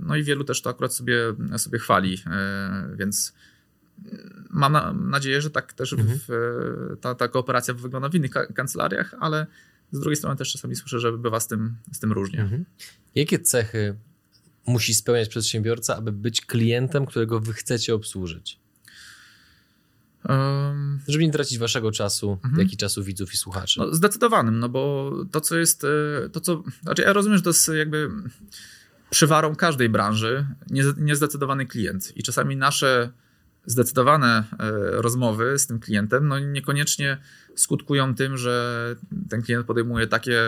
No 0.00 0.16
i 0.16 0.22
wielu 0.22 0.44
też 0.44 0.62
to 0.62 0.70
akurat 0.70 0.94
sobie, 0.94 1.18
sobie 1.56 1.78
chwali, 1.78 2.18
więc 2.96 3.32
mam 4.50 4.72
na, 4.72 4.92
nadzieję, 4.92 5.40
że 5.40 5.50
tak 5.50 5.72
też 5.72 5.92
mhm. 5.92 6.18
w, 6.28 6.96
ta, 7.00 7.14
ta 7.14 7.28
kooperacja 7.28 7.74
wygląda 7.74 8.08
w 8.08 8.14
innych 8.14 8.30
kancelariach, 8.30 9.14
ale 9.20 9.46
z 9.92 10.00
drugiej 10.00 10.16
strony 10.16 10.36
też 10.36 10.52
czasami 10.52 10.76
słyszę, 10.76 11.00
że 11.00 11.12
bywa 11.18 11.40
z 11.40 11.48
tym, 11.48 11.76
z 11.92 11.98
tym 11.98 12.12
różnie. 12.12 12.40
Mhm. 12.40 12.64
Jakie 13.14 13.38
cechy 13.38 13.96
musi 14.66 14.94
spełniać 14.94 15.28
przedsiębiorca, 15.28 15.96
aby 15.96 16.12
być 16.12 16.40
klientem, 16.40 17.06
którego 17.06 17.40
wy 17.40 17.52
chcecie 17.52 17.94
obsłużyć? 17.94 18.60
Um, 20.28 21.00
Żeby 21.08 21.26
nie 21.26 21.32
tracić 21.32 21.58
waszego 21.58 21.92
czasu, 21.92 22.38
mhm. 22.44 22.62
jak 22.62 22.72
i 22.72 22.76
czasu 22.76 23.04
widzów 23.04 23.34
i 23.34 23.36
słuchaczy. 23.36 23.80
No, 23.80 23.94
zdecydowanym, 23.94 24.58
no 24.58 24.68
bo 24.68 25.12
to, 25.30 25.40
co 25.40 25.56
jest, 25.56 25.84
e, 25.84 26.28
to 26.28 26.40
co, 26.40 26.62
znaczy 26.82 27.02
ja 27.02 27.12
rozumiem, 27.12 27.36
że 27.38 27.42
to 27.42 27.50
jest 27.50 27.68
jakby 27.68 28.10
przywarą 29.10 29.56
każdej 29.56 29.88
branży 29.88 30.46
niezdecydowany 30.96 31.66
klient 31.66 32.16
i 32.16 32.22
czasami 32.22 32.56
nasze 32.56 33.12
zdecydowane 33.66 34.44
e, 34.58 34.70
rozmowy 35.02 35.58
z 35.58 35.66
tym 35.66 35.80
klientem 35.80 36.28
no 36.28 36.38
niekoniecznie 36.38 37.18
skutkują 37.56 38.14
tym, 38.14 38.36
że 38.36 38.96
ten 39.30 39.42
klient 39.42 39.66
podejmuje 39.66 40.06
takie 40.06 40.40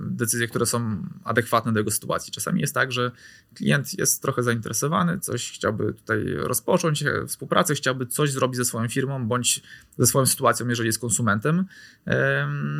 decyzje, 0.00 0.48
które 0.48 0.66
są 0.66 1.02
adekwatne 1.24 1.72
do 1.72 1.80
jego 1.80 1.90
sytuacji. 1.90 2.32
Czasami 2.32 2.60
jest 2.60 2.74
tak, 2.74 2.92
że 2.92 3.10
klient 3.54 3.98
jest 3.98 4.22
trochę 4.22 4.42
zainteresowany, 4.42 5.18
coś 5.18 5.52
chciałby 5.52 5.94
tutaj 5.94 6.24
rozpocząć 6.36 7.04
współpracę, 7.26 7.74
chciałby 7.74 8.06
coś 8.06 8.32
zrobić 8.32 8.56
ze 8.56 8.64
swoją 8.64 8.88
firmą 8.88 9.28
bądź 9.28 9.62
ze 9.98 10.06
swoją 10.06 10.26
sytuacją, 10.26 10.68
jeżeli 10.68 10.86
jest 10.86 10.98
konsumentem, 10.98 11.64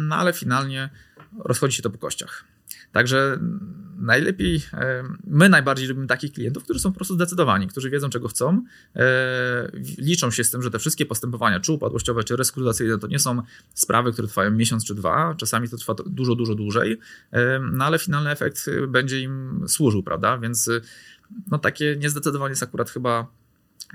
no 0.09 0.17
ale 0.17 0.33
finalnie 0.33 0.91
rozchodzi 1.45 1.77
się 1.77 1.83
to 1.83 1.91
po 1.91 1.99
kościach. 1.99 2.45
Także 2.93 3.39
najlepiej, 3.99 4.63
e, 4.73 5.05
my 5.27 5.49
najbardziej 5.49 5.89
lubimy 5.89 6.07
takich 6.07 6.33
klientów, 6.33 6.65
którzy 6.65 6.81
są 6.81 6.93
po 6.93 6.97
prostu 6.97 7.15
zdecydowani, 7.15 7.69
którzy 7.69 7.91
wiedzą, 7.91 8.11
czego 8.11 8.29
chcą, 8.29 8.65
e, 8.97 9.71
liczą 9.99 10.31
się 10.31 10.45
z 10.45 10.51
tym, 10.51 10.63
że 10.63 10.71
te 10.71 10.79
wszystkie 10.79 11.07
postępowania, 11.07 11.61
czy 11.61 11.73
upadłościowe, 11.73 12.25
czy 12.25 12.37
restrukturyzacyjne, 12.37 12.99
to 12.99 13.07
nie 13.07 13.19
są 13.19 13.43
sprawy, 13.75 14.13
które 14.13 14.29
trwają 14.29 14.51
miesiąc 14.51 14.85
czy 14.85 14.95
dwa, 14.95 15.35
czasami 15.39 15.69
to 15.69 15.77
trwa 15.77 15.95
dużo, 16.07 16.35
dużo 16.35 16.55
dłużej, 16.55 16.99
e, 17.33 17.61
no 17.73 17.85
ale 17.85 17.99
finalny 17.99 18.31
efekt 18.31 18.71
będzie 18.89 19.21
im 19.21 19.65
służył, 19.69 20.03
prawda? 20.03 20.39
Więc 20.39 20.71
no 21.51 21.59
takie 21.59 21.97
niezdecydowanie 21.97 22.53
jest 22.53 22.63
akurat 22.63 22.91
chyba 22.91 23.27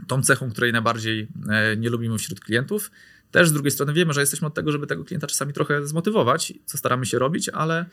tą 0.08 0.24
cechą, 0.24 0.52
której 0.52 0.72
najbardziej 0.72 1.28
nie 1.78 1.90
lubimy 1.90 2.18
wśród 2.18 2.40
klientów. 2.40 2.92
Też 3.34 3.50
z 3.50 3.54
drugiej 3.54 3.72
strony 3.72 3.94
wiemy, 3.94 4.14
że 4.14 4.20
jesteśmy 4.20 4.48
od 4.48 4.54
tego, 4.54 4.72
żeby 4.72 4.88
tego 4.88 5.04
klienta 5.04 5.28
czasami 5.28 5.54
trochę 5.54 5.88
zmotywować, 5.88 6.54
co 6.66 6.78
staramy 6.78 7.06
się 7.06 7.20
robić, 7.20 7.50
ale 7.50 7.86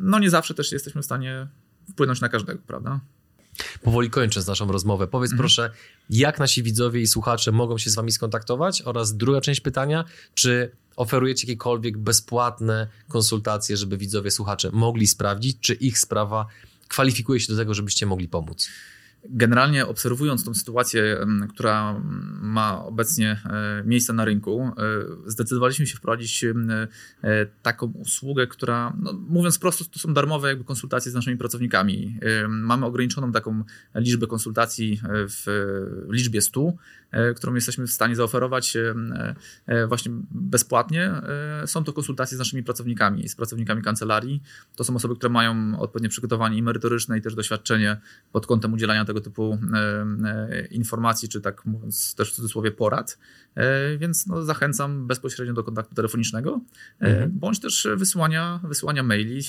no 0.00 0.18
nie 0.18 0.30
zawsze 0.30 0.54
też 0.54 0.72
jesteśmy 0.72 1.02
w 1.02 1.04
stanie 1.04 1.46
wpłynąć 1.90 2.20
na 2.20 2.28
każdego, 2.28 2.60
prawda? 2.66 3.00
Powoli 3.82 4.10
kończąc 4.10 4.46
naszą 4.46 4.72
rozmowę, 4.72 5.06
powiedz 5.06 5.30
mhm. 5.30 5.38
proszę, 5.38 5.70
jak 6.10 6.38
nasi 6.38 6.62
widzowie 6.62 7.00
i 7.00 7.06
słuchacze 7.06 7.52
mogą 7.52 7.78
się 7.78 7.90
z 7.90 7.94
Wami 7.94 8.12
skontaktować? 8.12 8.82
Oraz 8.82 9.16
druga 9.16 9.40
część 9.40 9.60
pytania, 9.60 10.04
czy 10.34 10.70
oferujecie 10.96 11.46
jakiekolwiek 11.46 11.98
bezpłatne 11.98 12.86
konsultacje, 13.08 13.76
żeby 13.76 13.96
widzowie, 13.96 14.30
słuchacze 14.30 14.70
mogli 14.72 15.06
sprawdzić, 15.06 15.56
czy 15.60 15.74
ich 15.74 15.98
sprawa 15.98 16.46
kwalifikuje 16.88 17.40
się 17.40 17.52
do 17.52 17.58
tego, 17.58 17.74
żebyście 17.74 18.06
mogli 18.06 18.28
pomóc? 18.28 18.68
Generalnie 19.28 19.86
obserwując 19.86 20.44
tą 20.44 20.54
sytuację, 20.54 21.26
która 21.48 22.00
ma 22.40 22.84
obecnie 22.84 23.40
e, 23.44 23.82
miejsce 23.86 24.12
na 24.12 24.24
rynku, 24.24 24.62
e, 24.62 24.70
zdecydowaliśmy 25.26 25.86
się 25.86 25.96
wprowadzić 25.96 26.44
e, 26.44 27.46
taką 27.62 27.86
usługę, 27.86 28.46
która, 28.46 28.96
no, 28.98 29.12
mówiąc 29.28 29.58
prosto, 29.58 29.84
to 29.84 29.98
są 29.98 30.14
darmowe 30.14 30.48
jakby 30.48 30.64
konsultacje 30.64 31.12
z 31.12 31.14
naszymi 31.14 31.36
pracownikami. 31.36 32.18
Mamy 32.48 32.86
ograniczoną 32.86 33.32
taką 33.32 33.64
liczbę 33.94 34.26
konsultacji 34.26 35.00
w 35.04 35.46
liczbie 36.10 36.42
100, 36.42 36.72
którą 37.36 37.54
jesteśmy 37.54 37.86
w 37.86 37.90
stanie 37.90 38.16
zaoferować 38.16 38.76
właśnie 39.88 40.12
bezpłatnie. 40.30 41.12
Są 41.66 41.84
to 41.84 41.92
konsultacje 41.92 42.36
z 42.36 42.38
naszymi 42.38 42.62
pracownikami, 42.62 43.28
z 43.28 43.36
pracownikami 43.36 43.82
kancelarii. 43.82 44.42
To 44.76 44.84
są 44.84 44.96
osoby, 44.96 45.16
które 45.16 45.30
mają 45.30 45.80
odpowiednie 45.80 46.08
przygotowanie 46.08 46.58
i 46.58 46.62
merytoryczne 46.62 47.18
i 47.18 47.22
też 47.22 47.34
doświadczenie 47.34 47.96
pod 48.32 48.46
kątem 48.46 48.72
udzielania 48.72 49.04
tego 49.10 49.20
typu 49.20 49.58
e, 49.74 50.66
informacji, 50.66 51.28
czy 51.28 51.40
tak 51.40 51.66
mówiąc 51.66 52.14
też 52.14 52.32
w 52.32 52.34
cudzysłowie 52.34 52.70
porad, 52.70 53.18
więc 53.98 54.26
no, 54.26 54.44
zachęcam 54.44 55.06
bezpośrednio 55.06 55.54
do 55.54 55.64
kontaktu 55.64 55.94
telefonicznego, 55.94 56.60
mhm. 57.00 57.30
bądź 57.32 57.60
też 57.60 57.88
wysyłania, 57.96 58.60
wysyłania 58.64 59.02
maili, 59.02 59.40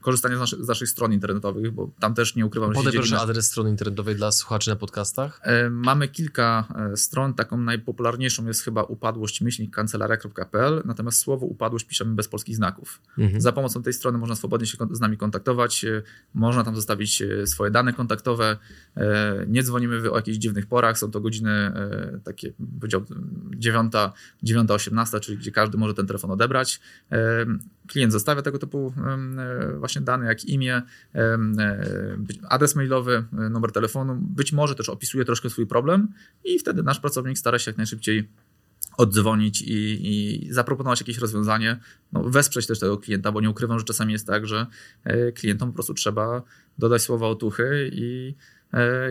korzystania 0.00 0.36
z, 0.36 0.40
naszy, 0.40 0.64
z 0.64 0.68
naszych 0.68 0.88
stron 0.88 1.12
internetowych, 1.12 1.70
bo 1.70 1.90
tam 2.00 2.14
też 2.14 2.36
nie 2.36 2.46
ukrywam, 2.46 2.70
że 2.70 2.74
Podaj 2.74 2.92
proszę 2.92 3.20
adres 3.20 3.46
strony 3.46 3.70
internetowej 3.70 4.16
dla 4.16 4.32
słuchaczy 4.32 4.70
na 4.70 4.76
podcastach. 4.76 5.40
Mamy 5.70 6.08
kilka 6.08 6.68
stron, 6.94 7.34
taką 7.34 7.56
najpopularniejszą 7.56 8.46
jest 8.46 8.62
chyba 8.62 8.82
upadłość 8.82 9.42
kancelaria.pl, 9.72 10.82
natomiast 10.84 11.18
słowo 11.18 11.46
upadłość 11.46 11.86
piszemy 11.86 12.14
bez 12.14 12.28
polskich 12.28 12.56
znaków. 12.56 13.00
Mhm. 13.18 13.40
Za 13.40 13.52
pomocą 13.52 13.82
tej 13.82 13.92
strony 13.92 14.18
można 14.18 14.36
swobodnie 14.36 14.66
się 14.66 14.78
z 14.90 15.00
nami 15.00 15.16
kontaktować, 15.16 15.86
można 16.34 16.64
tam 16.64 16.76
zostawić 16.76 17.22
swoje 17.44 17.70
dane 17.70 17.92
kontaktowe, 17.92 18.56
E, 18.96 19.44
nie 19.48 19.62
dzwonimy 19.62 20.10
o 20.10 20.16
jakichś 20.16 20.38
dziwnych 20.38 20.66
porach, 20.66 20.98
są 20.98 21.10
to 21.10 21.20
godziny 21.20 21.50
e, 21.50 22.20
takie, 22.24 22.52
powiedział 22.80 23.04
9, 23.56 23.92
9.18, 24.44 25.20
czyli 25.20 25.38
gdzie 25.38 25.50
każdy 25.50 25.78
może 25.78 25.94
ten 25.94 26.06
telefon 26.06 26.30
odebrać. 26.30 26.80
E, 27.12 27.46
klient 27.86 28.12
zostawia 28.12 28.42
tego 28.42 28.58
typu 28.58 28.94
właśnie 29.78 30.00
dane, 30.00 30.26
jak 30.26 30.44
imię, 30.44 30.82
adres 32.48 32.76
mailowy, 32.76 33.24
numer 33.32 33.72
telefonu, 33.72 34.18
być 34.20 34.52
może 34.52 34.74
też 34.74 34.88
opisuje 34.88 35.24
troszkę 35.24 35.50
swój 35.50 35.66
problem 35.66 36.08
i 36.44 36.58
wtedy 36.58 36.82
nasz 36.82 37.00
pracownik 37.00 37.38
stara 37.38 37.58
się 37.58 37.70
jak 37.70 37.76
najszybciej 37.78 38.28
oddzwonić 38.96 39.62
i, 39.62 40.00
i, 40.02 40.52
zaproponować 40.52 41.00
jakieś 41.00 41.18
rozwiązanie, 41.18 41.80
no, 42.12 42.22
wesprzeć 42.22 42.66
też 42.66 42.78
tego 42.78 42.98
klienta, 42.98 43.32
bo 43.32 43.40
nie 43.40 43.50
ukrywam, 43.50 43.78
że 43.78 43.84
czasami 43.84 44.12
jest 44.12 44.26
tak, 44.26 44.46
że 44.46 44.66
klientom 45.34 45.68
po 45.68 45.74
prostu 45.74 45.94
trzeba 45.94 46.42
dodać 46.78 47.02
słowa 47.02 47.26
otuchy 47.26 47.90
i 47.92 48.34
E, 48.59 48.59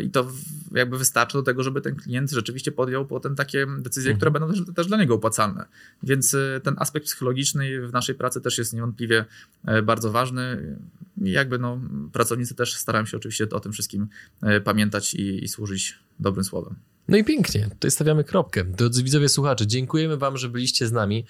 I 0.04 0.10
to 0.10 0.32
jakby 0.72 0.98
wystarczy 0.98 1.38
do 1.38 1.44
tego, 1.44 1.64
żeby 1.64 1.82
ten 1.82 1.96
klient 1.96 2.32
rzeczywiście 2.32 2.72
podjął 2.72 3.06
potem 3.06 3.36
takie 3.36 3.68
decyzje, 3.80 4.12
mhm. 4.12 4.18
które 4.18 4.32
będą 4.32 4.50
też, 4.50 4.76
też, 4.76 4.88
dla 4.88 4.98
niego 4.98 5.16
opłacalne. 5.16 5.66
Więc 6.04 6.34
e, 6.34 6.62
ten 6.64 6.76
aspekt 6.78 7.06
psychologiczny 7.06 7.88
w 7.88 7.94
naszej 7.94 8.16
pracy 8.16 8.42
też 8.42 8.58
jest 8.58 8.74
niewątpliwie 8.74 9.26
e, 9.66 9.82
bardzo 9.82 10.12
ważny. 10.12 10.76
I 11.22 11.32
jakby 11.32 11.60
no, 11.60 11.82
pracownicy 12.14 12.56
też 12.56 12.76
starają 12.76 13.06
się 13.06 13.18
oczywiście 13.18 13.50
o 13.50 13.60
tym 13.60 13.72
wszystkim 13.72 14.08
pamiętać 14.64 15.14
i, 15.14 15.44
i 15.44 15.48
służyć 15.48 16.00
dobrym 16.20 16.44
słowem. 16.44 16.76
No 17.08 17.18
i 17.18 17.24
pięknie, 17.24 17.70
tutaj 17.70 17.92
stawiamy 17.92 18.24
kropkę. 18.24 18.64
Drodzy 18.64 19.04
widzowie, 19.04 19.30
słuchacze, 19.30 19.68
dziękujemy 19.68 20.18
Wam, 20.18 20.38
że 20.38 20.50
byliście 20.50 20.88
z 20.88 20.92
nami. 20.92 21.26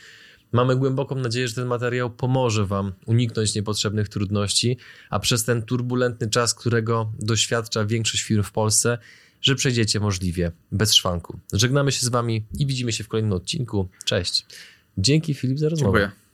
Mamy 0.52 0.76
głęboką 0.76 1.16
nadzieję, 1.16 1.48
że 1.48 1.56
ten 1.56 1.68
materiał 1.68 2.10
pomoże 2.10 2.66
Wam 2.66 2.94
uniknąć 3.06 3.56
niepotrzebnych 3.56 4.10
trudności, 4.10 4.78
a 5.10 5.20
przez 5.20 5.44
ten 5.44 5.62
turbulentny 5.62 6.30
czas, 6.30 6.54
którego 6.54 7.12
doświadcza 7.20 7.86
większość 7.86 8.24
firm 8.24 8.44
w 8.44 8.52
Polsce, 8.52 8.98
że 9.42 9.56
przejdziecie 9.56 10.00
możliwie 10.00 10.52
bez 10.72 10.94
szwanku. 10.94 11.40
Żegnamy 11.54 11.92
się 11.92 12.06
z 12.06 12.10
Wami 12.10 12.46
i 12.60 12.66
widzimy 12.66 12.92
się 12.92 13.04
w 13.04 13.08
kolejnym 13.08 13.34
odcinku. 13.34 13.90
Cześć. 14.06 14.46
Dzięki 14.98 15.34
Filip 15.34 15.60
za 15.60 15.70
rozmowę. 15.70 16.00
Dziękuję. 16.00 16.29